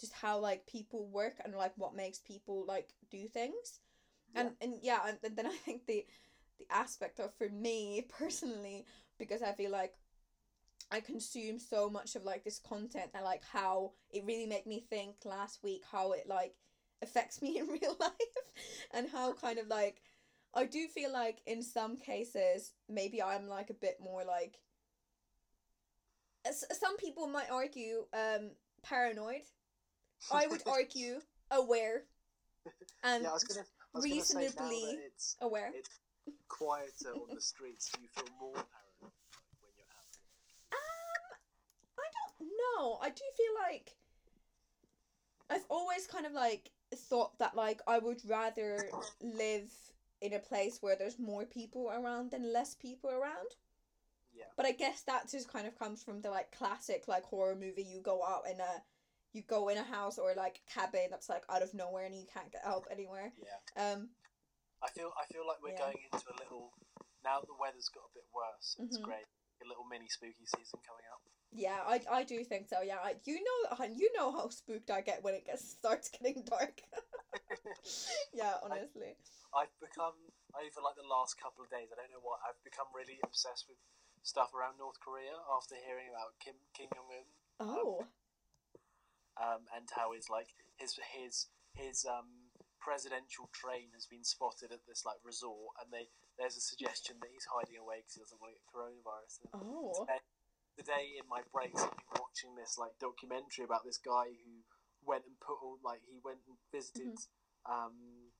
just 0.00 0.12
how 0.14 0.38
like 0.38 0.66
people 0.66 1.06
work 1.06 1.34
and 1.44 1.54
like 1.54 1.72
what 1.76 1.94
makes 1.94 2.18
people 2.18 2.64
like 2.66 2.88
do 3.10 3.28
things. 3.28 3.80
And 4.34 4.50
and 4.60 4.74
yeah 4.80 5.00
and, 5.24 5.36
then 5.36 5.46
i 5.46 5.56
think 5.64 5.86
the 5.86 6.06
the 6.58 6.66
aspect 6.70 7.18
of 7.18 7.34
for 7.34 7.48
me 7.48 8.06
personally 8.08 8.86
because 9.18 9.42
i 9.42 9.50
feel 9.52 9.72
like 9.72 9.94
i 10.92 11.00
consume 11.00 11.58
so 11.58 11.90
much 11.90 12.14
of 12.14 12.24
like 12.24 12.44
this 12.44 12.60
content 12.60 13.10
and 13.14 13.24
like 13.24 13.42
how 13.52 13.90
it 14.12 14.24
really 14.24 14.46
made 14.46 14.66
me 14.66 14.84
think 14.88 15.16
last 15.24 15.64
week 15.64 15.82
how 15.90 16.12
it 16.12 16.28
like 16.28 16.54
affects 17.02 17.42
me 17.42 17.58
in 17.58 17.66
real 17.66 17.96
life 17.98 18.12
and 18.92 19.08
how 19.10 19.32
kind 19.32 19.58
of 19.58 19.66
like 19.66 20.02
i 20.54 20.64
do 20.64 20.86
feel 20.86 21.12
like 21.12 21.40
in 21.46 21.62
some 21.62 21.96
cases 21.96 22.72
maybe 22.88 23.20
i'm 23.22 23.48
like 23.48 23.70
a 23.70 23.74
bit 23.74 23.96
more 24.00 24.22
like 24.24 24.58
some 26.52 26.96
people 26.96 27.26
might 27.26 27.50
argue 27.50 28.04
um 28.14 28.50
paranoid 28.82 29.42
i 30.32 30.46
would 30.46 30.62
argue 30.66 31.20
aware 31.50 32.02
and 33.04 33.22
yeah 33.22 33.30
i 33.30 33.32
was 33.32 33.44
gonna 33.44 33.64
I 33.94 33.98
was 33.98 34.06
gonna 34.06 34.22
say 34.22 34.34
now 34.34 34.40
reasonably 34.40 34.98
it's 35.06 35.36
aware 35.40 35.70
it's 35.74 35.98
quieter 36.48 37.14
on 37.14 37.34
the 37.34 37.40
streets 37.40 37.90
do 37.90 38.02
you 38.02 38.08
feel 38.14 38.28
more 38.38 38.52
paranoid 38.52 39.12
when 39.60 39.72
you're 39.76 39.86
out 39.96 40.16
Um, 40.72 41.38
I 41.98 42.08
don't 42.38 42.50
know. 42.60 42.98
I 43.02 43.08
do 43.08 43.24
feel 43.36 43.54
like 43.68 43.96
I've 45.50 45.66
always 45.68 46.06
kind 46.06 46.26
of 46.26 46.32
like 46.32 46.70
thought 46.94 47.38
that 47.38 47.56
like 47.56 47.80
I 47.88 47.98
would 47.98 48.20
rather 48.28 48.78
live 49.20 49.72
in 50.20 50.34
a 50.34 50.38
place 50.38 50.78
where 50.80 50.96
there's 50.96 51.18
more 51.18 51.44
people 51.44 51.90
around 51.90 52.30
than 52.30 52.52
less 52.52 52.74
people 52.74 53.10
around. 53.10 53.56
Yeah 54.40 54.48
But 54.56 54.66
I 54.66 54.72
guess 54.72 55.02
that 55.02 55.30
just 55.30 55.52
kind 55.52 55.66
of 55.68 55.78
comes 55.78 56.02
from 56.02 56.20
the 56.22 56.30
like 56.30 56.50
classic 56.56 57.04
like 57.06 57.24
horror 57.24 57.54
movie. 57.54 57.84
You 57.84 58.00
go 58.00 58.24
out 58.24 58.44
in 58.50 58.58
a 58.60 58.82
you 59.32 59.42
go 59.46 59.68
in 59.68 59.78
a 59.78 59.84
house 59.84 60.18
or 60.18 60.34
like 60.34 60.60
cabin 60.66 61.06
that's 61.10 61.28
like 61.28 61.44
out 61.52 61.62
of 61.62 61.72
nowhere 61.74 62.06
and 62.06 62.14
you 62.16 62.26
can't 62.32 62.50
get 62.50 62.64
help 62.64 62.86
anywhere. 62.90 63.32
yeah 63.38 63.60
Um, 63.92 64.10
I 64.82 64.88
feel 64.96 65.12
I 65.20 65.24
feel 65.32 65.46
like 65.46 65.60
we're 65.62 65.76
Yeah. 65.76 65.92
going 65.92 66.00
into 66.10 66.26
a 66.32 66.36
little 66.42 66.72
now 67.22 67.40
the 67.46 67.54
weather's 67.60 67.88
got 67.92 68.08
a 68.08 68.14
bit 68.16 68.24
worse. 68.32 68.76
It's 68.80 68.96
Mhm. 68.98 69.04
great. 69.04 69.28
A 69.62 69.68
little 69.68 69.84
mini 69.84 70.08
spooky 70.08 70.46
season 70.56 70.80
coming 70.88 71.04
up. 71.12 71.20
yeah, 71.52 71.82
I, 71.84 72.00
I 72.10 72.22
do 72.24 72.42
think 72.44 72.68
so. 72.68 72.80
Yeah, 72.80 72.98
I, 72.98 73.20
you 73.28 73.38
know 73.44 73.84
you 74.02 74.08
know 74.16 74.32
how 74.32 74.48
spooked 74.48 74.90
I 74.90 75.00
get 75.02 75.22
when 75.22 75.34
it 75.34 75.44
gets 75.44 75.68
starts 75.68 76.08
getting 76.08 76.42
dark. 76.44 76.80
yeah, 78.32 78.56
honestly. 78.64 79.16
I've 79.54 79.74
become 79.82 80.14
over 80.54 80.80
like 80.82 80.94
the 80.96 81.06
last 81.10 81.34
couple 81.42 81.62
of 81.66 81.70
days. 81.70 81.90
I 81.92 81.96
don't 81.98 82.10
know 82.14 82.22
why. 82.22 82.38
I've 82.48 82.58
become 82.64 82.86
really 82.94 83.18
obsessed 83.26 83.66
with 83.68 83.78
stuff 84.22 84.52
around 84.54 84.76
North 84.78 85.00
Korea 85.00 85.32
after 85.48 85.74
hearing 85.80 86.08
about 86.12 86.36
Kim 86.42 86.54
Kim 86.76 86.88
Jong 86.94 87.08
Un 87.12 87.26
Oh. 87.60 88.06
um, 89.40 89.64
and 89.76 89.88
how 89.96 90.12
his 90.12 90.28
like 90.28 90.52
his 90.76 90.98
his 91.16 91.46
his 91.74 92.04
um 92.04 92.50
presidential 92.80 93.48
train 93.52 93.92
has 93.92 94.06
been 94.08 94.24
spotted 94.24 94.72
at 94.72 94.80
this 94.88 95.04
like 95.04 95.20
resort, 95.24 95.76
and 95.80 95.92
they 95.92 96.08
there's 96.38 96.56
a 96.56 96.64
suggestion 96.64 97.16
that 97.20 97.28
he's 97.32 97.44
hiding 97.52 97.76
away 97.76 98.00
because 98.00 98.16
he 98.16 98.20
doesn't 98.24 98.40
want 98.40 98.52
to 98.52 98.58
get 98.60 98.68
coronavirus. 98.72 99.34
And 99.52 99.60
Oh. 99.60 99.92
today, 100.04 100.20
today 100.80 101.04
in 101.20 101.28
my 101.28 101.44
breaks, 101.52 101.84
I've 101.84 101.92
been 101.92 102.16
watching 102.16 102.56
this 102.56 102.76
like 102.80 102.96
documentary 103.00 103.64
about 103.68 103.84
this 103.84 104.00
guy 104.00 104.32
who 104.44 104.64
went 105.04 105.24
and 105.28 105.36
put 105.40 105.60
all 105.60 105.76
like 105.84 106.00
he 106.08 106.16
went 106.24 106.40
and 106.48 106.56
visited 106.72 107.16
um, 107.68 108.32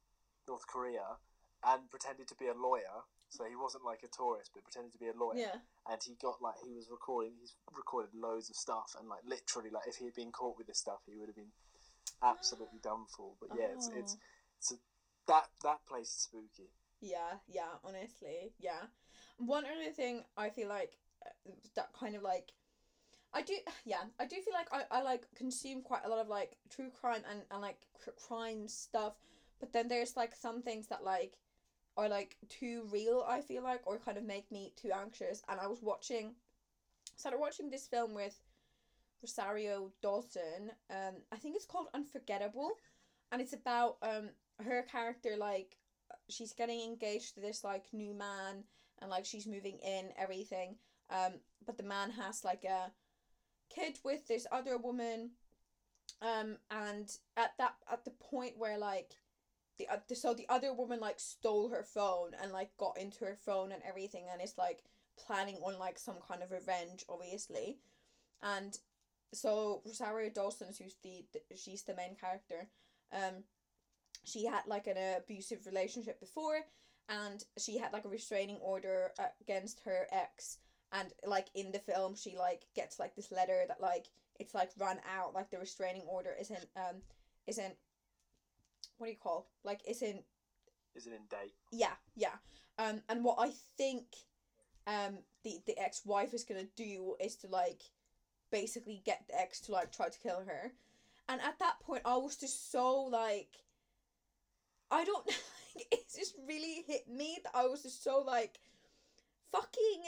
North 0.49 0.65
Korea 0.69 1.21
and 1.65 1.91
pretended 1.93 2.29
to 2.29 2.37
be 2.41 2.49
a 2.49 2.57
lawyer. 2.57 3.05
So 3.31 3.45
he 3.45 3.55
wasn't 3.55 3.85
like 3.85 4.03
a 4.03 4.09
tourist, 4.09 4.51
but 4.53 4.65
pretended 4.65 4.93
to 4.93 4.99
be 4.99 5.09
a 5.09 5.15
lawyer. 5.17 5.39
Yeah. 5.39 5.57
And 5.89 6.01
he 6.03 6.15
got 6.21 6.43
like 6.43 6.57
he 6.67 6.75
was 6.75 6.91
recording. 6.91 7.33
He's 7.41 7.55
recorded 7.73 8.11
loads 8.15 8.51
of 8.51 8.57
stuff, 8.57 8.95
and 8.99 9.09
like 9.09 9.23
literally, 9.25 9.71
like 9.71 9.87
if 9.87 9.97
he 9.97 10.05
had 10.05 10.15
been 10.15 10.33
caught 10.33 10.59
with 10.59 10.67
this 10.67 10.79
stuff, 10.79 10.99
he 11.07 11.17
would 11.17 11.29
have 11.29 11.37
been 11.37 11.55
absolutely 12.23 12.81
done 12.83 13.07
for. 13.17 13.33
But 13.41 13.51
yeah, 13.57 13.69
it's 13.73 13.89
it's 13.95 14.15
Oh. 14.19 14.25
it's 14.59 14.73
a, 14.73 14.77
that 15.29 15.49
that 15.63 15.87
place 15.87 16.09
is 16.09 16.29
spooky. 16.29 16.71
Yeah, 17.01 17.39
yeah, 17.49 17.79
honestly, 17.85 18.53
yeah. 18.59 18.91
One 19.39 19.65
other 19.65 19.91
thing 19.93 20.25
I 20.37 20.51
feel 20.51 20.69
like 20.69 20.99
uh, 21.25 21.53
that 21.77 21.93
kind 21.99 22.15
of 22.17 22.23
like 22.23 22.53
I 23.33 23.43
do 23.43 23.55
yeah, 23.85 24.03
I 24.19 24.27
do 24.27 24.37
feel 24.43 24.55
like 24.55 24.69
I, 24.73 24.83
I 24.91 25.03
like 25.03 25.27
consume 25.37 25.83
quite 25.83 26.05
a 26.05 26.09
lot 26.09 26.19
of 26.19 26.29
like 26.29 26.57
true 26.69 26.91
crime 26.91 27.23
and, 27.31 27.43
and 27.51 27.61
like 27.63 27.79
cr- 28.03 28.11
crime 28.11 28.67
stuff, 28.69 29.15
but 29.61 29.73
then 29.73 29.89
there's 29.89 30.17
like 30.17 30.35
some 30.35 30.63
things 30.63 30.89
that 30.89 31.05
like 31.05 31.39
are 31.97 32.09
like 32.09 32.37
too 32.49 32.85
real, 32.91 33.25
I 33.29 33.41
feel 33.41 33.63
like, 33.63 33.83
or 33.87 33.99
kind 33.99 34.17
of 34.19 34.25
make 34.25 34.51
me 34.51 34.73
too 34.77 34.91
anxious. 34.93 35.43
And 35.49 35.61
I 35.61 35.67
was 35.67 35.83
watching 35.83 36.35
started 37.17 37.39
watching 37.39 37.71
this 37.71 37.87
film 37.87 38.15
with 38.15 38.41
Rosario 39.23 39.93
Dawson. 40.03 40.73
Um 40.91 41.17
I 41.33 41.37
think 41.37 41.57
it's 41.57 41.67
called 41.67 41.89
Unforgettable 41.95 42.73
and 43.33 43.41
it's 43.41 43.53
about 43.53 43.97
um 44.03 44.31
her 44.65 44.83
character 44.91 45.37
like 45.39 45.77
she's 46.29 46.53
getting 46.53 46.81
engaged 46.81 47.35
to 47.35 47.41
this 47.41 47.65
like 47.65 47.87
new 47.93 48.15
man 48.15 48.65
and 49.01 49.11
like 49.11 49.25
she's 49.25 49.47
moving 49.47 49.79
in 49.79 50.11
everything 50.19 50.77
um 51.11 51.33
but 51.67 51.77
the 51.77 51.83
man 51.83 52.11
has 52.11 52.45
like 52.45 52.65
a 52.65 52.91
kid 53.75 53.99
with 54.05 54.27
this 54.27 54.47
other 54.53 54.77
woman 54.77 55.31
um 56.23 56.57
and 56.71 57.17
at 57.37 57.53
that 57.59 57.75
at 57.91 58.05
the 58.05 58.11
point 58.11 58.55
where 58.59 58.79
like 58.79 59.15
the, 59.81 59.89
uh, 59.89 60.15
so 60.15 60.35
the 60.35 60.47
other 60.49 60.75
woman 60.75 61.01
like 61.01 61.19
stole 61.19 61.71
her 61.71 61.83
phone 61.83 62.33
and 62.43 62.53
like 62.53 62.77
got 62.77 62.99
into 62.99 63.25
her 63.25 63.39
phone 63.47 63.73
and 63.73 63.83
everything 63.89 64.27
and 64.31 64.43
is 64.43 64.55
like 64.59 64.83
planning 65.19 65.57
on 65.57 65.79
like 65.79 65.99
some 65.99 66.17
kind 66.29 66.43
of 66.43 66.51
revenge 66.51 67.05
obviously. 67.09 67.79
And 68.43 68.77
so 69.33 69.83
Rosario 69.87 70.31
Dawson 70.31 70.69
who's 70.69 70.97
the, 71.03 71.25
the 71.33 71.57
she's 71.57 71.83
the 71.85 71.95
main 71.95 72.15
character 72.15 72.69
um 73.13 73.45
she 74.25 74.45
had 74.45 74.63
like 74.67 74.87
an 74.87 74.97
abusive 75.17 75.65
relationship 75.67 76.21
before 76.21 76.61
and 77.09 77.43
she 77.59 77.79
had 77.79 77.93
like 77.93 78.05
a 78.05 78.09
restraining 78.09 78.59
order 78.59 79.13
against 79.41 79.81
her 79.85 80.07
ex. 80.13 80.59
And 80.93 81.09
like 81.27 81.47
in 81.55 81.73
the 81.73 81.79
film 81.79 82.17
she 82.17 82.37
like 82.37 82.67
gets 82.77 82.99
like 82.99 83.17
this 83.17 83.33
letter 83.33 83.65
that 83.67 83.81
like 83.81 84.09
it's 84.39 84.55
like 84.55 84.71
run 84.79 84.99
out 85.17 85.35
like 85.35 85.51
the 85.51 85.59
restraining 85.59 86.05
order 86.07 86.35
isn't 86.39 86.67
um 86.77 86.97
isn't 87.47 87.75
what 89.01 89.07
do 89.07 89.13
you 89.13 89.19
call? 89.19 89.49
Like 89.65 89.81
isn't 89.89 90.23
Is 90.95 91.07
it 91.07 91.13
in 91.13 91.27
date? 91.31 91.55
yeah 91.73 91.95
yeah. 92.15 92.37
Um 92.79 93.01
and 93.09 93.25
what 93.25 93.37
i 93.39 93.51
think 93.77 94.05
um 94.87 95.19
the 95.45 95.59
the 95.67 95.79
ex-wife 95.79 96.35
is 96.35 96.45
gonna 96.45 96.69
do 96.77 97.15
is 97.21 97.37
to 97.37 97.47
like 97.49 97.83
basically 98.53 99.01
get 99.05 99.25
the 99.29 99.41
ex 99.41 99.61
to 99.63 99.73
like 99.73 99.91
try 99.93 100.09
to 100.09 100.19
kill 100.19 100.43
her. 100.47 100.73
And 101.29 101.41
at 101.41 101.59
that 101.61 101.81
point 101.81 102.03
i 102.05 102.17
was 102.17 102.37
just 102.37 102.71
so 102.71 103.03
like 103.05 103.49
i 104.91 105.05
don't 105.05 105.27
like, 105.77 105.87
it 105.93 106.01
just 106.15 106.35
really 106.47 106.85
hit 106.87 107.09
me 107.09 107.39
that 107.45 107.53
i 107.55 107.67
was 107.67 107.83
just 107.83 108.03
so 108.05 108.23
like 108.27 108.59
fucking 109.53 110.03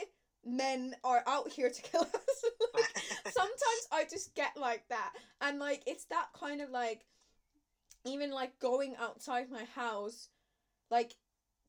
men 0.45 0.93
are 1.03 1.23
out 1.25 1.49
here 1.49 1.69
to 1.69 1.81
kill 1.91 2.01
us. 2.01 2.09
Like, 2.73 3.03
sometimes 3.31 3.87
i 3.91 4.03
just 4.09 4.33
get 4.33 4.57
like 4.57 4.87
that. 4.89 5.13
And 5.41 5.59
like 5.59 5.83
it's 5.85 6.05
that 6.05 6.29
kind 6.37 6.59
of 6.59 6.71
like 6.71 7.05
even 8.05 8.31
like 8.31 8.59
going 8.59 8.95
outside 8.99 9.49
my 9.49 9.63
house 9.75 10.29
like 10.91 11.15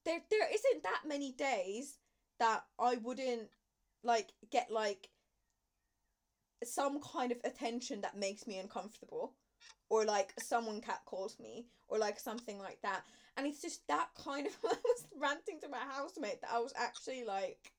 there 0.05 0.21
there 0.31 0.47
isn't 0.53 0.83
that 0.83 1.03
many 1.07 1.33
days 1.33 1.99
that 2.39 2.65
I 2.79 2.97
wouldn't 2.97 3.49
like 4.03 4.33
get 4.51 4.71
like 4.71 5.09
some 6.63 7.01
kind 7.01 7.33
of 7.33 7.39
attention 7.45 8.01
that 8.03 8.17
makes 8.17 8.47
me 8.47 8.59
uncomfortable 8.59 9.35
or 9.89 10.05
like 10.05 10.33
someone 10.39 10.81
cat 10.81 11.01
calls 11.07 11.39
me 11.39 11.67
or 11.89 11.99
like 11.99 12.19
something 12.19 12.59
like 12.59 12.79
that. 12.83 13.03
And 13.37 13.47
it's 13.47 13.61
just 13.61 13.87
that 13.89 14.09
kind 14.23 14.47
of 14.47 14.53
i 14.65 14.69
was 14.69 15.07
ranting 15.19 15.61
to 15.61 15.69
my 15.69 15.79
housemate 15.79 16.41
that 16.43 16.51
i 16.53 16.59
was 16.59 16.73
actually 16.77 17.25
like 17.25 17.73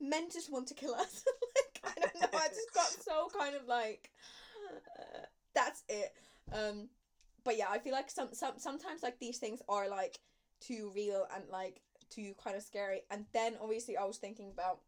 men 0.00 0.28
just 0.32 0.50
want 0.50 0.66
to 0.68 0.74
kill 0.74 0.94
us. 0.94 1.24
Like 1.84 1.96
i 1.96 2.00
don't 2.00 2.20
know 2.20 2.38
i 2.38 2.48
just 2.48 2.74
got 2.74 2.88
so 2.88 3.28
kind 3.38 3.54
of 3.54 3.66
like 3.66 4.10
uh, 4.74 5.26
that's 5.54 5.82
it. 5.88 6.12
Um 6.52 6.88
but 7.44 7.56
yeah 7.56 7.66
i 7.70 7.78
feel 7.78 7.92
like 7.92 8.10
some, 8.10 8.28
some 8.32 8.54
sometimes 8.58 9.02
like 9.02 9.18
these 9.18 9.38
things 9.38 9.60
are 9.68 9.88
like 9.88 10.18
too 10.60 10.92
real 10.94 11.26
and 11.34 11.44
like 11.50 11.80
too 12.10 12.34
kind 12.42 12.56
of 12.56 12.62
scary. 12.62 13.02
And 13.10 13.24
then 13.32 13.54
obviously 13.60 13.96
i 13.96 14.04
was 14.04 14.18
thinking 14.18 14.50
about 14.52 14.80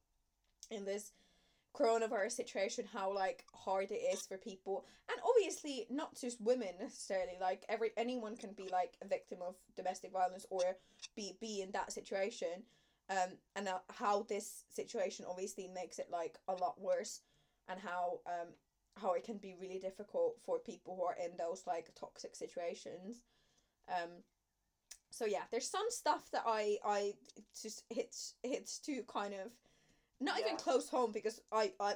in 0.70 0.84
this 0.84 1.12
coronavirus 1.74 2.32
situation 2.32 2.84
how 2.92 3.14
like 3.14 3.44
hard 3.54 3.90
it 3.90 4.02
is 4.12 4.26
for 4.26 4.36
people. 4.36 4.84
And 5.08 5.18
obviously 5.26 5.86
not 5.90 6.18
just 6.20 6.40
women 6.40 6.74
necessarily 6.78 7.38
like 7.40 7.64
every 7.68 7.90
anyone 7.96 8.36
can 8.36 8.52
be 8.52 8.68
like 8.70 8.94
a 9.02 9.08
victim 9.08 9.38
of 9.46 9.54
domestic 9.76 10.12
violence 10.12 10.46
or 10.50 10.62
be 11.16 11.36
be 11.40 11.62
in 11.62 11.70
that 11.72 11.92
situation. 11.92 12.64
Um 13.08 13.38
and 13.56 13.68
uh, 13.68 13.78
how 13.90 14.24
this 14.28 14.64
situation 14.70 15.24
obviously 15.28 15.68
makes 15.68 15.98
it 15.98 16.08
like 16.10 16.38
a 16.48 16.52
lot 16.52 16.80
worse 16.80 17.20
and 17.68 17.80
how 17.80 18.20
um 18.26 18.48
how 19.00 19.12
it 19.14 19.24
can 19.24 19.38
be 19.38 19.54
really 19.60 19.78
difficult 19.78 20.36
for 20.44 20.58
people 20.58 20.96
who 20.96 21.04
are 21.04 21.16
in 21.22 21.36
those 21.36 21.64
like 21.66 21.92
toxic 21.94 22.36
situations 22.36 23.22
um 23.88 24.10
so 25.10 25.24
yeah 25.24 25.42
there's 25.50 25.68
some 25.68 25.86
stuff 25.88 26.30
that 26.32 26.42
i 26.46 26.76
i 26.84 27.12
just 27.60 27.84
hits 27.90 28.34
hits 28.42 28.78
to 28.78 29.02
kind 29.08 29.34
of 29.34 29.50
not 30.22 30.40
even 30.40 30.56
close 30.56 30.88
home 30.88 31.12
because 31.12 31.40
I, 31.50 31.72
I 31.80 31.94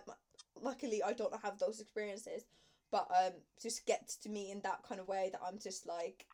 luckily 0.61 1.03
I 1.03 1.13
don't 1.13 1.35
have 1.43 1.59
those 1.59 1.81
experiences, 1.81 2.45
but 2.91 3.09
um 3.11 3.33
just 3.61 3.87
gets 3.87 4.17
to 4.19 4.29
me 4.29 4.51
in 4.51 4.61
that 4.63 4.83
kind 4.87 5.01
of 5.01 5.09
way 5.09 5.31
that 5.33 5.41
I'm 5.47 5.59
just 5.59 5.87
like, 5.87 6.27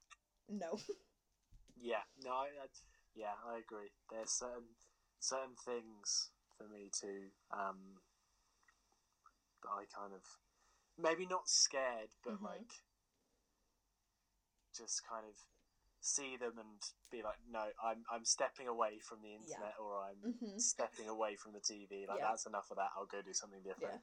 no. 0.49 0.79
Yeah, 1.85 2.07
no, 2.25 2.31
I, 2.31 2.47
I, 2.63 2.67
yeah, 3.17 3.35
I 3.45 3.59
agree. 3.59 3.91
There's 4.09 4.31
certain 4.31 4.71
certain 5.19 5.57
things 5.65 6.31
for 6.57 6.69
me 6.69 6.91
too 6.95 7.27
um, 7.51 7.99
that 9.65 9.69
I 9.69 9.83
kind 9.91 10.15
of 10.15 10.23
maybe 11.03 11.27
not 11.27 11.49
scared, 11.49 12.15
but 12.25 12.35
Mhm. 12.35 12.45
like 12.45 12.73
just 14.77 15.03
kind 15.07 15.27
of 15.27 15.35
see 16.01 16.37
them 16.37 16.59
and 16.59 16.81
be 17.11 17.23
like, 17.23 17.39
no, 17.51 17.73
I'm 17.83 18.05
I'm 18.11 18.25
stepping 18.25 18.69
away 18.69 18.99
from 18.99 19.23
the 19.23 19.35
internet 19.35 19.75
or 19.79 20.01
I'm 20.03 20.33
hmm 20.33 20.59
stepping 20.59 21.09
away 21.09 21.37
from 21.37 21.53
the 21.53 21.61
TV. 21.61 22.07
Like 22.07 22.19
Yeah. 22.19 22.31
that's 22.31 22.47
enough 22.47 22.71
of 22.71 22.77
that. 22.79 22.91
I'll 22.97 23.07
go 23.07 23.23
do 23.23 23.33
something 23.35 23.63
different. 23.63 24.01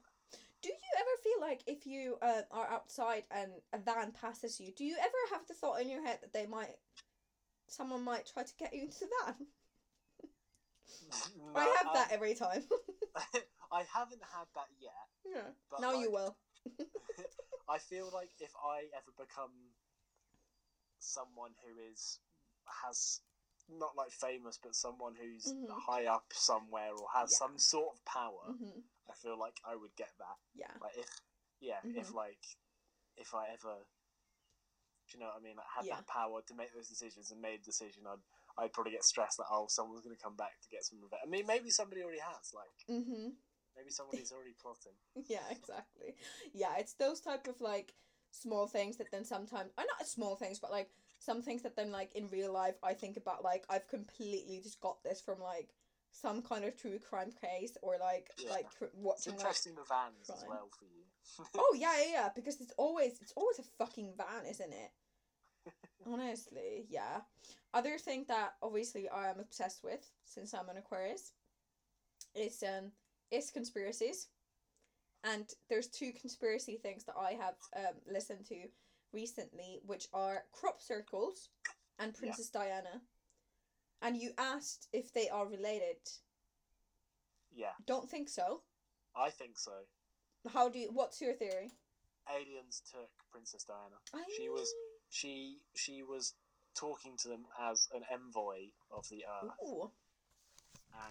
Do 0.61 0.69
you 0.69 0.75
ever 0.99 1.09
feel 1.23 1.39
like 1.41 1.63
if 1.67 1.87
you 1.87 2.17
uh, 2.21 2.41
are 2.51 2.67
outside 2.69 3.23
and 3.31 3.51
a 3.71 3.77
van 3.77 4.11
passes 4.11 4.59
you, 4.59 4.71
do 4.73 4.83
you 4.83 4.97
ever 4.99 5.17
have 5.31 5.47
the 5.47 5.53
thought 5.53 5.81
in 5.81 5.89
your 5.89 6.03
head 6.05 6.19
that 6.21 6.33
they 6.33 6.45
might, 6.45 6.75
someone 7.67 8.03
might 8.03 8.29
try 8.31 8.43
to 8.43 8.53
get 8.59 8.73
you 8.73 8.83
into 8.83 8.99
the 8.99 9.07
van? 9.25 9.35
I 11.55 11.61
No, 11.61 11.71
have 11.77 11.93
that 11.93 12.07
um, 12.07 12.13
every 12.13 12.35
time. 12.35 12.63
I 13.71 13.83
haven't 13.93 14.21
had 14.21 14.47
that 14.55 14.67
yet. 14.79 14.91
yeah. 15.25 15.79
Now 15.79 15.93
you 15.93 16.11
will. 16.11 16.35
I 17.69 17.77
feel 17.77 18.09
like 18.13 18.31
if 18.39 18.51
I 18.57 18.89
ever 18.95 19.11
become 19.17 19.75
someone 20.99 21.51
who 21.63 21.79
is 21.91 22.19
has 22.83 23.21
not 23.69 23.95
like 23.95 24.11
famous, 24.11 24.57
but 24.61 24.75
someone 24.75 25.13
who's 25.15 25.53
Mhm. 25.53 25.69
high 25.87 26.05
up 26.05 26.33
somewhere 26.33 26.93
or 26.93 27.07
has 27.13 27.31
Yeah. 27.31 27.37
some 27.37 27.57
sort 27.59 27.95
of 27.95 28.05
power, 28.05 28.53
hmm 28.57 28.79
I 29.09 29.13
feel 29.15 29.37
like 29.37 29.59
I 29.65 29.75
would 29.75 29.95
get 29.95 30.11
that. 30.17 30.37
Yeah. 30.53 30.73
Like 30.81 30.97
if 30.97 31.09
yeah, 31.59 31.81
if 31.95 32.09
Mhm. 32.09 32.15
like 32.15 32.57
if 33.17 33.33
I 33.33 33.47
ever 33.49 33.85
do 35.09 35.17
you 35.17 35.19
know 35.23 35.27
what 35.33 35.37
I 35.37 35.43
mean? 35.43 35.55
Like 35.57 35.65
had 35.75 35.85
Yeah. 35.85 35.95
that 35.97 36.07
power 36.07 36.41
to 36.41 36.53
make 36.53 36.73
those 36.73 36.87
decisions 36.87 37.31
and 37.31 37.41
made 37.41 37.61
a 37.61 37.63
decision, 37.63 38.05
I'd 38.07 38.21
I'd 38.57 38.73
probably 38.73 38.91
get 38.91 39.03
stressed 39.03 39.37
that 39.37 39.47
oh 39.51 39.67
someone's 39.67 40.03
gonna 40.03 40.15
come 40.17 40.35
back 40.35 40.59
to 40.61 40.69
get 40.69 40.83
some 40.83 41.01
revenge. 41.01 41.21
I 41.25 41.29
mean 41.29 41.45
maybe 41.47 41.69
somebody 41.69 42.01
already 42.03 42.19
has, 42.19 42.53
like 42.53 42.85
hmm 42.87 43.29
maybe 43.79 43.91
somebody's 43.91 44.31
already 44.31 44.53
plotting. 44.61 44.91
yeah 45.27 45.47
exactly 45.51 46.15
yeah 46.53 46.75
it's 46.77 46.93
those 46.93 47.21
type 47.21 47.47
of 47.47 47.59
like 47.61 47.93
small 48.31 48.67
things 48.67 48.97
that 48.97 49.09
then 49.11 49.23
sometimes 49.25 49.71
are 49.77 49.85
not 49.97 50.07
small 50.07 50.35
things 50.35 50.59
but 50.59 50.71
like 50.71 50.89
some 51.19 51.41
things 51.41 51.61
that 51.63 51.75
then 51.75 51.91
like 51.91 52.13
in 52.15 52.29
real 52.29 52.51
life 52.53 52.75
i 52.83 52.93
think 52.93 53.17
about 53.17 53.43
like 53.43 53.63
i've 53.69 53.87
completely 53.87 54.59
just 54.61 54.79
got 54.81 55.01
this 55.03 55.19
from 55.21 55.39
like 55.41 55.69
some 56.11 56.41
kind 56.41 56.65
of 56.65 56.75
true 56.75 56.99
crime 56.99 57.31
case 57.41 57.77
or 57.81 57.95
like 57.99 58.29
Yeah. 58.37 58.51
like 58.51 58.69
tr- 58.77 58.85
It's 58.85 58.95
watching 58.95 59.37
like 59.37 59.55
the 59.55 59.83
vans 59.87 60.29
as 60.29 60.43
well 60.47 60.69
for 60.77 60.85
you. 60.85 61.45
oh 61.57 61.75
yeah 61.77 61.93
yeah 62.03 62.11
yeah 62.11 62.29
because 62.35 62.59
it's 62.61 62.73
always 62.77 63.19
it's 63.21 63.33
always 63.35 63.59
a 63.59 63.63
fucking 63.77 64.13
van 64.17 64.45
isn't 64.49 64.73
it 64.73 64.91
honestly 66.11 66.85
yeah 66.89 67.21
other 67.73 67.97
thing 67.97 68.25
that 68.27 68.55
obviously 68.61 69.07
i 69.09 69.29
am 69.29 69.39
obsessed 69.39 69.83
with 69.83 70.09
since 70.25 70.53
i'm 70.53 70.69
an 70.69 70.77
aquarius 70.77 71.33
is 72.35 72.63
um 72.63 72.91
is 73.31 73.51
conspiracies 73.51 74.27
and 75.23 75.45
there's 75.69 75.87
two 75.87 76.11
conspiracy 76.19 76.77
things 76.77 77.03
that 77.05 77.15
i 77.19 77.31
have 77.31 77.55
um 77.75 77.95
listened 78.11 78.45
to 78.45 78.55
recently 79.13 79.79
which 79.85 80.07
are 80.13 80.43
crop 80.51 80.81
circles 80.81 81.49
and 81.99 82.13
Yeah. 82.13 82.19
princess 82.19 82.49
diana 82.49 83.01
and 84.01 84.15
you 84.17 84.31
asked 84.37 84.87
if 84.93 85.13
they 85.13 85.29
are 85.29 85.47
related 85.47 85.97
yeah, 87.51 87.73
don't 87.87 88.09
think 88.09 88.29
so 88.29 88.61
I 89.15 89.31
think 89.31 89.57
so. 89.57 89.71
how 90.53 90.69
do 90.69 90.77
you 90.79 90.89
what's 90.93 91.19
your 91.19 91.33
theory 91.33 91.71
aliens 92.29 92.81
took 92.91 93.09
Princess 93.31 93.63
Diana. 93.63 93.97
She 94.37 94.49
was 94.49 94.71
she 95.09 95.57
she 95.75 96.03
was 96.03 96.35
talking 96.75 97.17
to 97.23 97.27
them 97.27 97.45
as 97.59 97.87
an 97.93 98.03
envoy 98.13 98.67
of 98.91 99.09
the 99.09 99.25
Earth, 99.25 99.51
Ooh. 99.67 99.91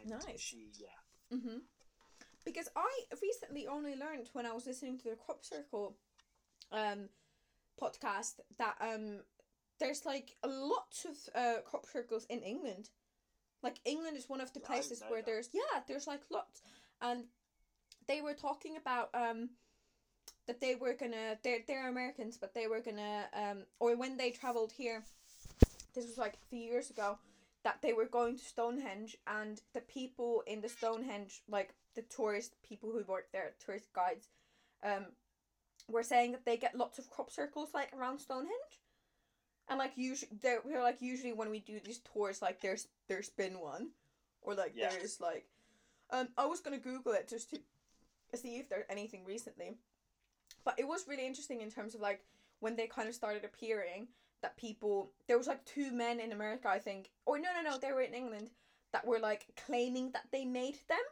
and 0.00 0.10
nice. 0.10 0.40
she 0.40 0.70
yeah 0.78 1.36
Mm-hmm. 1.36 1.58
Because 2.48 2.68
I 2.74 2.90
recently 3.22 3.66
only 3.66 3.94
learned 3.94 4.30
when 4.32 4.46
I 4.46 4.52
was 4.52 4.66
listening 4.66 4.96
to 5.00 5.10
the 5.10 5.16
Crop 5.16 5.44
Circle 5.44 5.96
um 6.72 7.08
podcast 7.80 8.40
that 8.58 8.76
um 8.80 9.20
there's 9.80 10.04
like 10.04 10.34
a 10.42 10.48
lot 10.48 11.04
of 11.04 11.16
uh 11.34 11.60
crop 11.64 11.84
circles 11.86 12.26
in 12.30 12.40
England. 12.40 12.88
Like 13.62 13.76
England 13.84 14.16
is 14.16 14.28
one 14.28 14.40
of 14.40 14.52
the 14.54 14.60
Yeah, 14.60 14.66
I 14.70 14.74
didn't 14.76 14.86
places 14.86 15.04
where 15.08 15.20
that. 15.20 15.26
there's 15.26 15.50
yeah, 15.52 15.80
there's 15.86 16.06
like 16.06 16.22
lots. 16.30 16.62
And 17.02 17.24
they 18.06 18.22
were 18.22 18.34
talking 18.34 18.76
about 18.78 19.10
um 19.14 19.50
that 20.46 20.60
they 20.60 20.74
were 20.74 20.94
gonna 20.94 21.38
they're 21.44 21.60
they're 21.66 21.88
Americans 21.88 22.38
but 22.38 22.54
they 22.54 22.66
were 22.66 22.80
gonna 22.80 23.26
um 23.34 23.58
or 23.78 23.94
when 23.94 24.16
they 24.16 24.30
traveled 24.30 24.72
here 24.72 25.04
this 25.94 26.06
was 26.06 26.16
like 26.16 26.34
a 26.34 26.46
few 26.48 26.60
years 26.60 26.88
ago 26.88 27.18
that 27.64 27.82
they 27.82 27.92
were 27.92 28.06
going 28.06 28.36
to 28.38 28.44
Stonehenge 28.44 29.16
and 29.26 29.60
the 29.74 29.80
people 29.80 30.42
in 30.46 30.60
the 30.60 30.68
Stonehenge, 30.68 31.42
like 31.48 31.74
the 31.98 32.04
tourist 32.14 32.54
people 32.62 32.92
who 32.92 33.02
work 33.10 33.26
there, 33.32 33.50
tourist 33.64 33.92
guides, 33.92 34.28
um, 34.84 35.06
were 35.88 36.04
saying 36.04 36.30
that 36.30 36.44
they 36.44 36.56
get 36.56 36.76
lots 36.76 37.00
of 37.00 37.10
crop 37.10 37.28
circles 37.32 37.70
like 37.74 37.92
around 37.92 38.20
Stonehenge. 38.20 38.82
And 39.68 39.78
like 39.80 39.92
usually 39.96 40.30
they're 40.40 40.62
like 40.80 41.02
usually 41.02 41.32
when 41.32 41.50
we 41.50 41.58
do 41.58 41.80
these 41.84 41.98
tours 41.98 42.40
like 42.40 42.60
there's 42.60 42.86
there's 43.08 43.30
been 43.30 43.58
one. 43.58 43.88
Or 44.42 44.54
like 44.54 44.72
Yeah. 44.76 44.90
there's 44.90 45.20
like 45.20 45.46
um 46.10 46.28
I 46.38 46.46
was 46.46 46.60
gonna 46.60 46.78
Google 46.78 47.12
it 47.12 47.28
just 47.28 47.50
to 47.50 48.36
see 48.36 48.58
if 48.58 48.68
there's 48.68 48.86
anything 48.88 49.24
recently. 49.26 49.76
But 50.64 50.78
it 50.78 50.86
was 50.86 51.08
really 51.08 51.26
interesting 51.26 51.60
in 51.60 51.70
terms 51.70 51.96
of 51.96 52.00
like 52.00 52.24
when 52.60 52.76
they 52.76 52.86
kind 52.86 53.08
of 53.08 53.14
started 53.14 53.44
appearing 53.44 54.06
that 54.40 54.56
people 54.56 55.10
there 55.26 55.36
was 55.36 55.48
like 55.48 55.64
two 55.64 55.90
men 55.92 56.20
in 56.20 56.30
America 56.30 56.68
I 56.68 56.78
think 56.78 57.10
or 57.26 57.40
no 57.40 57.48
no 57.56 57.68
no 57.68 57.76
they 57.76 57.92
were 57.92 58.02
in 58.02 58.14
England 58.14 58.50
that 58.92 59.04
were 59.04 59.18
like 59.18 59.46
claiming 59.66 60.12
that 60.12 60.28
they 60.30 60.44
made 60.44 60.78
them 60.88 61.04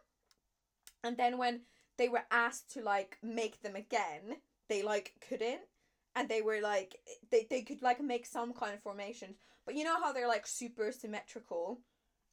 and 1.05 1.17
then 1.17 1.39
when 1.39 1.61
they 1.99 2.09
were 2.09 2.25
asked 2.31 2.71
to 2.73 2.83
like 2.83 3.19
make 3.23 3.61
them 3.63 3.77
again 3.77 4.37
they 4.69 4.83
like 4.83 5.15
couldn't 5.29 5.61
and 6.15 6.29
they 6.29 6.43
were 6.43 6.61
like 6.61 6.97
they, 7.31 7.47
they 7.51 7.63
could 7.63 7.83
like 7.83 8.01
make 8.01 8.27
some 8.27 8.53
kind 8.53 8.75
of 8.75 8.83
formations 8.83 9.37
but 9.65 9.75
you 9.75 9.85
know 9.85 10.01
how 10.01 10.13
they're 10.13 10.29
like 10.29 10.47
super 10.47 10.93
symmetrical 10.93 11.81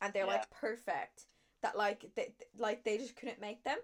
and 0.02 0.14
they're 0.14 0.26
Yeah. 0.26 0.34
like 0.34 0.50
perfect 0.52 1.26
that 1.62 1.78
like 1.78 2.06
they 2.16 2.34
like 2.58 2.84
they 2.84 2.98
just 2.98 3.16
couldn't 3.16 3.42
make 3.42 3.64
them 3.64 3.78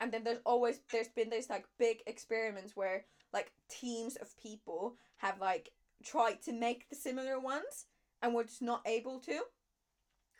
and 0.00 0.12
then 0.12 0.24
there's 0.24 0.40
always 0.46 0.80
there's 0.92 1.08
been 1.08 1.30
these 1.30 1.50
like 1.50 1.66
big 1.78 2.02
experiments 2.06 2.76
where 2.76 3.06
like 3.32 3.52
teams 3.68 4.16
of 4.16 4.36
people 4.38 4.96
have 5.18 5.40
like 5.40 5.70
tried 6.04 6.40
to 6.42 6.52
make 6.52 6.88
the 6.88 6.96
similar 6.96 7.38
ones 7.40 7.86
and 8.22 8.34
were 8.34 8.44
just 8.44 8.62
not 8.62 8.82
able 8.86 9.20
to 9.20 9.40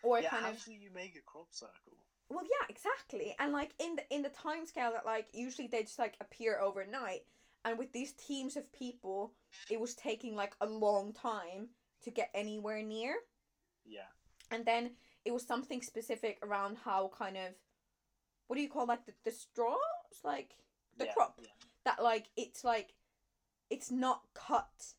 or 0.03 0.21
yeah. 0.21 0.31
kind 0.31 0.45
how 0.45 0.51
of 0.53 0.65
do 0.65 0.73
you 0.73 0.91
make 0.95 1.17
a 1.17 1.23
crop 1.23 1.49
circle? 1.53 1.99
Well 2.29 2.45
yeah 2.45 2.67
exactly. 2.69 3.35
And 3.39 3.53
like 3.53 3.73
in 3.79 3.97
the 3.97 4.15
in 4.15 4.23
the 4.23 4.29
time 4.31 4.67
scale 4.67 4.93
that 4.93 5.07
like 5.07 5.29
usually 5.33 5.69
they 5.69 5.83
just 5.83 5.99
like 5.99 6.17
appear 6.21 6.59
overnight 6.61 7.23
and 7.65 7.79
with 7.79 7.93
these 7.93 8.13
teams 8.13 8.57
of 8.57 8.71
people 8.73 9.33
it 9.71 9.81
was 9.81 9.95
taking 9.95 10.35
like 10.37 10.55
a 10.61 10.67
long 10.67 11.13
time 11.13 11.69
to 12.05 12.11
get 12.11 12.31
anywhere 12.35 12.83
near. 12.83 13.17
Yeah, 13.85 14.11
and 14.51 14.65
then 14.65 14.91
it 15.25 15.33
was 15.33 15.47
something 15.47 15.83
specific 15.83 16.39
around 16.43 16.79
how 16.85 17.11
kind 17.17 17.37
of 17.37 17.55
what 18.47 18.57
do 18.57 18.63
you 18.63 18.69
call 18.69 18.87
like 18.87 19.05
the, 19.07 19.13
the 19.25 19.31
straws? 19.31 19.79
Like 20.25 20.55
the 20.97 21.07
Yeah, 21.07 21.13
crop. 21.13 21.39
yeah. 21.43 21.49
that 21.85 22.03
like 22.03 22.27
it's 22.37 22.65
like 22.65 22.95
it's 23.71 23.91
not 23.91 24.23
cut 24.35 24.95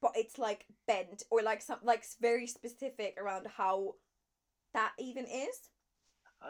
but 0.00 0.12
it's 0.16 0.38
like 0.38 0.66
bent 0.86 1.22
or 1.30 1.42
like 1.42 1.62
some 1.62 1.78
like 1.82 2.04
very 2.20 2.46
specific 2.46 3.16
around 3.18 3.46
how 3.56 3.94
that 4.74 4.92
even 4.98 5.24
is 5.24 5.70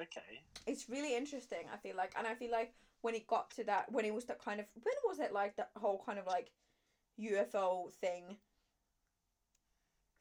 Okay. 0.03 0.42
it's 0.66 0.88
really 0.88 1.16
interesting 1.16 1.66
i 1.72 1.76
feel 1.76 1.97
like 1.97 2.12
and 2.18 2.26
i 2.26 2.34
feel 2.34 2.51
like 2.51 2.74
when 3.03 3.14
it 3.14 3.26
got 3.26 3.51
to 3.51 3.64
that 3.64 3.90
when 3.92 4.05
it 4.05 4.14
was 4.14 4.24
that 4.24 4.42
kind 4.42 4.61
of 4.61 4.66
when 4.82 4.95
was 5.07 5.18
it 5.18 5.32
like 5.32 5.57
that 5.57 5.70
whole 5.76 6.03
kind 6.05 6.18
of 6.18 6.26
like 6.26 6.51
ufo 7.20 7.92
thing 8.01 8.36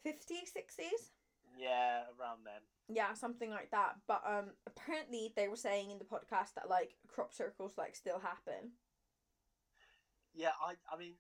50s 0.06 0.52
60s 0.56 1.12
Yeah, 1.58 2.04
around 2.20 2.40
then. 2.46 2.62
yeah 2.90 3.14
something 3.14 3.50
like 3.50 3.72
that 3.72 3.96
but 4.08 4.22
um 4.28 4.52
apparently 4.68 5.32
they 5.36 5.48
were 5.48 5.56
saying 5.56 5.92
in 5.92 5.98
the 5.98 6.06
podcast 6.06 6.54
that 6.56 6.70
like 6.70 6.96
crop 7.08 7.34
circles 7.34 7.74
like 7.78 7.96
still 7.96 8.20
happen 8.20 8.72
Yeah, 10.36 10.52
I 10.62 10.74
I 10.94 10.98
mean 10.98 11.14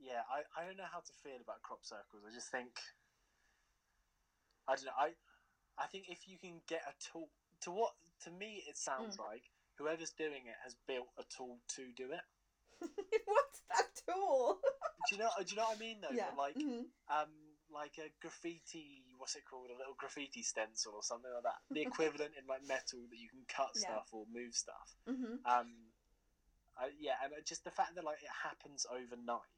Yeah, 0.00 0.22
I, 0.28 0.42
I 0.60 0.66
don't 0.66 0.76
know 0.76 0.90
how 0.92 1.00
to 1.00 1.12
feel 1.22 1.40
about 1.42 1.62
crop 1.62 1.84
circles. 1.84 2.22
I 2.28 2.32
just 2.34 2.50
think 2.50 2.78
I 4.68 4.74
don't 4.74 4.86
know, 4.86 4.98
I 4.98 5.14
I 5.78 5.86
think 5.86 6.06
if 6.08 6.26
you 6.26 6.38
can 6.38 6.60
get 6.68 6.82
a 6.88 6.94
tool 7.12 7.28
to 7.62 7.70
what 7.70 7.92
to 8.24 8.30
me 8.30 8.62
it 8.68 8.76
sounds 8.76 9.16
Mm. 9.16 9.24
like 9.24 9.42
whoever's 9.78 10.12
doing 10.12 10.46
it 10.46 10.56
has 10.64 10.74
built 10.86 11.08
a 11.18 11.24
tool 11.28 11.60
to 11.76 11.92
do 11.96 12.12
it. 12.12 12.24
what's 13.26 13.60
that 13.70 13.88
tool 14.08 14.60
Do 15.08 15.14
you 15.16 15.18
know 15.20 15.30
do 15.40 15.50
you 15.50 15.56
know 15.56 15.64
what 15.68 15.76
I 15.76 15.80
mean 15.80 16.00
though? 16.00 16.14
yeah 16.14 16.30
like 16.36 16.56
mhm. 16.56 16.84
um 17.08 17.32
like 17.72 17.98
a 17.98 18.08
graffiti 18.20 19.02
what's 19.18 19.34
it 19.34 19.44
called? 19.48 19.70
A 19.70 19.76
little 19.76 19.94
graffiti 19.98 20.42
stencil 20.42 20.94
or 20.94 21.02
something 21.02 21.30
like 21.32 21.42
that. 21.42 21.58
The 21.74 21.82
equivalent 21.82 22.32
in 22.38 22.46
like 22.46 22.62
metal 22.66 23.04
that 23.10 23.18
you 23.18 23.28
can 23.28 23.44
cut 23.48 23.74
Yeah. 23.74 23.88
stuff 23.98 24.08
or 24.12 24.24
move 24.32 24.54
stuff. 24.54 24.94
Mhm. 25.08 25.40
Um, 25.44 25.92
I, 26.78 26.90
yeah, 26.98 27.14
and 27.24 27.32
just 27.44 27.64
the 27.64 27.70
fact 27.70 27.94
that 27.94 28.04
like 28.04 28.22
it 28.22 28.30
happens 28.44 28.86
overnight. 28.90 29.50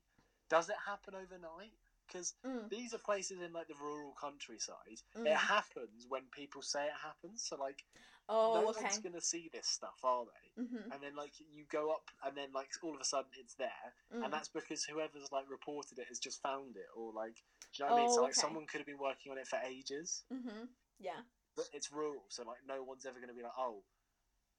Does 0.48 0.68
it 0.68 0.76
happen 0.86 1.14
overnight? 1.14 1.74
Because 2.08 2.34
Mm. 2.44 2.68
these 2.70 2.94
are 2.94 2.98
places 2.98 3.40
in 3.40 3.52
like 3.52 3.68
the 3.68 3.74
rural 3.80 4.14
countryside. 4.18 5.02
Mm. 5.16 5.26
It 5.26 5.36
happens 5.36 6.06
when 6.08 6.22
people 6.32 6.62
say 6.62 6.86
it 6.86 7.00
happens. 7.04 7.44
So 7.46 7.56
like, 7.56 7.84
Oh, 8.30 8.52
no 8.54 8.68
okay. 8.68 8.82
one's 8.82 8.98
gonna 8.98 9.20
see 9.20 9.48
this 9.52 9.68
stuff, 9.68 10.00
are 10.04 10.24
they? 10.24 10.62
Mm-hmm. 10.62 10.92
And 10.92 11.02
then 11.02 11.14
like 11.16 11.32
you 11.40 11.64
go 11.70 11.90
up, 11.90 12.10
and 12.24 12.36
then 12.36 12.48
like 12.52 12.68
all 12.82 12.94
of 12.94 13.00
a 13.00 13.04
sudden 13.04 13.30
it's 13.38 13.54
there, 13.54 13.94
Mm. 14.12 14.24
and 14.24 14.32
that's 14.32 14.48
because 14.48 14.84
whoever's 14.84 15.30
like 15.32 15.48
reported 15.50 15.98
it 15.98 16.08
has 16.08 16.18
just 16.18 16.42
found 16.42 16.76
it, 16.76 16.88
or 16.96 17.12
like, 17.12 17.36
do 17.36 17.66
you 17.76 17.84
know 17.84 17.92
what 17.92 17.98
I 17.98 18.02
mean? 18.02 18.08
Oh, 18.10 18.14
So 18.14 18.22
like 18.22 18.32
okay. 18.32 18.40
someone 18.40 18.66
could 18.66 18.78
have 18.80 18.86
been 18.86 18.98
working 18.98 19.32
on 19.32 19.38
it 19.38 19.46
for 19.46 19.58
ages 19.64 20.24
Mm-hmm. 20.32 20.64
Yeah. 20.98 21.20
but 21.56 21.66
it's 21.72 21.90
rural, 21.92 22.24
so 22.28 22.42
like 22.44 22.58
no 22.66 22.82
one's 22.82 23.06
ever 23.06 23.16
going 23.18 23.28
to 23.28 23.34
be 23.34 23.42
like, 23.42 23.56
oh, 23.58 23.82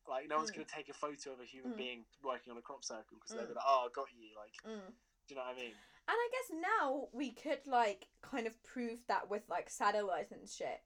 like 0.07 0.27
no 0.27 0.37
one's 0.37 0.49
Mm. 0.51 0.55
going 0.55 0.65
to 0.65 0.73
take 0.75 0.89
a 0.89 0.93
photo 0.93 1.33
of 1.33 1.39
a 1.39 1.45
human 1.45 1.73
Mm. 1.73 1.77
being 1.77 2.05
working 2.23 2.51
on 2.51 2.57
a 2.57 2.61
crop 2.61 2.83
circle 2.83 3.17
because 3.17 3.35
they're 3.35 3.45
Mm. 3.45 3.55
like, 3.55 3.65
oh, 3.67 3.85
I 3.87 3.89
got 3.93 4.11
you. 4.13 4.33
Like, 4.35 4.55
do 5.27 5.33
you 5.33 5.35
know 5.35 5.45
what 5.45 5.55
I 5.55 5.59
mean? 5.61 5.75
And 6.09 6.17
I 6.17 6.29
guess 6.31 6.57
now 6.79 7.07
we 7.13 7.31
could 7.31 7.67
like 7.67 8.07
kind 8.23 8.47
of 8.47 8.63
prove 8.63 8.99
that 9.07 9.29
with 9.29 9.43
like 9.47 9.69
satellites 9.69 10.31
and 10.31 10.49
shit. 10.49 10.81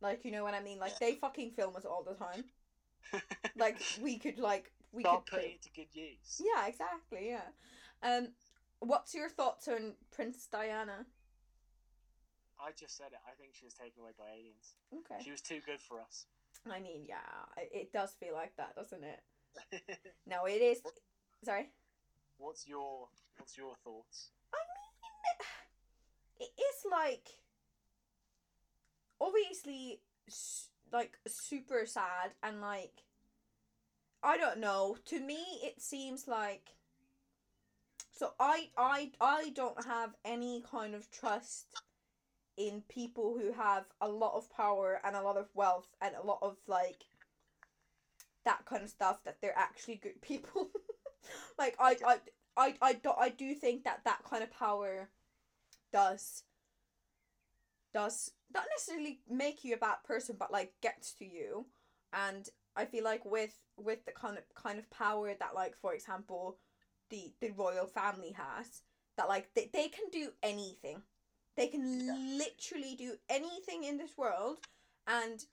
Like 0.00 0.24
you 0.24 0.30
know 0.30 0.44
what 0.44 0.54
I 0.54 0.62
mean? 0.62 0.78
Like 0.78 0.96
they 1.00 1.14
fucking 1.14 1.50
film 1.50 1.74
us 1.74 1.84
all 1.84 2.04
the 2.04 2.14
time. 2.14 2.44
Like 3.56 3.80
we 4.02 4.18
could 4.18 4.38
like 4.38 4.70
we 4.92 5.02
Start 5.02 5.26
could 5.26 5.38
putting 5.38 5.52
it 5.52 5.62
to 5.62 5.70
good 5.74 5.88
use. 5.92 6.40
Yeah, 6.40 6.68
exactly. 6.68 7.30
Yeah. 7.30 7.48
Um, 8.02 8.28
what's 8.78 9.14
your 9.14 9.28
thoughts 9.28 9.66
on 9.66 9.94
Princess 10.12 10.46
Diana? 10.46 11.06
I 12.60 12.70
just 12.78 12.96
said 12.96 13.08
it. 13.12 13.18
I 13.26 13.34
think 13.40 13.54
she 13.54 13.64
was 13.64 13.74
taken 13.74 14.02
away 14.02 14.12
by 14.18 14.26
aliens. 14.30 14.74
Okay. 14.94 15.24
She 15.24 15.30
was 15.30 15.40
too 15.40 15.60
good 15.64 15.80
for 15.80 16.00
us. 16.00 16.26
I 16.70 16.80
mean, 16.80 17.06
yeah, 17.08 17.16
it 17.56 17.92
does 17.92 18.12
feel 18.20 18.34
like 18.34 18.54
that, 18.56 18.76
doesn't 18.76 19.02
it? 19.02 19.20
No, 20.26 20.44
it 20.44 20.60
is. 20.60 20.82
Sorry. 21.44 21.70
What's 22.38 22.66
your 22.66 23.08
What's 23.38 23.56
your 23.56 23.74
thoughts? 23.84 24.30
I 24.52 24.58
mean, 26.40 26.48
it 26.48 26.60
is 26.60 26.90
like 26.90 27.28
obviously 29.20 30.00
like 30.92 31.18
super 31.26 31.86
sad 31.86 32.32
and 32.42 32.60
like 32.60 33.04
I 34.22 34.36
don't 34.36 34.58
know. 34.58 34.96
To 35.06 35.20
me, 35.20 35.38
it 35.62 35.80
seems 35.80 36.26
like 36.26 36.70
so 38.12 38.32
I 38.40 38.70
I 38.76 39.12
I 39.20 39.52
don't 39.54 39.84
have 39.86 40.14
any 40.24 40.62
kind 40.68 40.94
of 40.94 41.10
trust 41.10 41.66
in 42.56 42.82
people 42.88 43.38
who 43.40 43.52
have 43.52 43.84
a 44.00 44.08
lot 44.08 44.34
of 44.34 44.50
power 44.50 45.00
and 45.04 45.14
a 45.14 45.22
lot 45.22 45.36
of 45.36 45.48
wealth 45.54 45.94
and 46.02 46.16
a 46.16 46.26
lot 46.26 46.40
of 46.42 46.56
like 46.66 47.04
that 48.44 48.64
kind 48.66 48.82
of 48.82 48.90
stuff 48.90 49.22
that 49.24 49.36
they're 49.40 49.56
actually 49.56 49.94
good 49.94 50.20
people. 50.22 50.70
like 51.58 51.76
I 51.78 51.96
I 52.06 52.16
I 52.56 52.74
I 52.82 52.92
do, 52.94 53.10
I 53.18 53.28
do 53.30 53.54
think 53.54 53.84
that 53.84 54.00
that 54.04 54.22
kind 54.28 54.42
of 54.42 54.50
power 54.50 55.08
does 55.92 56.42
does 57.94 58.32
not 58.52 58.64
necessarily 58.74 59.20
make 59.28 59.64
you 59.64 59.74
a 59.74 59.78
bad 59.78 59.96
person 60.04 60.36
but 60.38 60.52
like 60.52 60.72
gets 60.82 61.12
to 61.14 61.24
you 61.24 61.66
and 62.12 62.48
I 62.76 62.84
feel 62.84 63.04
like 63.04 63.24
with 63.24 63.58
with 63.76 64.04
the 64.04 64.12
kind 64.12 64.38
of 64.38 64.44
kind 64.54 64.78
of 64.78 64.90
power 64.90 65.34
that 65.38 65.54
like 65.54 65.74
for 65.76 65.94
example 65.94 66.58
the 67.10 67.32
the 67.40 67.50
royal 67.50 67.86
family 67.86 68.32
has 68.32 68.82
that 69.16 69.28
like 69.28 69.48
they, 69.54 69.70
they 69.72 69.88
can 69.88 70.04
do 70.12 70.30
anything 70.42 71.02
they 71.56 71.68
can 71.68 72.06
Yeah. 72.06 72.14
literally 72.38 72.94
do 72.96 73.16
anything 73.28 73.84
in 73.84 73.96
this 73.98 74.16
world 74.16 74.58
and 75.06 75.44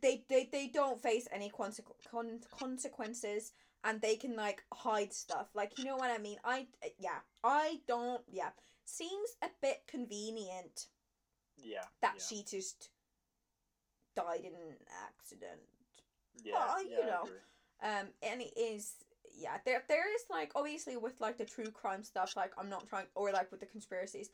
they 0.00 0.24
they, 0.28 0.48
they 0.50 0.68
don't 0.68 1.00
face 1.00 1.28
any 1.32 1.50
consequ- 1.50 1.94
con- 2.10 2.40
consequences 2.50 3.52
and 3.84 4.00
they 4.00 4.16
can 4.16 4.36
like 4.36 4.62
hide 4.72 5.12
stuff 5.12 5.48
like 5.54 5.78
you 5.78 5.84
know 5.84 5.96
what 5.96 6.10
i 6.10 6.18
mean 6.18 6.38
i 6.44 6.66
yeah 6.98 7.18
i 7.44 7.78
don't 7.88 8.22
yeah 8.30 8.50
seems 8.84 9.30
a 9.42 9.48
bit 9.60 9.82
convenient 9.86 10.86
Yeah. 11.56 11.82
that 12.00 12.14
yeah. 12.18 12.22
she 12.28 12.44
just 12.44 12.90
died 14.14 14.40
in 14.40 14.52
an 14.54 14.76
accident 15.08 15.60
Yeah. 16.42 16.54
well, 16.54 16.82
you 16.82 16.90
yeah, 16.90 17.04
I 17.04 17.06
know. 17.06 18.00
um 18.00 18.06
and 18.22 18.40
it 18.42 18.52
is 18.58 18.94
yeah 19.34 19.58
there 19.64 19.82
there 19.88 20.14
is 20.14 20.22
like 20.30 20.52
obviously 20.54 20.96
with 20.96 21.20
like 21.20 21.38
the 21.38 21.44
true 21.44 21.70
crime 21.70 22.02
stuff 22.02 22.34
like 22.36 22.52
i'm 22.58 22.68
not 22.68 22.86
trying 22.88 23.06
or 23.14 23.30
like 23.32 23.50
with 23.50 23.60
the 23.60 23.66
conspiracies 23.66 24.28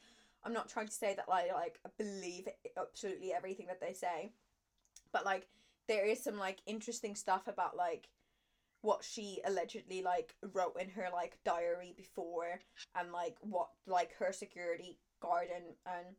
i'm 0.44 0.52
not 0.52 0.68
trying 0.68 0.86
to 0.86 0.92
say 0.92 1.14
that 1.14 1.28
like 1.28 1.52
like 1.54 1.78
believe 1.96 2.48
absolutely 2.76 3.32
everything 3.32 3.66
that 3.68 3.80
they 3.80 3.92
say 3.92 4.32
but 5.12 5.24
like 5.24 5.46
there 5.86 6.04
is 6.04 6.22
some 6.22 6.36
like 6.36 6.58
interesting 6.66 7.14
stuff 7.14 7.46
about 7.46 7.76
like 7.76 8.08
what 8.82 9.04
she 9.04 9.40
allegedly 9.44 10.02
like 10.02 10.34
wrote 10.52 10.76
in 10.80 10.88
her 10.90 11.08
like 11.12 11.38
diary 11.44 11.94
before 11.96 12.60
and 12.98 13.12
like 13.12 13.36
what 13.40 13.68
like 13.86 14.14
her 14.18 14.32
security 14.32 14.98
guard 15.20 15.48
and 15.54 15.64
and 15.86 16.16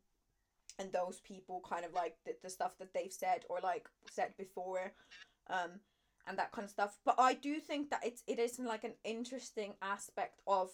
and 0.78 0.92
those 0.92 1.20
people 1.20 1.62
kind 1.68 1.84
of 1.84 1.92
like 1.92 2.16
the, 2.24 2.32
the 2.42 2.50
stuff 2.50 2.72
that 2.78 2.92
they've 2.94 3.12
said 3.12 3.44
or 3.48 3.60
like 3.62 3.88
said 4.10 4.32
before 4.38 4.92
um 5.48 5.70
and 6.26 6.38
that 6.38 6.52
kind 6.52 6.64
of 6.64 6.70
stuff. 6.70 6.98
But 7.04 7.16
i 7.18 7.34
do 7.34 7.58
think 7.60 7.90
that 7.90 8.04
it's 8.04 8.22
it 8.26 8.38
is 8.38 8.58
like 8.58 8.84
an 8.84 8.94
interesting 9.04 9.74
aspect 9.82 10.40
of 10.46 10.70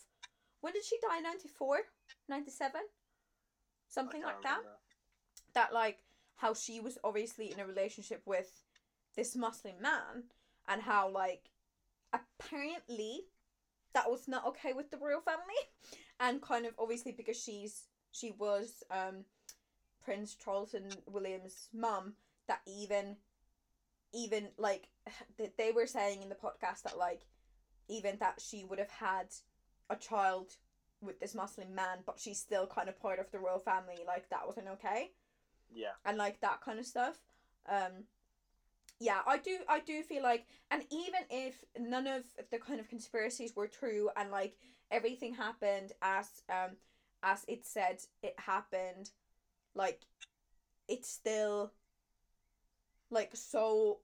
when 0.61 0.73
did 0.73 0.85
she 0.85 0.97
die? 1.01 1.21
94 1.21 1.79
97 2.29 2.81
something 3.89 4.23
like 4.23 4.43
that? 4.43 4.59
remember. 4.59 4.79
that 5.55 5.73
like 5.73 5.99
how 6.37 6.53
she 6.53 6.81
was 6.81 6.99
obviously 7.05 7.53
in 7.53 7.61
a 7.61 7.67
relationship 7.67 8.23
with 8.27 8.65
this 9.17 9.37
Muslim 9.37 9.75
man 9.81 10.25
and 10.69 10.83
how 10.83 11.09
like 11.09 11.51
apparently 12.13 13.23
that 13.95 14.11
was 14.11 14.29
not 14.29 14.47
okay 14.47 14.73
with 14.75 14.91
the 14.91 14.99
royal 14.99 15.21
family. 15.21 15.55
And 16.21 16.41
kind 16.41 16.67
of 16.67 16.75
obviously 16.79 17.13
because 17.13 17.41
she's 17.41 17.85
she 18.13 18.33
was 18.39 18.83
um 18.91 19.25
Prince 20.05 20.35
Charles 20.35 20.75
and 20.75 20.97
William's 21.07 21.69
mum 21.75 22.15
that 22.47 22.61
even 22.67 23.17
even 24.15 24.49
like 24.59 24.89
that 25.39 25.57
they 25.57 25.73
were 25.73 25.87
saying 25.87 26.23
in 26.23 26.29
the 26.29 26.35
podcast 26.35 26.83
that 26.85 26.99
like 26.99 27.23
even 27.89 28.17
that 28.21 28.41
she 28.41 28.65
would 28.65 28.79
have 28.79 28.91
had 28.91 29.27
a 29.91 29.97
child 29.97 30.53
with 31.01 31.21
this 31.21 31.35
Muslim 31.35 31.75
man 31.75 31.99
but 32.05 32.19
she's 32.19 32.39
still 32.39 32.67
kind 32.67 32.89
of 32.89 33.01
part 33.01 33.19
of 33.19 33.31
the 33.31 33.39
royal 33.39 33.59
family 33.59 33.99
like 34.07 34.29
that 34.31 34.47
wasn't 34.47 34.69
okay. 34.69 35.11
Yeah. 35.73 35.93
and 36.05 36.17
like 36.17 36.41
that 36.41 36.61
kind 36.61 36.79
of 36.79 36.87
stuff. 36.87 37.19
Um 37.69 38.05
yeah 39.01 39.21
i 39.27 39.37
do 39.39 39.59
i 39.69 39.81
do 39.81 40.03
feel 40.03 40.23
like 40.23 40.47
and 40.71 40.83
even 40.91 41.21
if 41.31 41.65
none 41.79 42.07
of 42.07 42.25
the 42.51 42.59
kind 42.59 42.81
of 42.81 42.89
conspiracies 42.89 43.55
were 43.55 43.67
true 43.67 44.09
and 44.17 44.31
like 44.31 44.57
everything 44.91 45.35
happened 45.35 45.93
as 46.03 46.29
um 46.49 46.77
as 47.23 47.45
it 47.49 47.67
said 47.67 47.99
it 48.23 48.35
happened 48.39 49.11
like 49.75 50.01
it's 50.89 51.11
still 51.11 51.73
like 53.11 53.31
so 53.35 53.99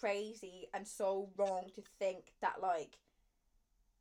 crazy 0.00 0.68
and 0.74 0.86
so 0.86 1.30
wrong 1.36 1.66
to 1.74 1.82
think 1.98 2.32
that 2.40 2.60
like 2.62 2.98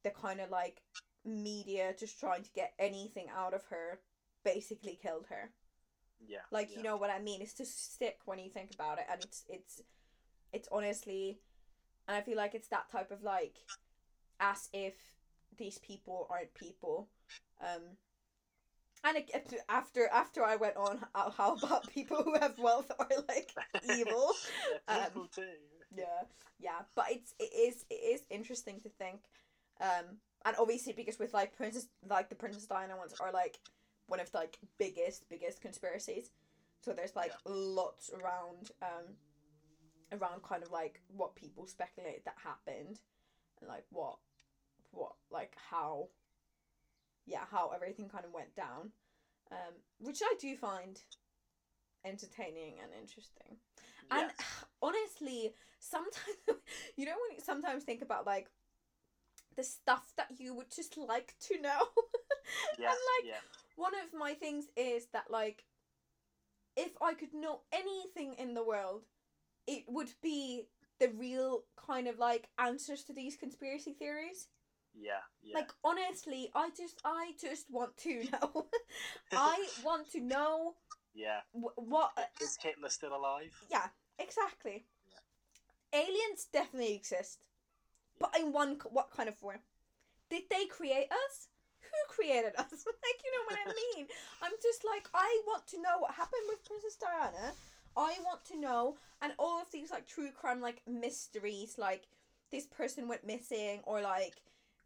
the 0.04 0.10
kind 0.12 0.40
of 0.40 0.50
like 0.50 0.82
media 1.26 1.94
just 1.98 2.20
trying 2.20 2.44
to 2.44 2.50
get 2.52 2.74
anything 2.80 3.28
out 3.36 3.54
of 3.54 3.64
her 3.66 4.00
basically 4.44 4.98
killed 5.02 5.26
her 5.30 5.52
Yeah. 6.26 6.40
like 6.52 6.70
yeah. 6.72 6.78
you 6.78 6.84
know 6.84 6.98
what 6.98 7.10
I 7.10 7.20
mean? 7.20 7.42
It's 7.42 7.54
just 7.54 7.98
sick 7.98 8.20
when 8.26 8.40
you 8.40 8.50
think 8.50 8.72
about 8.74 9.00
it, 9.00 9.06
and 9.12 9.22
it's 9.22 9.44
it's 9.50 9.82
it's 10.58 10.68
honestly 10.72 11.40
and 12.08 12.16
I 12.16 12.22
feel 12.22 12.38
like 12.38 12.56
it's 12.56 12.70
that 12.70 12.90
type 12.92 13.12
of 13.12 13.24
like, 13.24 13.58
as 14.40 14.70
if 14.74 14.94
these 15.58 15.78
people 15.80 16.28
aren't 16.30 16.54
people, 16.54 17.10
um. 17.62 17.82
And 19.04 19.18
it, 19.18 19.30
after 19.70 20.10
after 20.12 20.44
I 20.44 20.56
went 20.56 20.76
on, 20.76 21.00
how, 21.14 21.30
how 21.30 21.56
about 21.56 21.88
people 21.94 22.24
who 22.24 22.38
have 22.40 22.58
wealth 22.58 22.92
are 23.00 23.08
like 23.28 23.52
evil? 23.84 24.32
Um, 24.88 25.28
too. 25.36 25.44
yeah 25.96 26.24
yeah 26.60 26.80
but 26.96 27.06
it's 27.10 27.34
it 27.40 27.52
is 27.54 27.86
it 27.90 27.96
is 27.96 28.22
interesting 28.30 28.80
to 28.80 28.90
think 28.90 29.20
um 29.82 30.18
and 30.46 30.56
obviously 30.58 30.94
because 30.94 31.20
with 31.20 31.34
like 31.34 31.56
princess 31.56 31.88
like 32.10 32.30
the 32.30 32.36
princess 32.36 32.66
diana 32.66 32.96
ones 32.96 33.14
are 33.20 33.32
like 33.34 33.60
one 34.08 34.20
of 34.20 34.32
the 34.32 34.38
like 34.38 34.58
biggest 34.80 35.28
biggest 35.30 35.62
conspiracies 35.62 36.32
so 36.82 36.94
there's 36.94 37.16
like 37.16 37.34
lots 37.46 38.10
around 38.12 38.72
um 38.82 39.16
around 40.12 40.42
kind 40.44 40.64
of 40.64 40.72
like 40.72 41.02
what 41.08 41.36
people 41.36 41.68
speculated 41.68 42.22
that 42.26 42.36
happened 42.44 43.00
and 43.60 43.68
like 43.68 43.86
what 43.90 44.18
what 44.92 45.14
like 45.32 45.56
how 45.70 46.08
yeah 47.26 47.44
how 47.52 47.72
everything 47.76 48.08
kind 48.08 48.24
of 48.26 48.34
went 48.34 48.56
down 48.56 48.92
um 49.52 49.74
which 50.00 50.22
i 50.24 50.34
do 50.40 50.56
find 50.56 51.02
entertaining 52.08 52.76
and 52.82 52.92
interesting. 53.00 53.58
And 54.12 54.32
honestly, 54.82 55.54
sometimes 55.80 56.16
you 56.98 57.06
know 57.06 57.12
when 57.12 57.38
you 57.38 57.44
sometimes 57.44 57.84
think 57.84 58.02
about 58.02 58.26
like 58.26 58.50
the 59.56 59.64
stuff 59.64 60.14
that 60.18 60.28
you 60.38 60.56
would 60.56 60.72
just 60.74 60.98
like 60.98 61.36
to 61.48 61.62
know. 61.62 61.88
yeah, 62.80 62.90
and 62.90 62.98
like 63.18 63.26
yeah, 63.26 63.44
one 63.76 63.94
of 63.96 64.18
my 64.18 64.34
things 64.34 64.66
is 64.76 65.08
that 65.14 65.26
like 65.30 65.64
if 66.76 66.92
I 67.02 67.14
could 67.14 67.34
know 67.34 67.62
anything 67.72 68.36
in 68.38 68.54
the 68.54 68.64
world, 68.64 69.04
it 69.68 69.84
would 69.88 70.10
be 70.22 70.64
the 71.00 71.10
real 71.10 71.64
kind 71.86 72.08
of 72.08 72.18
like 72.18 72.50
answers 72.58 73.04
to 73.04 73.14
these 73.14 73.36
conspiracy 73.38 73.94
theories. 73.94 74.48
yeah, 74.96 75.22
yeah. 75.44 75.56
Like 75.60 75.72
honestly, 75.84 76.50
I 76.56 76.70
just 76.76 77.00
I 77.06 77.32
just 77.40 77.66
want 77.70 77.98
to 77.98 78.24
know. 78.34 78.68
I 79.32 79.68
want 79.84 80.12
to 80.14 80.22
know 80.22 80.76
yeah. 81.14 81.42
wh- 81.52 81.78
what 81.78 82.12
Is 82.42 82.58
Hitler 82.62 82.90
still 82.90 83.16
alive? 83.16 83.54
Yeah, 83.70 83.88
exactly. 84.20 84.86
Aliens 85.94 86.48
definitely 86.52 86.96
exist, 86.96 87.40
but 88.20 88.36
in 88.40 88.52
one 88.52 88.78
what 88.92 89.12
kind 89.12 89.30
of 89.30 89.38
form? 89.38 89.60
Did 90.30 90.44
they 90.50 90.66
create 90.66 91.12
us? 91.12 91.48
Who 91.82 92.14
created 92.14 92.54
us? 92.58 92.72
like 92.86 93.20
you 93.24 93.32
know 93.32 93.46
what 93.48 93.60
I 93.64 93.72
mean? 93.98 94.08
I'm 94.42 94.52
just 94.62 94.84
like 94.84 95.08
I 95.14 95.42
want 95.48 95.68
to 95.68 95.78
know 95.82 96.00
what 96.00 96.12
happened 96.12 96.44
with 96.50 96.66
Princess 96.66 96.98
Diana. 97.00 97.54
I 97.98 98.16
want 98.24 98.46
to 98.46 98.60
know, 98.60 98.98
and 99.22 99.34
all 99.40 99.60
of 99.60 99.72
these 99.72 99.92
like 99.92 100.08
true 100.08 100.30
crime 100.32 100.62
like 100.62 100.82
mysteries, 100.88 101.78
like 101.78 102.04
this 102.52 102.68
person 102.68 103.08
went 103.08 103.26
missing, 103.26 103.82
or 103.86 104.02
like 104.02 104.36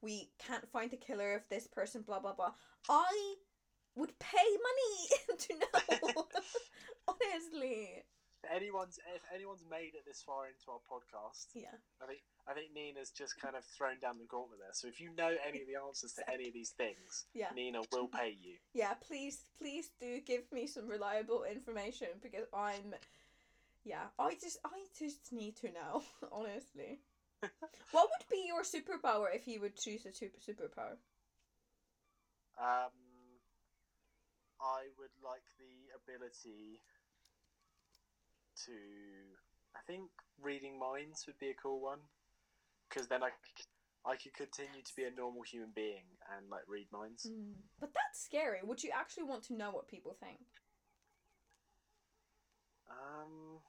we 0.01 0.29
can't 0.39 0.67
find 0.71 0.89
the 0.89 0.97
killer 0.97 1.35
of 1.35 1.43
this 1.49 1.67
person, 1.67 2.01
blah 2.01 2.19
blah 2.19 2.33
blah. 2.33 2.53
I 2.89 3.35
would 3.95 4.17
pay 4.19 4.37
money 4.37 5.37
to 5.39 5.53
know. 5.59 6.25
Honestly. 7.07 8.03
If 8.43 8.49
anyone's 8.49 8.97
if 9.13 9.21
anyone's 9.33 9.63
made 9.69 9.93
it 9.93 10.03
this 10.05 10.21
far 10.25 10.47
into 10.47 10.71
our 10.71 10.81
podcast, 10.89 11.45
Yeah. 11.53 11.75
I 12.01 12.07
think 12.07 12.21
I 12.47 12.53
think 12.53 12.73
Nina's 12.73 13.11
just 13.11 13.39
kind 13.39 13.55
of 13.55 13.63
thrown 13.65 13.99
down 13.99 14.17
the 14.17 14.25
gauntlet 14.25 14.59
there. 14.59 14.73
So 14.73 14.87
if 14.87 14.99
you 14.99 15.11
know 15.15 15.35
any 15.47 15.61
of 15.61 15.67
the 15.67 15.75
answers 15.75 16.13
to 16.13 16.27
any 16.31 16.47
of 16.47 16.53
these 16.53 16.71
things, 16.71 17.25
Yeah. 17.33 17.49
Nina 17.53 17.81
will 17.91 18.07
pay 18.07 18.35
you. 18.41 18.57
Yeah, 18.73 18.93
please, 18.95 19.45
please 19.59 19.91
do 19.99 20.19
give 20.21 20.51
me 20.51 20.65
some 20.65 20.87
reliable 20.87 21.43
information 21.43 22.07
because 22.21 22.47
I'm, 22.51 22.95
yeah, 23.83 24.09
I 24.17 24.33
just, 24.41 24.57
I 24.65 24.73
just 24.97 25.31
need 25.31 25.55
to 25.57 25.71
know, 25.71 26.01
honestly. 26.31 27.01
what 27.91 28.09
would 28.09 28.27
be 28.29 28.45
your 28.47 28.63
superpower 28.63 29.27
if 29.33 29.47
you 29.47 29.61
would 29.61 29.75
choose 29.77 30.05
a 30.05 30.13
super 30.13 30.39
superpower? 30.39 30.97
Um, 32.57 32.93
I 34.61 34.89
would 34.97 35.13
like 35.23 35.45
the 35.57 35.89
ability 35.97 36.81
to. 38.65 38.71
I 39.75 39.79
think 39.87 40.09
reading 40.41 40.77
minds 40.77 41.25
would 41.27 41.39
be 41.39 41.49
a 41.49 41.53
cool 41.53 41.79
one, 41.81 41.99
because 42.89 43.07
then 43.07 43.23
I, 43.23 43.29
I 44.05 44.15
could 44.15 44.33
continue 44.33 44.81
to 44.83 44.95
be 44.95 45.03
a 45.05 45.11
normal 45.11 45.43
human 45.43 45.71
being 45.73 46.03
and 46.35 46.49
like 46.49 46.63
read 46.67 46.87
minds. 46.91 47.29
But 47.79 47.93
that's 47.93 48.23
scary. 48.23 48.59
Would 48.63 48.83
you 48.83 48.91
actually 48.93 49.23
want 49.23 49.43
to 49.45 49.53
know 49.53 49.71
what 49.71 49.87
people 49.87 50.15
think? 50.19 50.39
Um. 52.89 53.59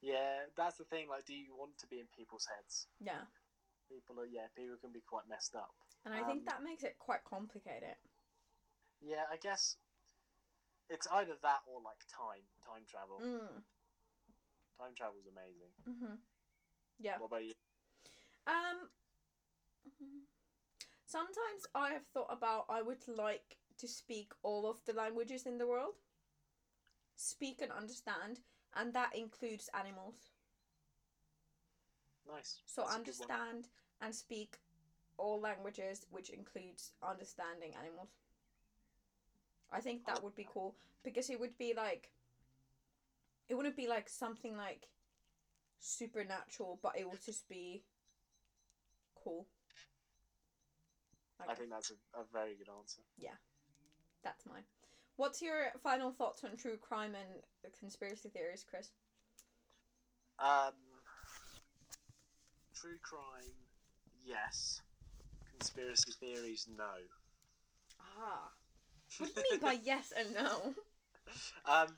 Yeah, 0.00 0.46
that's 0.56 0.78
the 0.78 0.84
thing. 0.84 1.08
Like, 1.08 1.26
do 1.26 1.34
you 1.34 1.56
want 1.58 1.76
to 1.78 1.86
be 1.88 1.98
in 1.98 2.06
people's 2.16 2.46
heads? 2.46 2.86
Yeah, 3.00 3.26
People 3.90 4.20
are, 4.20 4.26
yeah, 4.26 4.46
people 4.54 4.76
can 4.80 4.92
be 4.92 5.00
quite 5.00 5.26
messed 5.28 5.56
up. 5.56 5.74
and 6.04 6.14
I 6.14 6.22
think 6.24 6.40
Um, 6.40 6.44
that 6.46 6.62
makes 6.62 6.84
it 6.84 6.98
quite 6.98 7.24
complicated. 7.24 7.96
Yeah, 9.00 9.24
I 9.30 9.36
guess 9.38 9.76
it's 10.90 11.06
either 11.12 11.34
that 11.42 11.60
or 11.66 11.80
like 11.84 12.00
time, 12.08 12.44
time 12.64 12.82
travel. 12.88 13.20
Mm. 13.20 13.62
Time 14.78 14.94
travel's 14.96 15.26
amazing. 15.26 15.72
Mm-hmm. 15.88 16.14
Yeah. 17.00 17.18
What 17.18 17.26
about 17.26 17.44
you? 17.44 17.54
Um. 18.46 18.88
mhm. 19.86 20.22
Sometimes 21.06 21.66
I 21.74 21.90
have 21.90 22.06
thought 22.12 22.30
about 22.30 22.66
I 22.68 22.82
would 22.82 23.06
like 23.08 23.56
to 23.78 23.88
speak 23.88 24.32
all 24.42 24.68
of 24.68 24.84
the 24.84 24.92
languages 24.92 25.46
in 25.46 25.58
the 25.58 25.66
world. 25.66 25.94
Speak 27.16 27.60
and 27.62 27.72
understand, 27.72 28.40
and 28.76 28.92
that 28.94 29.14
includes 29.16 29.68
animals. 29.74 30.30
Nice. 32.30 32.60
So 32.66 32.82
That's 32.82 32.94
a 32.96 32.98
good 32.98 33.14
one. 33.18 33.30
understand 33.30 33.68
and 34.00 34.14
speak 34.14 34.58
all 35.16 35.40
languages, 35.40 36.06
which 36.10 36.30
includes 36.30 36.92
understanding 37.02 37.72
animals. 37.74 38.10
I 39.72 39.80
think 39.80 40.06
that 40.06 40.22
would 40.22 40.34
be 40.34 40.46
cool 40.50 40.74
because 41.04 41.30
it 41.30 41.40
would 41.40 41.56
be 41.58 41.74
like. 41.76 42.10
It 43.48 43.54
wouldn't 43.54 43.76
be 43.76 43.88
like 43.88 44.08
something 44.10 44.56
like 44.56 44.88
supernatural, 45.80 46.78
but 46.82 46.98
it 46.98 47.08
would 47.08 47.24
just 47.24 47.48
be 47.48 47.84
cool. 49.24 49.46
I 51.48 51.54
think 51.54 51.70
that's 51.70 51.90
a, 51.90 52.20
a 52.20 52.24
very 52.32 52.54
good 52.56 52.68
answer. 52.68 53.00
Yeah, 53.16 53.36
that's 54.22 54.44
mine. 54.44 54.64
What's 55.16 55.40
your 55.40 55.72
final 55.82 56.12
thoughts 56.12 56.44
on 56.44 56.56
true 56.56 56.76
crime 56.76 57.14
and 57.14 57.72
conspiracy 57.78 58.28
theories, 58.28 58.64
Chris? 58.68 58.90
Um, 60.38 60.74
true 62.74 62.98
crime, 63.02 63.54
yes. 64.24 64.82
Conspiracy 65.50 66.12
theories, 66.20 66.68
no. 66.76 66.84
What 69.18 69.34
do 69.34 69.40
you 69.40 69.50
mean 69.52 69.60
by 69.60 69.78
yes 69.84 70.12
and 70.16 70.34
no? 70.34 70.74
Um, 71.66 71.88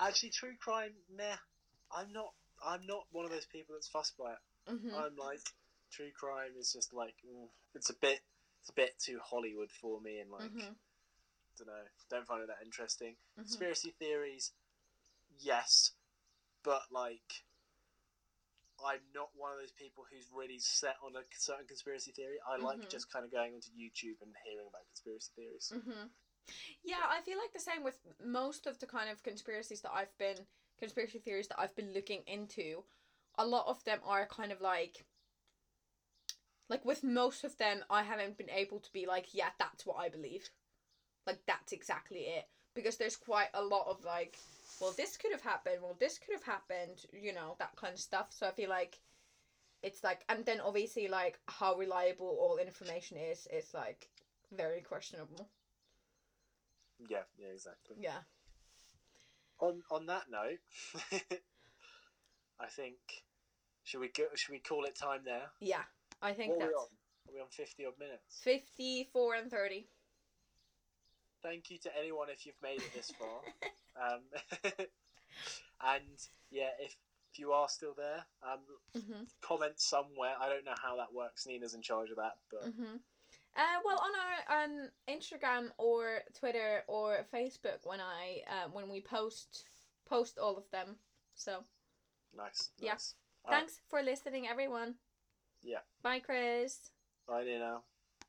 actually, 0.00 0.30
true 0.30 0.54
crime, 0.58 0.92
meh. 1.14 1.36
I'm 1.94 2.10
not. 2.12 2.32
I'm 2.64 2.86
not 2.86 3.04
one 3.12 3.26
of 3.26 3.30
those 3.30 3.44
people 3.44 3.74
that's 3.74 3.88
fussed 3.88 4.16
by 4.16 4.32
it. 4.32 4.72
Mm-hmm. 4.72 4.94
I'm 4.96 5.14
like, 5.16 5.44
true 5.92 6.10
crime 6.18 6.52
is 6.58 6.72
just 6.72 6.94
like, 6.94 7.14
mm, 7.20 7.48
it's 7.74 7.90
a 7.90 7.94
bit, 8.00 8.20
it's 8.62 8.70
a 8.70 8.72
bit 8.72 8.94
too 8.98 9.18
Hollywood 9.22 9.70
for 9.70 10.00
me, 10.00 10.20
and 10.20 10.30
like, 10.30 10.48
mm-hmm. 10.48 10.72
don't 11.58 11.68
know, 11.68 11.84
don't 12.10 12.26
find 12.26 12.42
it 12.42 12.48
that 12.48 12.64
interesting. 12.64 13.12
Mm-hmm. 13.12 13.42
Conspiracy 13.42 13.94
theories, 13.98 14.52
yes, 15.38 15.92
but 16.64 16.80
like, 16.90 17.44
I'm 18.84 19.00
not 19.14 19.28
one 19.36 19.52
of 19.52 19.58
those 19.60 19.72
people 19.72 20.04
who's 20.10 20.28
really 20.34 20.58
set 20.58 20.96
on 21.04 21.12
a 21.14 21.24
certain 21.36 21.66
conspiracy 21.66 22.12
theory. 22.12 22.36
I 22.48 22.56
like 22.56 22.78
Mhm. 22.78 22.88
just 22.90 23.12
kind 23.12 23.24
of 23.24 23.30
going 23.30 23.52
onto 23.54 23.70
YouTube 23.72 24.20
and 24.22 24.32
hearing 24.44 24.66
about 24.66 24.86
conspiracy 24.88 25.30
theories. 25.36 25.72
Yeah, 26.84 27.04
I 27.08 27.20
feel 27.22 27.38
like 27.38 27.52
the 27.52 27.60
same 27.60 27.82
with 27.82 27.98
most 28.24 28.66
of 28.66 28.78
the 28.78 28.86
kind 28.86 29.10
of 29.10 29.22
conspiracies 29.22 29.80
that 29.82 29.92
I've 29.94 30.16
been 30.18 30.36
conspiracy 30.78 31.18
theories 31.18 31.48
that 31.48 31.60
I've 31.60 31.74
been 31.74 31.92
looking 31.92 32.22
into. 32.26 32.84
A 33.38 33.46
lot 33.46 33.66
of 33.66 33.82
them 33.84 33.98
are 34.04 34.26
kind 34.26 34.52
of 34.52 34.60
like 34.60 35.04
like 36.68 36.84
with 36.84 37.04
most 37.04 37.44
of 37.44 37.56
them 37.58 37.84
I 37.90 38.02
haven't 38.02 38.38
been 38.38 38.50
able 38.50 38.80
to 38.80 38.92
be 38.92 39.06
like, 39.06 39.34
yeah, 39.34 39.50
that's 39.58 39.86
what 39.86 39.96
I 39.98 40.08
believe. 40.08 40.48
Like 41.26 41.40
that's 41.46 41.72
exactly 41.72 42.20
it. 42.20 42.46
Because 42.74 42.96
there's 42.96 43.16
quite 43.16 43.48
a 43.54 43.62
lot 43.62 43.86
of 43.88 44.04
like, 44.04 44.38
well 44.80 44.94
this 44.96 45.16
could 45.16 45.32
have 45.32 45.42
happened, 45.42 45.78
well 45.82 45.96
this 45.98 46.18
could 46.18 46.34
have 46.34 46.44
happened, 46.44 47.04
you 47.12 47.32
know, 47.32 47.56
that 47.58 47.74
kind 47.76 47.94
of 47.94 48.00
stuff. 48.00 48.28
So 48.30 48.46
I 48.46 48.50
feel 48.52 48.70
like 48.70 48.98
it's 49.82 50.02
like 50.02 50.24
and 50.28 50.44
then 50.44 50.60
obviously 50.60 51.08
like 51.08 51.38
how 51.46 51.76
reliable 51.76 52.36
all 52.40 52.58
information 52.58 53.16
is 53.16 53.46
is 53.52 53.72
like 53.74 54.08
very 54.52 54.80
questionable. 54.80 55.48
Yeah, 57.08 57.22
yeah, 57.38 57.48
exactly. 57.52 57.96
Yeah. 58.00 58.18
On 59.60 59.82
on 59.90 60.06
that 60.06 60.24
note, 60.30 60.58
I 62.60 62.66
think 62.66 62.96
should 63.84 64.00
we 64.00 64.08
go, 64.08 64.24
should 64.34 64.52
we 64.52 64.58
call 64.58 64.84
it 64.84 64.94
time 64.96 65.22
there? 65.24 65.50
Yeah, 65.60 65.84
I 66.20 66.32
think 66.32 66.54
What 66.54 66.64
are 66.64 66.66
we 66.68 66.72
that's 66.72 66.76
on? 66.76 66.88
Are 67.28 67.34
we 67.34 67.40
on 67.40 67.48
fifty 67.50 67.84
odd 67.86 67.98
minutes? 67.98 68.40
54 68.42 69.34
and 69.36 69.50
30. 69.50 69.86
Thank 71.42 71.70
you 71.70 71.78
to 71.78 71.90
anyone 71.98 72.28
if 72.30 72.44
you've 72.46 72.60
made 72.62 72.78
it 72.78 72.92
this 72.94 73.12
far. 73.18 73.40
um, 74.14 74.20
and 75.82 76.18
yeah, 76.50 76.70
if 76.80 76.96
if 77.32 77.38
you 77.38 77.52
are 77.52 77.68
still 77.68 77.94
there, 77.96 78.24
um, 78.42 78.60
Mm-hmm. 78.96 79.24
comment 79.42 79.78
somewhere. 79.78 80.34
I 80.40 80.48
don't 80.48 80.64
know 80.64 80.74
how 80.82 80.96
that 80.96 81.12
works. 81.14 81.46
Nina's 81.46 81.74
in 81.74 81.82
charge 81.82 82.08
of 82.10 82.16
that, 82.16 82.36
but 82.50 82.68
Mm-hmm. 82.68 82.96
Uh, 83.56 83.80
well, 83.84 83.98
on 83.98 84.10
our 84.14 84.64
um 84.64 84.90
Instagram 85.08 85.70
or 85.78 86.20
Twitter 86.38 86.82
or 86.88 87.26
Facebook 87.32 87.80
when 87.84 88.00
I 88.00 88.42
uh, 88.48 88.68
when 88.72 88.90
we 88.90 89.00
post 89.00 89.64
post 90.08 90.38
all 90.38 90.56
of 90.56 90.64
them. 90.70 90.96
So 91.34 91.64
nice. 92.36 92.70
Yeah. 92.78 92.92
nice. 92.92 93.14
All 93.44 93.52
right. 93.52 93.58
thanks 93.58 93.80
for 93.88 94.02
listening, 94.02 94.46
everyone. 94.46 94.96
Yeah. 95.62 95.80
Bye, 96.02 96.20
Chris. 96.20 96.90
Bye, 97.26 97.44
Nina. 97.44 97.80